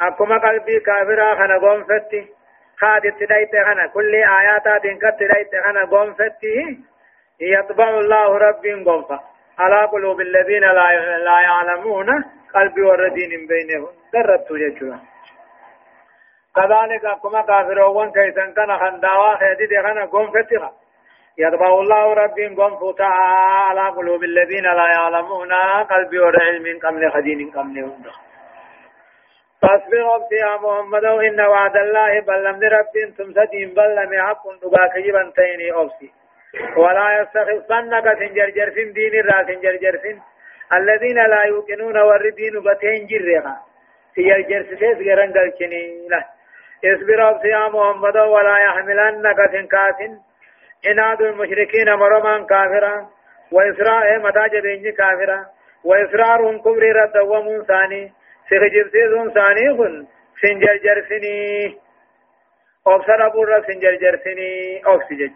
أكما 0.00 0.38
قلبي 0.38 0.80
كافرا 0.80 1.34
خنا 1.34 1.58
قوم 1.58 1.84
فتي 1.84 2.26
خاد 2.78 3.02
تدايت 3.20 3.50
خنا 3.66 3.86
كل 3.86 4.14
آيات 4.14 4.82
دين 4.82 4.98
قد 4.98 5.16
تدايت 5.16 5.50
خنا 5.64 5.84
قوم 5.84 6.14
فتي 6.14 6.78
يطبع 7.40 7.88
الله 7.90 8.38
ربي 8.38 8.74
قوم 8.84 9.18
على 9.58 9.84
قلوب 9.84 10.20
الذين 10.20 10.62
لا 10.62 11.18
لا 11.18 11.40
يعلمون 11.40 12.06
قلبي 12.54 12.82
والدين 12.82 13.46
بينهم 13.46 13.88
درت 14.14 14.48
تجرا 14.48 14.98
كذلك 16.56 17.04
أكما 17.04 17.40
كافرون 17.42 18.12
كيسان 18.12 18.52
كان 18.54 18.78
خنداوا 18.78 19.36
خيدي 19.36 19.82
خنا 19.82 20.04
قوم 20.04 20.30
فتي 20.30 20.58
يطبع 21.38 21.66
الله 21.80 22.14
ربهم 22.14 22.54
قم 22.60 22.92
فتا 22.92 23.04
على 23.68 23.96
قلوب 23.96 24.24
الذين 24.24 24.62
لا 24.62 24.86
يعلمون 24.98 25.52
قلبي 25.90 26.18
ورعلم 26.18 26.78
قمل 26.82 27.12
خدين 27.12 27.50
قمل 27.50 27.78
هند 27.78 28.06
فاصبر 29.62 30.14
ربك 30.14 30.32
يا 30.32 30.56
محمد 30.56 31.04
إن 31.04 31.40
وعد 31.40 31.76
الله 31.76 32.20
بل 32.20 32.44
لم 32.44 32.60
رب 32.76 33.14
تمسدين 33.18 33.74
بل 33.74 33.94
لم 33.94 34.12
يحق 34.14 34.42
نباك 34.64 34.98
جبا 34.98 35.32
تيني 35.36 35.72
أبسي 35.72 36.10
ولا 36.76 37.08
يستخفنك 37.22 38.04
تنجرجر 38.04 38.70
في 38.70 38.84
دين 38.84 39.14
الرا 39.20 39.42
تنجرجر 39.42 39.98
في 40.02 40.16
الذين 40.72 41.18
لا 41.26 41.42
يوقنون 41.44 41.96
والردين 41.98 42.54
بتين 42.66 43.06
جرها 43.10 43.56
تنجرجر 44.16 44.62
في 44.64 44.76
سيسجرن 44.76 45.32
قلشني 45.36 45.82
لا 46.10 46.20
اصبر 46.84 47.18
ربك 47.18 47.44
يا 47.44 47.68
محمد 47.68 48.16
ولا 48.16 48.56
يحملنك 48.60 49.36
تنكاسن 49.52 50.12
إناد 50.90 51.22
المشركين 51.22 51.94
مرمان 51.94 52.46
كافرا 52.46 53.08
وإسراء 53.52 54.18
مدى 54.20 54.44
جبيني 54.58 54.92
كافرا 54.92 55.46
وإسرارهم 55.84 56.58
كبري 56.62 56.92
رد 56.92 57.16
ومون 57.16 57.64
ثاني 57.64 58.12
سيخجب 58.48 58.88
سيزون 58.92 59.30
ثاني 59.32 59.74
كن 59.76 60.06
سنجر 60.42 60.76
جرسني 60.76 61.76
أبصر 62.86 63.26
أبو 63.26 63.44
رب 63.44 63.64
سنجر 63.66 63.94
جرسني 63.94 64.82
أبسجج 64.86 65.30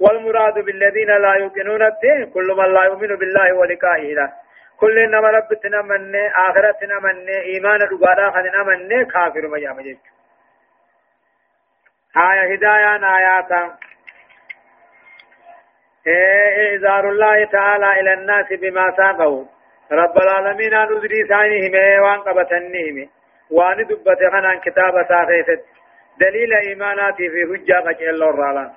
والمراد 0.00 0.54
بالذين 0.58 1.08
لا 1.24 1.34
يؤمنون 1.34 1.82
الدين 1.82 2.20
كل 2.34 2.48
من 2.58 2.72
لا 2.74 2.82
يؤمن 2.84 3.12
بالله 3.20 3.52
ولقائه 3.52 4.14
له 4.14 4.30
كل 4.80 5.08
نما 5.10 5.28
ربتنا 5.30 5.82
من 5.82 6.16
آخرتنا 6.16 6.96
من 7.06 7.28
إيمان 7.28 7.80
رقادا 7.92 8.30
خدنا 8.30 8.62
من 8.68 9.04
كافر 9.06 9.48
مجامجج 9.48 9.96
آية 12.16 12.44
هدايا 12.52 12.92
آياتا 13.18 13.78
إعذار 16.06 17.04
إيه، 17.04 17.10
الله 17.10 17.44
تعالى 17.44 18.00
إلى 18.00 18.12
الناس 18.12 18.46
بما 18.52 18.90
ساقوا 18.96 19.44
رب 19.92 20.18
العالمين 20.18 20.74
أن 20.74 20.96
أدري 20.96 21.28
سعينهم 21.28 21.74
إيه، 21.74 22.00
وأن 22.00 22.20
قبتنهم 22.20 23.08
وأن 23.50 23.76
دبت 23.86 24.18
عن 24.22 24.60
كتاب 24.60 25.06
ساقيت 25.08 25.60
دليل 26.20 26.52
إيماناتي 26.54 27.28
في 27.30 27.42
حجة 27.46 27.74
قجل 27.88 28.22
الرالان 28.22 28.70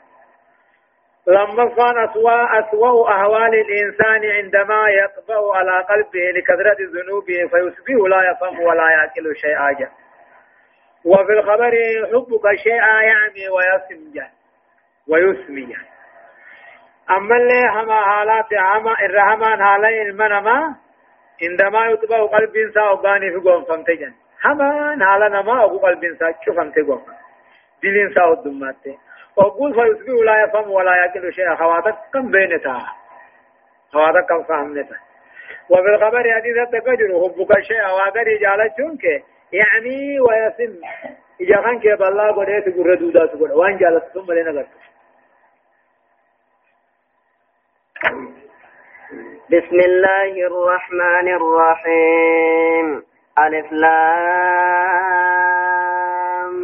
لما 1.27 1.69
كان 1.75 1.97
أسوأ, 2.09 2.59
أسوأ 2.59 3.11
أهوال 3.13 3.55
الإنسان 3.55 4.31
عندما 4.31 4.85
يطبع 4.89 5.57
على 5.57 5.83
قلبه 5.83 6.31
لكثرة 6.35 6.77
ذنوبه 6.93 7.39
فيصبح 7.51 7.89
لا 8.09 8.29
يفهم 8.31 8.59
ولا 8.61 8.91
يأكل 8.91 9.35
شيئا 9.35 9.89
وفي 11.05 11.31
الخبر 11.33 11.71
حبك 12.13 12.59
شيئا 12.63 13.01
يعني 13.01 13.49
ويسمي 13.49 14.25
ويسمي 15.09 15.75
أما 17.11 17.35
اللي 17.37 17.69
هما 17.73 18.01
حالات 18.01 18.45
عما 18.53 18.95
الرحمن 19.05 19.63
حالي 19.63 20.01
المنما 20.01 20.75
عندما 21.43 21.85
يطبع 21.85 22.25
قلب 22.25 22.55
إنسا 22.55 22.79
أغاني 22.81 23.31
في 23.31 23.37
قوم 23.49 23.65
فمتجن 23.65 24.13
هما 24.45 24.89
حالنا 25.05 25.41
ما 25.41 25.59
أغو 25.63 25.77
قلب 25.77 26.03
إنسا 26.03 26.33
شو 26.45 26.53
فمتي 26.53 26.81
قوم 26.81 27.01
دل 27.83 27.97
إنسا 27.97 28.23
الدمات 28.27 28.75
وقول 29.37 29.73
فيصبح 29.73 30.25
لا 30.25 30.43
يفهم 30.43 30.71
ولا 30.71 30.95
يأكل 30.95 31.33
شيئا 31.33 31.55
خواتك 31.55 31.95
كم 32.13 32.31
بينتا 32.31 32.77
خواتك 33.93 34.25
كم 34.29 34.43
فهمنتا 34.43 34.95
وفي 35.69 35.89
الخبر 35.95 36.23
حديث 36.37 36.57
التكجر 36.57 37.07
حبك 37.23 37.57
الشيء 37.57 37.77
وآخر 37.83 38.23
جالتشون 38.41 38.97
كي 38.97 39.23
يعني 39.57 40.19
ويسم 40.19 40.77
إجا 41.41 41.61
خان 41.61 41.79
كي 41.79 41.95
بالله 41.95 42.31
قد 42.31 42.49
يتقر 42.49 42.95
دودا 42.95 43.25
تقر 43.25 43.51
وان 43.57 43.77
جالت 43.77 44.03
ثم 44.13 44.31
لنا 44.31 44.51
قرتك 44.51 44.84
بسم 49.51 49.79
الله 49.79 50.31
الرحمن 50.47 51.27
الرحيم 51.27 53.03
ألف 53.39 53.71
لام 53.71 56.55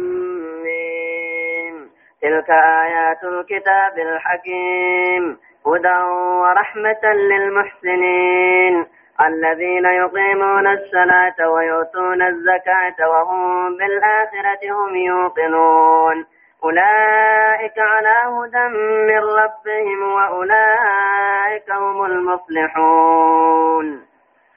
تلك 2.22 2.50
آيات 2.50 3.24
الكتاب 3.24 3.98
الحكيم 3.98 5.38
هدى 5.66 6.02
ورحمة 6.42 7.04
للمحسنين 7.14 8.86
الذين 9.26 9.84
يقيمون 9.84 10.66
الصلاة 10.66 11.48
ويؤتون 11.50 12.22
الزكاة 12.22 13.08
وهم 13.10 13.76
بالآخرة 13.78 14.72
هم 14.84 14.96
يوقنون 14.96 16.26
أولئك 16.64 17.78
على 17.78 18.14
هدى 18.32 18.68
من 18.78 19.18
ربهم 19.18 20.12
وأولئك 20.12 21.70
هم 21.70 22.04
المصلحون 22.04 24.02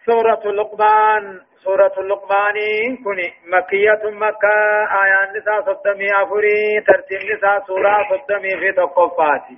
سورة 0.06 0.40
لقمان 0.52 1.40
سورة 1.64 1.94
لقمان 1.98 2.54
كن 3.06 3.18
مكية 3.58 4.02
مكة 4.04 4.54
آية 5.04 5.32
نساء 5.40 5.62
صدمي 5.74 6.12
أفري 6.24 6.82
ترتيب 6.88 7.20
نساء 7.38 7.60
سورة 7.68 7.98
صدمي 8.10 8.58
في 8.60 8.72
تقفاتي 8.72 9.58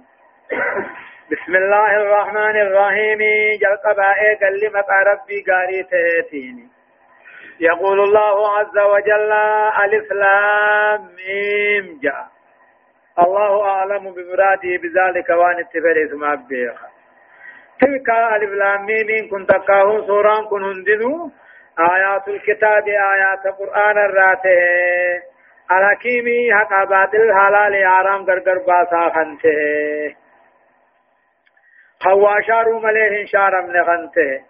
بسم 1.31 1.55
الله 1.55 1.95
الرحمن 1.95 2.57
الرحيم 2.61 3.19
جلقبا 3.61 4.07
قال 4.41 4.59
لمقى 4.63 5.03
ربي 5.11 5.43
قاري 5.51 5.83
تهتيني 5.83 6.67
يقول 7.59 7.99
الله 7.99 8.57
عز 8.57 8.77
وجل 8.77 9.31
الإسلام 9.83 10.99
ميم 11.01 11.99
جاء 12.03 12.36
الله 13.25 13.61
أعلم 13.65 14.03
بمراده 14.13 14.71
بذلك 14.83 15.29
وان 15.29 15.59
اتفر 15.59 16.07
ثم 16.11 16.23
أبيخ 16.23 16.81
تلك 17.81 18.09
ألف 18.09 18.49
لامين 18.51 19.27
كنت 19.31 19.51
قاهم 19.51 20.07
سوران 20.07 20.43
كن 20.45 20.63
هندنو 20.63 21.31
آيات 21.79 22.27
الكتاب 22.27 22.87
آيات 22.87 23.45
القرآن 23.45 23.97
الراته 23.97 24.57
الحكيمي 25.71 26.53
حق 26.53 26.83
باطل 26.89 27.33
حلال 27.33 27.83
آرام 27.85 28.25
گرگر 28.25 28.57
باسا 28.67 29.09
خنته 29.09 30.15
خواشارو 32.03 32.79
مليه 32.79 33.25
شارم 33.25 33.65
نخنته 33.65 34.41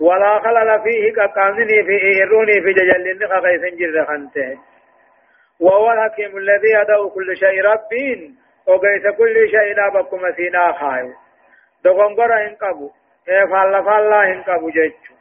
ولا 0.00 0.38
خلل 0.38 0.80
فيه 0.84 1.12
كقامني 1.12 1.78
فيه 1.88 2.24
روني 2.30 2.52
في 2.60 2.72
ججل 2.72 3.18
نخا 3.24 3.38
غيثن 3.38 3.76
جر 3.80 4.04
خنته 4.04 4.58
وهو 5.64 5.92
الحكيم 5.92 6.36
الذي 6.36 6.68
يدعو 6.80 7.10
كل 7.10 7.36
شيء 7.36 7.62
ربين 7.62 8.36
وقيس 8.66 9.06
كل 9.18 9.48
شيء 9.50 9.74
لا 9.76 9.88
بكم 9.88 10.32
سينا 10.36 10.72
خايو 10.72 11.12
دغنغرا 11.84 12.48
هنقبو 12.48 12.90
فالا 13.26 13.82
فالا 13.82 14.24
هنقبو 14.32 14.68
جيتشو 14.68 15.14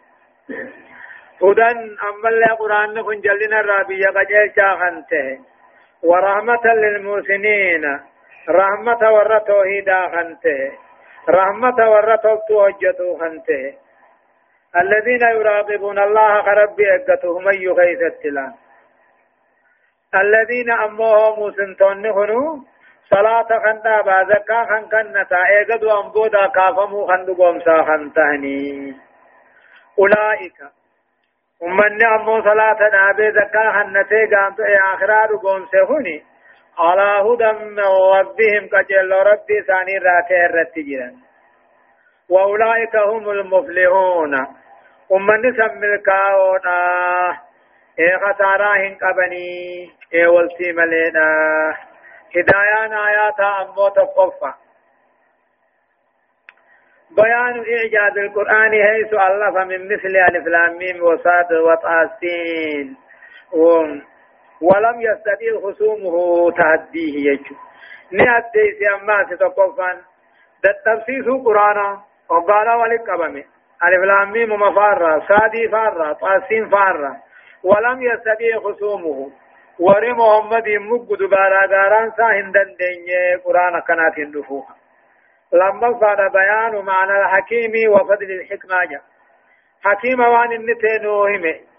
هدن 1.42 1.78
أما 2.10 2.30
اللي 2.30 2.46
قرآن 2.60 2.94
نكون 2.94 3.22
جلنا 3.22 3.60
الرابية 3.60 4.06
قجيل 4.08 4.52
شاخنته 4.56 5.40
ورحمة 6.04 6.68
للموسنين 6.74 8.00
رحمة 8.50 9.14
ورى 9.14 9.40
توحيدا 9.40 10.08
خنته 10.08 10.72
رحمة 11.30 11.92
ورى 11.92 12.18
توبتو 12.18 12.62
هجتو 12.66 13.18
خنته 13.18 13.74
الذين 14.82 15.22
يراقبون 15.22 16.00
الله 16.00 16.42
كرب 16.46 16.82
أجتهم 16.82 17.48
أي 17.48 17.74
خيث 17.76 18.02
التلان 18.02 18.54
الذين 20.16 20.72
أمهم 20.72 21.52
سنتون 21.52 22.06
هنو 22.06 22.60
صلاة 23.10 23.48
خندا 23.64 24.02
بازكا 24.02 24.64
خن 24.66 24.82
كنتا 24.92 25.38
ايغدو 25.48 26.00
أمبودا 26.02 26.48
كافمو 26.48 27.08
خندو 27.08 27.34
قومسا 27.36 27.78
خنتهني 27.88 28.96
أولئك 30.00 30.54
ومن 31.62 32.06
أمو 32.06 32.42
صلاة 32.42 32.78
نابي 32.94 33.32
زكا 33.32 33.72
خنتي 33.72 34.26
قامتو 34.36 34.64
اي 34.64 34.76
آخرا 34.94 35.26
قومسا 35.44 35.82
هني 35.90 36.24
على 36.80 37.12
هدى 37.26 37.52
من 37.66 37.80
ربهم 38.16 38.64
كجل 38.72 39.12
ربي 39.30 39.58
ثاني 39.68 39.98
راكي 39.98 40.46
الرتجرا 40.46 41.10
وأولئك 42.30 42.96
هم 42.96 43.30
المفلحون 43.30 44.34
ومن 45.10 45.54
سمي 45.58 45.88
الكاونا 45.94 47.33
اي 48.00 48.18
خسارة 48.20 48.76
هن 48.78 48.98
قبني 49.02 49.90
اي 50.14 50.26
والتي 50.26 50.72
ملينا 50.72 51.26
هدايان 52.36 52.94
آياتا 52.94 53.62
أمو 53.62 53.88
تقفى 53.90 54.54
بيان 57.18 57.66
إعجاز 57.78 58.18
القرآن 58.18 58.72
حيث 58.72 59.14
ألف 59.14 59.56
من 59.58 59.94
مثل 59.94 60.16
ألف 60.16 60.48
لاميم 60.48 61.04
وصاد 61.04 61.54
وطاسين 61.54 62.98
ولم 64.62 65.02
يستطيع 65.02 65.52
خصومه 65.64 66.52
تهديه 66.52 67.32
يجو 67.32 67.56
نهدي 68.12 68.66
سيما 68.80 69.26
ستقفا 69.26 70.02
تتفسيس 70.64 71.26
قرآن 71.46 71.98
وقال 72.30 72.70
ولك 72.70 73.10
قبمي 73.10 73.46
ألف 73.84 74.04
لاميم 74.04 74.50
مفارة 74.54 75.26
صادي 75.28 75.70
فارة 75.70 76.14
طاسين 76.14 76.70
فارة 76.70 77.24
ولم 77.64 78.02
يستطيع 78.02 78.60
خصومه 78.60 79.32
ور 79.80 80.14
محمد 80.14 80.68
مقد 80.70 81.20
باراداران 81.34 82.12
سا 82.18 82.24
هندن 82.32 82.68
دنيا 82.80 83.38
قرآن 83.46 83.80
كانت 83.88 84.20
هندفوها 84.20 84.76
لما 85.54 86.00
صار 86.00 86.28
بيان 86.30 86.86
معنى 86.86 87.16
الحكيم 87.22 87.92
وفضل 87.94 88.32
الحكمة 88.32 88.78
حكيم 89.84 90.20
وان 90.20 90.52
النتين 90.52 91.06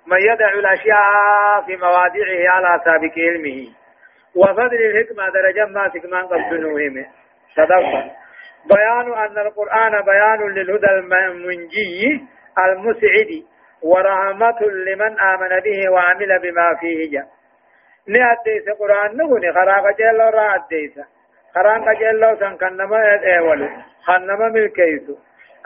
ما 0.06 0.18
يدع 0.18 0.48
الأشياء 0.50 1.62
في 1.66 1.76
مواضعه 1.76 2.42
على 2.54 2.80
سابق 2.84 3.14
علمه 3.18 3.68
وفضل 4.36 4.80
الحكمة 4.88 5.28
درجة 5.38 5.66
ما 5.70 5.90
سكمان 5.94 6.24
قد 6.26 6.52
نوهمه 6.54 7.06
صدقا 7.56 8.10
بيان 8.74 9.06
أن 9.24 9.46
القرآن 9.46 10.04
بيان 10.04 10.50
للهدى 10.50 10.90
المنجي 10.90 12.24
المسعدي 12.64 13.44
ورحمة 13.84 14.60
لمن 14.88 15.20
آمن 15.20 15.60
به 15.64 15.90
وعمل 15.92 16.38
بما 16.42 16.74
فيه 16.80 17.10
جاء 17.12 17.26
نأديس 18.08 18.68
قرآن 18.78 19.10
نغني 19.16 19.52
خراق 19.52 19.98
جلو 19.98 20.28
را 20.36 20.54
أديس 20.54 20.94
خراق 21.54 21.92
جلو 22.00 22.36
سن 22.40 22.56
كنما 22.56 23.38
أولو 23.38 23.68
خنما 24.06 24.48
ملكيسو 24.54 25.14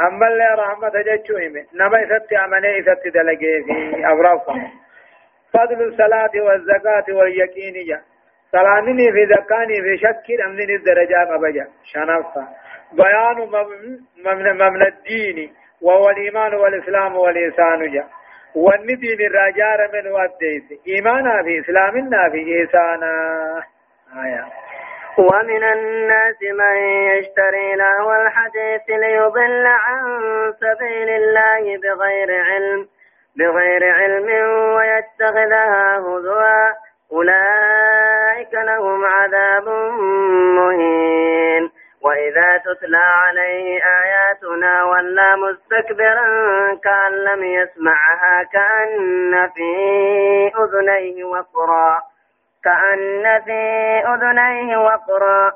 أما 0.06 0.26
اللي 0.28 0.48
رحمة 0.62 0.94
جتشوهم 1.06 1.54
نما 1.78 1.98
إثبت 2.02 2.32
أمني 2.44 2.78
إثبت 2.78 3.04
دلقه 3.14 3.56
في 3.66 4.06
أورافا 4.12 4.54
فضل 5.54 5.78
الصلاة 5.88 6.30
والزكاة 6.46 7.06
واليقين 7.16 7.76
جاء 7.88 8.02
صلاني 8.52 9.12
في 9.14 9.22
زكاني 9.36 9.76
في 9.84 9.92
شك 10.04 10.40
أمني 10.46 10.74
الدرجات 10.74 11.28
أبجا 11.36 11.66
شنفا 11.90 12.44
بيان 12.98 13.36
مبنى 14.60 14.86
الدين 14.94 15.38
وهو 15.82 16.10
الإيمان 16.10 16.54
والإسلام 16.54 17.16
والإحسان 17.16 17.92
جاء 17.92 18.08
والنبي 18.54 19.26
الرجار 19.26 19.88
من 19.94 20.12
وديس 20.12 20.78
إيمانا 20.88 21.42
في 21.42 21.60
إسلامنا 21.60 22.28
في 22.30 22.64
إحسانا 22.64 23.12
آية 24.24 24.44
ومن 25.18 25.64
الناس 25.64 26.36
من 26.42 26.76
يشتري 27.12 27.74
لهو 27.74 28.12
الحديث 28.22 28.82
ليضل 28.98 29.66
عن 29.66 30.02
سبيل 30.60 31.08
الله 31.10 31.80
بغير 31.82 32.42
علم 32.50 32.88
بغير 33.36 33.84
علم 33.84 34.26
ويتخذها 34.74 35.96
هزوا 35.98 36.68
أولئك 37.12 38.54
لهم 38.54 39.04
عذاب 39.04 39.68
مهين 40.58 41.67
وإذا 42.02 42.56
تتلى 42.64 42.96
عليه 43.22 43.80
آياتنا 44.04 44.84
ولا 44.84 45.36
مستكبرا 45.36 46.24
كأن 46.84 47.12
لم 47.12 47.44
يسمعها 47.44 48.42
كأن 48.52 49.32
في 49.54 49.72
أذنيه 50.64 51.24
وقرا 51.24 51.98
كأن 52.64 53.42
في 53.44 53.60
أذنيه 54.14 54.76
وقرا 54.76 55.52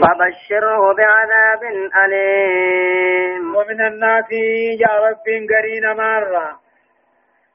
فبشره 0.00 0.92
بعذاب 0.94 1.62
أليم 2.04 3.56
ومن 3.56 3.80
الناس 3.86 4.32
يا 4.80 4.98
رب 4.98 5.26
قرين 5.50 5.96
مرة 5.96 6.60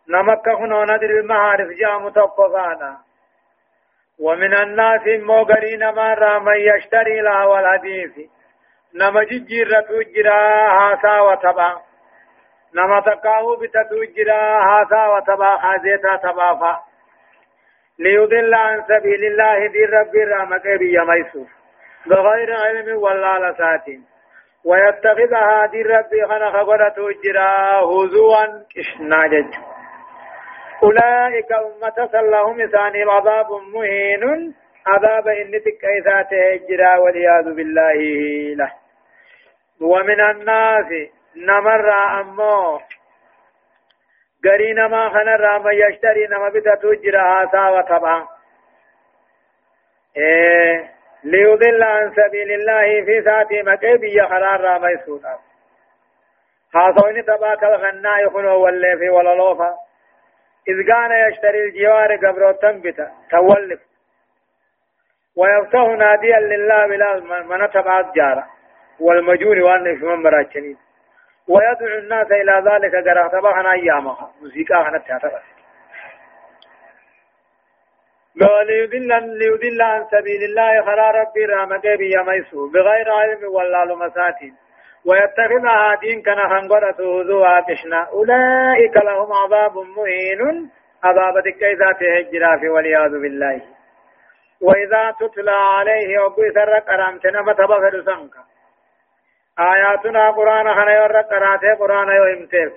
نمكه 0.10 0.60
نونا 0.66 0.98
دل 0.98 1.12
المعارف 1.12 1.68
جاء 1.82 2.10
تقفانا 2.10 2.98
ومن 4.20 4.54
الناس 4.54 5.02
موغرين 5.08 5.90
ما 5.90 6.14
رام 6.14 6.46
يشتري 6.50 7.22
له 7.22 7.48
والحديث 7.48 8.12
نما 8.96 9.24
جير 9.24 9.82
توجرا 9.82 10.68
هاسا 10.80 11.20
وتبا 11.22 11.78
نما 12.76 13.00
تقاو 13.00 13.56
بتتوجرا 13.56 14.42
هاسا 14.66 15.08
وتبا 15.08 15.58
خازيتا 15.58 16.16
تبافا 16.16 16.80
ليضل 18.00 18.54
عن 18.54 18.82
سبيل 18.88 19.26
الله 19.26 19.68
دي 19.68 19.86
رب 19.86 20.16
رحمك 20.32 20.64
بي 20.80 21.00
ميسوف 21.00 21.48
بغير 22.06 22.54
علم 22.56 22.98
ولا 22.98 23.50
لسات 23.52 23.86
ويتخذها 24.66 25.66
دي 25.66 25.82
رب 25.82 26.12
خنخ 26.30 26.56
قد 26.70 26.92
توجرا 26.94 27.52
هزوا 27.82 28.46
كشنا 28.76 29.28
ججو 29.28 29.73
أولئك 30.84 31.52
أمة 31.52 32.10
لهم 32.22 32.68
ثاني 32.68 33.04
عذاب 33.04 33.52
مهين 33.74 34.54
عذاب 34.88 35.28
إن 35.28 35.52
تكيثاته 35.52 36.54
الجرا 36.54 36.98
والعياذ 36.98 37.54
بالله 37.54 37.96
له 38.56 38.72
ومن 39.82 40.22
الناس 40.22 41.10
نمر 41.36 41.92
أمو 42.22 42.80
قرين 44.44 44.86
ما 44.86 45.10
خنر 45.10 45.60
ما 45.60 45.72
يشتري 45.72 46.28
نما 46.28 46.50
بتتو 46.50 46.94
جرا 46.94 47.70
وطبعا 47.70 48.28
إيه 50.18 50.92
ليضل 51.24 51.84
عن 51.84 52.14
سبيل 52.16 52.52
الله 52.52 53.06
في 53.06 53.24
ساعة 53.24 53.48
مكيب 53.52 54.04
يخرار 54.04 54.62
راما 54.62 54.90
يسوطا 54.90 55.40
خاصوني 56.74 57.22
تباك 57.22 57.64
الغناء 57.64 58.26
يخنو 58.26 58.60
والليفي 58.64 59.10
وللوفا 59.10 59.74
إذ 60.68 60.88
كان 60.88 61.12
يشتري 61.32 61.64
الجوار 61.66 62.16
قبر 62.16 62.52
تنبتا 62.52 63.12
تولف 63.32 63.80
ويفتح 65.38 65.80
ناديا 65.88 66.40
لله 66.40 66.88
بلا 66.88 67.20
من 67.44 67.70
تبعت 67.72 68.16
جارة 68.16 68.48
والمجون 69.00 69.62
وأن 69.62 70.00
شمن 70.02 70.24
براتشنين 70.24 70.78
ويدعو 71.48 71.98
الناس 72.00 72.32
إلى 72.32 72.52
ذلك 72.72 73.08
قرأ 73.08 73.28
تبعنا 73.40 73.72
أيامها 73.74 74.32
موسيقى 74.42 74.86
خنا 74.86 74.98
تعتبر 74.98 75.42
ليضل 78.36 79.28
ليضل 79.38 79.82
عن 79.82 80.06
سبيل 80.12 80.44
الله 80.44 80.82
خلا 80.82 81.12
ربي 81.12 81.46
رحمته 81.46 81.96
بيميسو 81.96 82.70
بغير 82.70 83.12
علم 83.12 83.40
ولا 83.44 83.86
لمساتين 83.86 84.56
ويتخذها 85.08 85.96
دين 86.04 86.18
كان 86.22 86.40
خنقرة 86.50 86.98
هزوا 87.20 87.60
تشنا 87.68 88.08
أولئك 88.18 88.96
لهم 88.98 89.30
عذاب 89.44 89.78
مهين 89.78 90.40
عذاب 91.04 91.36
دكيزات 91.48 92.00
هجرا 92.04 92.58
في 92.60 92.70
والعياذ 92.70 93.10
بالله 93.12 93.62
وإذا 94.62 95.14
تتلى 95.20 95.52
عليه 95.78 96.20
وقوي 96.20 96.50
سرق 96.56 96.90
أرامتنا 96.90 97.42
متبغر 97.42 97.92
سنك 98.06 98.36
آياتنا 99.72 100.30
قرآن 100.32 100.74
خنا 100.76 100.94
يرق 101.04 101.34
أراته 101.34 101.74
قرآن 101.80 102.08
يهمتر 102.22 102.70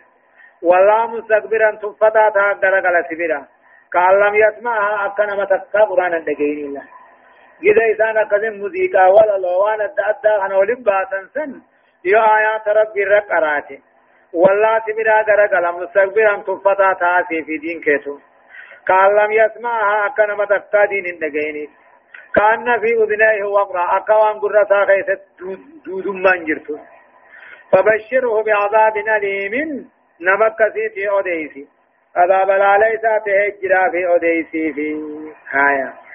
والله 0.63 1.07
مستكبرا 1.11 1.71
تفتا 1.83 2.29
تاقرق 2.37 2.85
لسبرا 2.95 3.41
قال 3.95 4.15
لم 4.21 4.35
يسمعها 4.35 5.07
أكنا 5.07 5.35
متكا 5.41 5.81
قرآن 5.91 6.15
الدقين 6.15 6.59
الله 6.67 6.85
إذا 7.69 7.83
إذا 7.93 8.09
نقذ 8.21 8.43
موسيقى 8.61 9.05
ولا 9.15 9.37
لوان 9.43 9.81
الدأدى 9.81 10.33
خنا 10.43 10.57
ولبا 10.57 11.05
تنسن 11.11 11.63
يو 12.13 12.21
آيات 12.37 12.67
ربي 12.69 13.05
رك 13.05 13.31
أراتي 13.31 13.81
والله 14.43 14.79
تمرا 14.87 15.23
درق 15.29 15.55
لم 15.65 15.77
نستقبرا 15.83 16.35
تنفتا 16.47 16.91
تاسي 17.01 17.43
في 17.47 17.59
دين 17.59 17.81
كيتو 17.81 18.19
كان 18.89 19.09
لم 19.25 19.31
يسمعها 19.41 20.07
أكنا 20.07 20.35
متكا 20.41 20.85
دين 20.91 21.07
النقيني 21.07 21.69
كان 22.37 22.81
في 22.81 22.91
أذنائه 23.03 23.43
وقرا 23.57 23.97
أكوان 23.97 24.39
قرتا 24.41 24.75
غيثت 24.89 25.21
دود 25.87 26.07
من 26.09 26.45
جرتو 26.49 26.77
فبشره 27.73 28.43
بعذاب 28.47 28.97
أليم 29.17 29.55
نمك 30.27 30.59
سيتي 30.75 31.09
أوديسي 31.11 31.69
عذاب 32.17 32.51
لا 32.63 32.73
ليس 32.85 33.03
تهجرا 33.25 33.83
في 33.93 34.07
أوديسي 34.11 34.73
في 34.73 34.87
هايا 35.55 36.06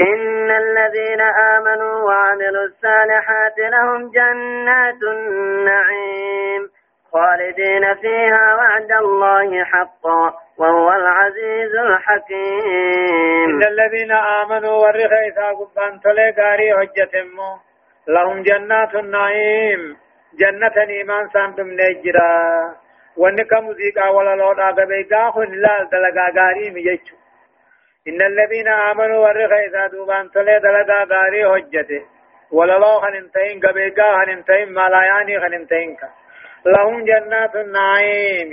إن 0.00 0.50
الذين 0.50 1.20
آمنوا 1.56 1.94
وعملوا 2.02 2.64
الصالحات 2.64 3.58
لهم 3.58 4.10
جنات 4.10 4.94
النعيم 5.02 6.70
خالدين 7.12 7.94
فيها 7.94 8.54
وعد 8.54 8.92
الله 8.92 9.64
حقا 9.64 10.34
وهو 10.58 10.92
العزيز 10.92 11.74
الحكيم 11.74 13.48
إن 13.48 13.62
الذين 13.62 14.12
آمنوا 14.12 14.72
والرخي 14.72 15.30
قبان 15.30 16.00
تلقاري 16.00 16.74
حجة 16.74 16.86
حجتهم 17.04 17.58
لهم 18.08 18.42
جنات 18.42 18.94
النعيم 18.94 19.96
جنة 20.38 20.72
إيمان 20.88 21.28
سانتم 21.32 21.66
نجرا 21.68 22.74
ونكا 23.16 23.60
موسيقى 23.60 24.14
ولا 24.14 24.36
لوتا 24.36 24.66
قبيقا 24.68 25.44
لا 25.44 25.88
دلقا 25.92 26.40
قاري 26.40 26.70
ميجتشو 26.70 27.16
إن 28.08 28.22
الذين 28.22 28.68
آمنوا 28.68 29.18
ورغ 29.28 29.52
إذا 29.66 29.86
دوبان 29.86 30.30
تلي 30.30 30.60
دلدا 30.64 31.04
داري 31.12 31.42
حجته 31.52 32.02
وللو 32.52 33.00
خننتين 33.04 33.60
قبيقا 33.64 34.08
خننتين 34.24 34.72
ملاياني 34.78 35.40
خننتين 35.40 35.96
لهم 36.66 37.04
جنات 37.04 37.56
النعيم 37.56 38.50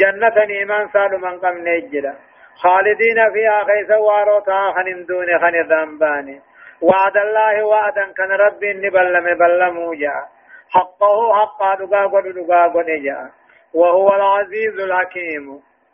جنة 0.00 0.36
نيمان 0.50 0.88
سالو 0.92 1.18
من 1.18 1.38
قم 1.42 1.56
نجدا 1.68 2.14
خالدين 2.62 3.18
فيها 3.32 3.64
خيس 3.68 3.90
واروتا 4.08 4.72
خنن 4.76 5.00
دون 5.08 5.28
خن 5.42 5.54
ذنباني 5.70 6.40
وعد 6.88 7.16
الله 7.26 7.54
وعدا 7.66 8.12
كان 8.16 8.30
ربي 8.44 8.72
نبلم 8.72 9.26
بلمو 9.40 9.94
جاء 10.02 10.24
حقه 10.74 11.16
حقا 11.40 11.74
دقا 11.78 12.06
قد 12.12 12.22
دقا 12.36 12.62
قد 12.74 12.86
جاء 13.04 13.30
وهو 13.74 14.08
العزيز 14.16 14.78
الحكيم 14.78 15.44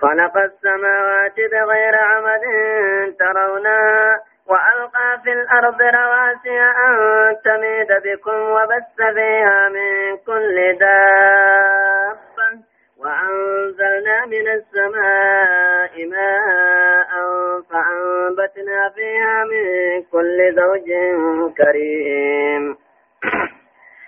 خلق 0.00 0.36
السماوات 0.36 1.34
بغير 1.52 1.94
عمد 1.94 2.40
ترونها 3.18 4.18
وألقى 4.46 5.20
في 5.24 5.32
الأرض 5.32 5.82
رواسي 5.82 6.60
أن 6.84 6.96
تميد 7.44 7.88
بكم 8.04 8.34
وبث 8.34 9.14
فيها 9.14 9.68
من 9.68 10.16
كل 10.26 10.78
دابة 10.78 12.62
وأنزلنا 12.98 14.26
من 14.26 14.48
السماء 14.48 16.06
ماء 16.10 17.08
فأنبتنا 17.70 18.90
فيها 18.94 19.44
من 19.44 20.02
كل 20.12 20.54
زوج 20.54 20.90
كريم 21.56 22.81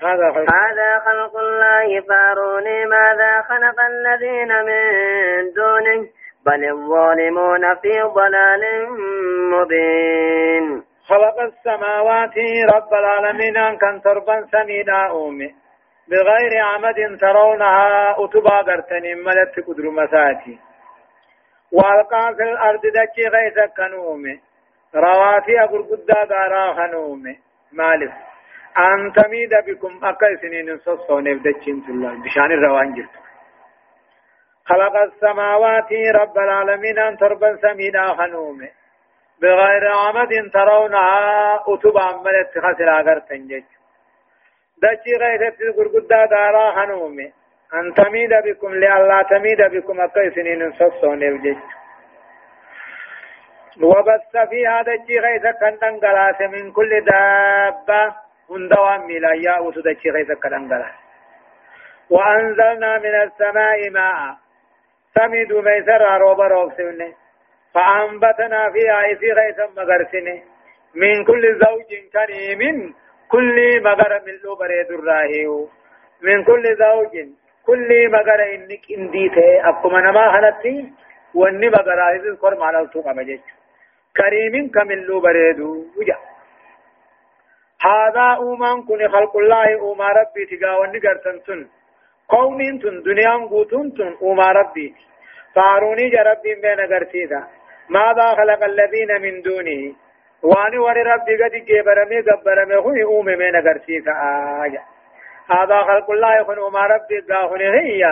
هذا 0.03 0.31
خلق, 0.33 0.55
هذا 0.55 0.99
خلق 0.99 1.37
الله 1.37 2.01
فاروني 2.01 2.87
ماذا 2.87 3.43
خلق 3.43 3.81
الذين 3.81 4.53
من 4.63 4.83
دونه 5.55 6.09
بل 6.47 6.65
الظالمون 6.71 7.75
في 7.75 8.03
ضلال 8.03 8.65
مبين 9.51 10.83
خلق 11.09 11.41
السماوات 11.41 12.35
رب 12.75 12.95
العالمين 12.95 13.57
أن 13.57 13.77
كان 13.79 14.01
تربا 14.03 14.47
سميدا 14.53 14.97
أومي 14.97 15.51
بغير 16.09 16.65
عمد 16.65 17.21
ترونها 17.21 18.25
أتبا 18.25 18.63
برتني 18.63 19.15
ملت 19.15 19.67
قدر 19.69 19.91
مساتي 19.91 20.59
والقى 21.73 22.35
في 22.37 22.43
الأرض 22.43 22.81
دكي 22.81 23.29
غيزك 23.29 23.81
نومي 23.95 24.41
رواتي 24.95 25.61
أقول 25.61 25.83
قدا 25.83 26.27
غارا 26.35 26.73
خنومي 26.75 27.39
مالف 27.73 28.13
أن 28.79 29.13
تميد 29.13 29.51
بكم 29.67 30.01
أقا 30.05 30.37
سنين 30.43 30.79
صصون 30.79 31.27
يفدتشين 31.27 31.85
تلال 31.87 32.23
بشان 32.23 32.45
الروان 32.53 32.95
جرت 32.95 33.09
خلق 34.69 34.97
السماوات 34.97 35.93
رب 35.93 36.39
العالمين 36.39 36.99
أن 36.99 37.17
تربا 37.17 37.57
سمينا 37.63 38.15
خنومه 38.19 38.69
بغير 39.43 39.89
عمد 39.93 40.51
ترونها 40.53 41.55
أتوب 41.75 41.99
عمل 41.99 42.35
اتخاذ 42.41 42.83
الأغر 42.83 43.19
تنجج 43.29 43.63
دچی 44.83 45.17
غیرت 45.19 45.57
گرگدا 45.77 46.27
دارا 46.27 46.71
هنومه 46.85 47.33
ان 47.75 47.95
تمید 47.95 48.31
بكم 48.45 48.69
لله 48.73 49.23
تمید 49.23 49.61
بكم 49.73 50.01
اقسنين 50.01 50.73
سسون 50.73 51.23
يوجد 51.23 51.57
وبث 53.83 54.37
فيها 54.51 54.83
دچی 54.83 55.21
غیرت 55.21 55.59
کندن 55.61 55.97
گلاس 55.99 56.41
من 56.41 56.73
كل 56.73 57.01
دابه 57.01 58.15
هندوا 58.51 58.97
ملايا 58.97 59.55
وسدتشي 59.61 60.11
غيث 60.11 60.31
كالانجلا 60.43 60.91
وأنزلنا 62.11 62.99
من 62.99 63.15
السماء 63.27 63.91
ماء 63.91 64.21
سمد 65.19 65.53
ميسر 65.67 66.03
روبا 66.23 66.47
روبسنه 66.47 67.09
فأنبتنا 67.75 68.61
فيها 68.75 69.13
إسي 69.13 69.33
غيثا 69.39 69.67
مغرسنه 69.77 70.39
من 71.03 71.25
كل 71.25 71.45
زوج 71.65 71.91
كريم 72.17 72.95
كل 73.33 73.57
مغر 73.87 74.13
من 74.27 74.35
لبريد 74.45 74.91
الراهيو 74.99 75.69
من 76.27 76.45
كل 76.45 76.65
زوج 76.85 77.13
كل 77.69 77.91
مغر 78.17 78.41
إنك 78.55 78.85
انديته 78.97 79.69
أقوم 79.69 79.95
نما 80.07 80.25
خلتي 80.33 80.93
واني 81.41 81.69
مغر 81.77 81.99
آئذ 82.09 82.25
القرم 82.27 82.63
على 82.63 82.79
الطوق 82.81 83.09
مجد 83.19 83.41
كريم 84.19 84.71
كمن 84.75 84.99
لبريدو 85.09 85.71
وجه 85.99 86.17
هذا 87.89 88.27
أومان 88.45 88.77
كن 88.89 89.01
خلق 89.15 89.35
الله 89.43 89.67
أوما 89.85 90.09
ربي 90.19 90.43
تقاوني 90.57 90.99
قرتن 91.05 91.39
سن 91.47 91.61
قومين 92.35 92.75
تن 92.83 92.95
دنيا 93.09 93.33
قوتن 93.53 93.87
تن 93.97 94.13
أوما 94.25 94.49
ربي 94.61 94.87
فاروني 95.55 96.07
جربي 96.15 96.51
بين 96.65 96.81
قرتيدا 96.93 97.41
ماذا 97.97 98.27
خلق 98.39 98.61
الذين 98.73 99.11
من 99.25 99.35
دونه 99.47 99.81
واني 100.51 100.79
ور 100.87 100.97
ربي 101.13 101.35
قد 101.45 101.51
جبرمي 101.69 102.19
قبرمي 102.27 102.75
هو 102.85 103.09
أومي 103.17 103.35
من 103.41 103.57
قرتيدا 103.67 104.13
آية 104.65 104.83
هذا 105.57 105.79
خلق 105.89 106.09
الله 106.17 106.31
يخن 106.41 106.59
أوما 106.65 106.83
ربي 106.95 107.17
قاهني 107.35 107.69
هي 107.81 108.05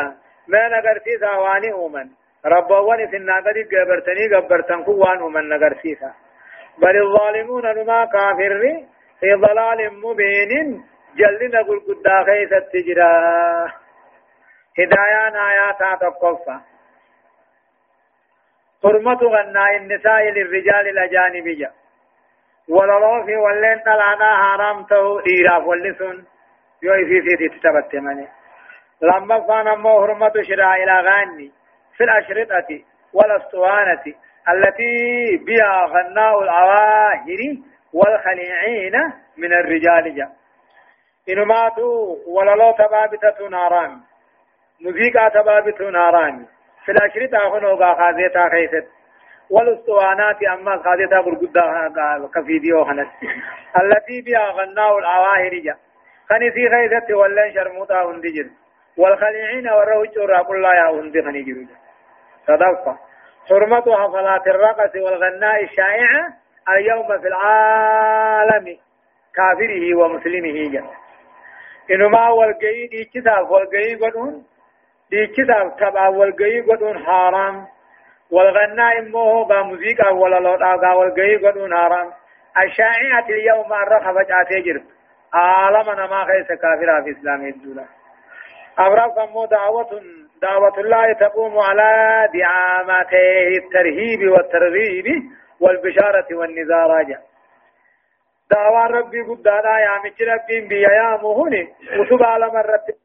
من 0.54 0.72
قرتيدا 0.86 1.30
واني 1.44 1.70
أومن 1.78 2.06
ربواني 2.54 3.04
في 3.10 3.16
النادر 3.20 3.56
قبرتني 3.70 4.24
قبرتن 4.36 4.80
كوان 4.86 5.18
أومن 5.26 5.52
قرتيدا 5.62 6.10
بل 6.82 6.94
الظالمون 7.04 7.66
لما 7.76 7.98
كافرين 8.14 8.88
في 9.22 9.32
ضلال 9.34 10.00
مبين 10.00 10.82
جلنا 11.16 11.58
قل 11.62 11.80
قد 11.86 12.08
غيث 12.28 12.52
التجرى 12.52 13.12
هدايان 14.78 15.36
آياتا 15.50 15.94
تقفى 16.00 16.56
حرمة 18.82 19.20
غناء 19.24 19.76
النساء 19.76 20.22
للرجال 20.28 20.88
الأجانبية 20.88 21.70
وللوف 22.68 23.28
ولين 23.44 23.78
طلعنا 23.86 24.30
حرامته 24.42 25.20
إيراف 25.26 25.66
واللسن 25.66 26.24
يوي 26.82 27.04
في 27.06 27.36
في 27.36 27.48
تتبت 27.48 27.94
مني 27.94 28.28
لما 29.02 29.40
فانا 29.48 29.74
مو 29.74 30.00
حرمة 30.06 30.32
شراء 30.48 30.82
إلى 30.82 31.00
غاني 31.08 31.52
في 31.96 32.04
الأشرطة 32.04 32.80
والأسطوانة 33.12 34.02
التي 34.54 35.36
بها 35.46 35.86
غناء 35.86 36.42
الأواهر 36.42 37.71
والخليعين 37.92 38.92
من 39.36 39.52
الرجال 39.52 40.14
جاء 40.16 40.32
إنما 41.28 41.68
دو 41.76 42.18
ولو 42.26 42.72
تبابتة 42.72 43.48
نارام 43.48 44.00
مزيكا 44.80 45.28
تبابتة 45.28 45.90
نارام 45.90 46.46
في 46.84 46.92
الأشرطة 46.92 47.58
هنا 47.58 47.68
وقا 47.68 47.94
خازيتا 47.94 48.48
خيست 48.48 48.86
والاسطوانات 49.50 50.42
أما 50.42 50.82
خازيتا 50.84 51.20
برقودة 51.20 51.64
كفيديو 52.34 52.84
خنس 52.84 53.08
التي 53.82 54.20
بيا 54.20 54.38
غناء 54.50 54.98
الأواهر 54.98 55.50
جاء 55.54 55.76
خنسي 56.28 56.68
خيست 56.70 57.12
ولن 57.12 57.54
شرموتا 57.54 58.02
هندجر 58.04 58.48
والخليعين 58.96 59.68
والروج 59.68 60.18
راب 60.18 60.50
الله 60.50 60.74
يا 60.74 60.90
هندي 60.90 61.22
خنجر 61.22 61.66
صدقة 62.46 62.98
حرمتها 63.50 64.06
صلاة 64.08 64.42
الرقص 64.46 64.94
والغناء 64.96 65.62
الشائعة 65.64 66.41
اليوم 66.68 67.18
في 67.20 67.28
العالم 67.28 68.76
كافره 69.34 69.94
ومسلمه 69.94 70.68
جل 70.72 70.84
إنما 71.90 72.28
والقيد 72.28 72.90
دي 72.90 73.04
كتاب 73.04 73.50
والقيد 73.50 74.04
قدون 74.04 74.44
دي 75.10 75.26
كتاب 75.26 75.76
تبع 75.76 76.08
والقيد 76.08 76.70
قدون 76.70 77.06
حرام 77.06 77.66
والغناء 78.30 78.98
إمه 78.98 79.44
بموسيقى 79.44 80.14
ولا 80.16 80.36
لوطا 80.38 80.92
والقيد 80.92 81.46
قدون 81.46 81.74
حرام 81.76 82.10
الشائعة 82.64 83.26
اليوم 83.30 83.72
الرخبة 83.72 84.40
أتجرب 84.40 84.84
عالمنا 85.34 86.06
ما 86.06 86.24
خيس 86.24 86.46
كافرة 86.46 87.02
في 87.04 87.10
إسلام 87.20 87.46
الدولة 87.46 87.84
أبرأ 88.78 89.26
مو 89.26 89.44
دعوة 89.46 90.02
دعوة 90.42 90.78
الله 90.80 91.12
تقوم 91.12 91.58
على 91.58 91.92
دعامته 92.34 93.48
الترهيب 93.56 94.28
والترغيب 94.28 95.06
والبشارة 95.62 96.34
والنذار 96.34 97.02
جاء 97.02 97.22
دعوان 98.50 98.88
ربي 98.94 99.20
قدانا 99.22 99.72
يا 99.80 99.98
مچ 100.04 100.22
بيا 100.68 100.88
يا 100.90 101.10
مهوني 101.22 101.68
وتبع 101.98 102.36
لمن 102.36 102.60
رتب 102.72 103.01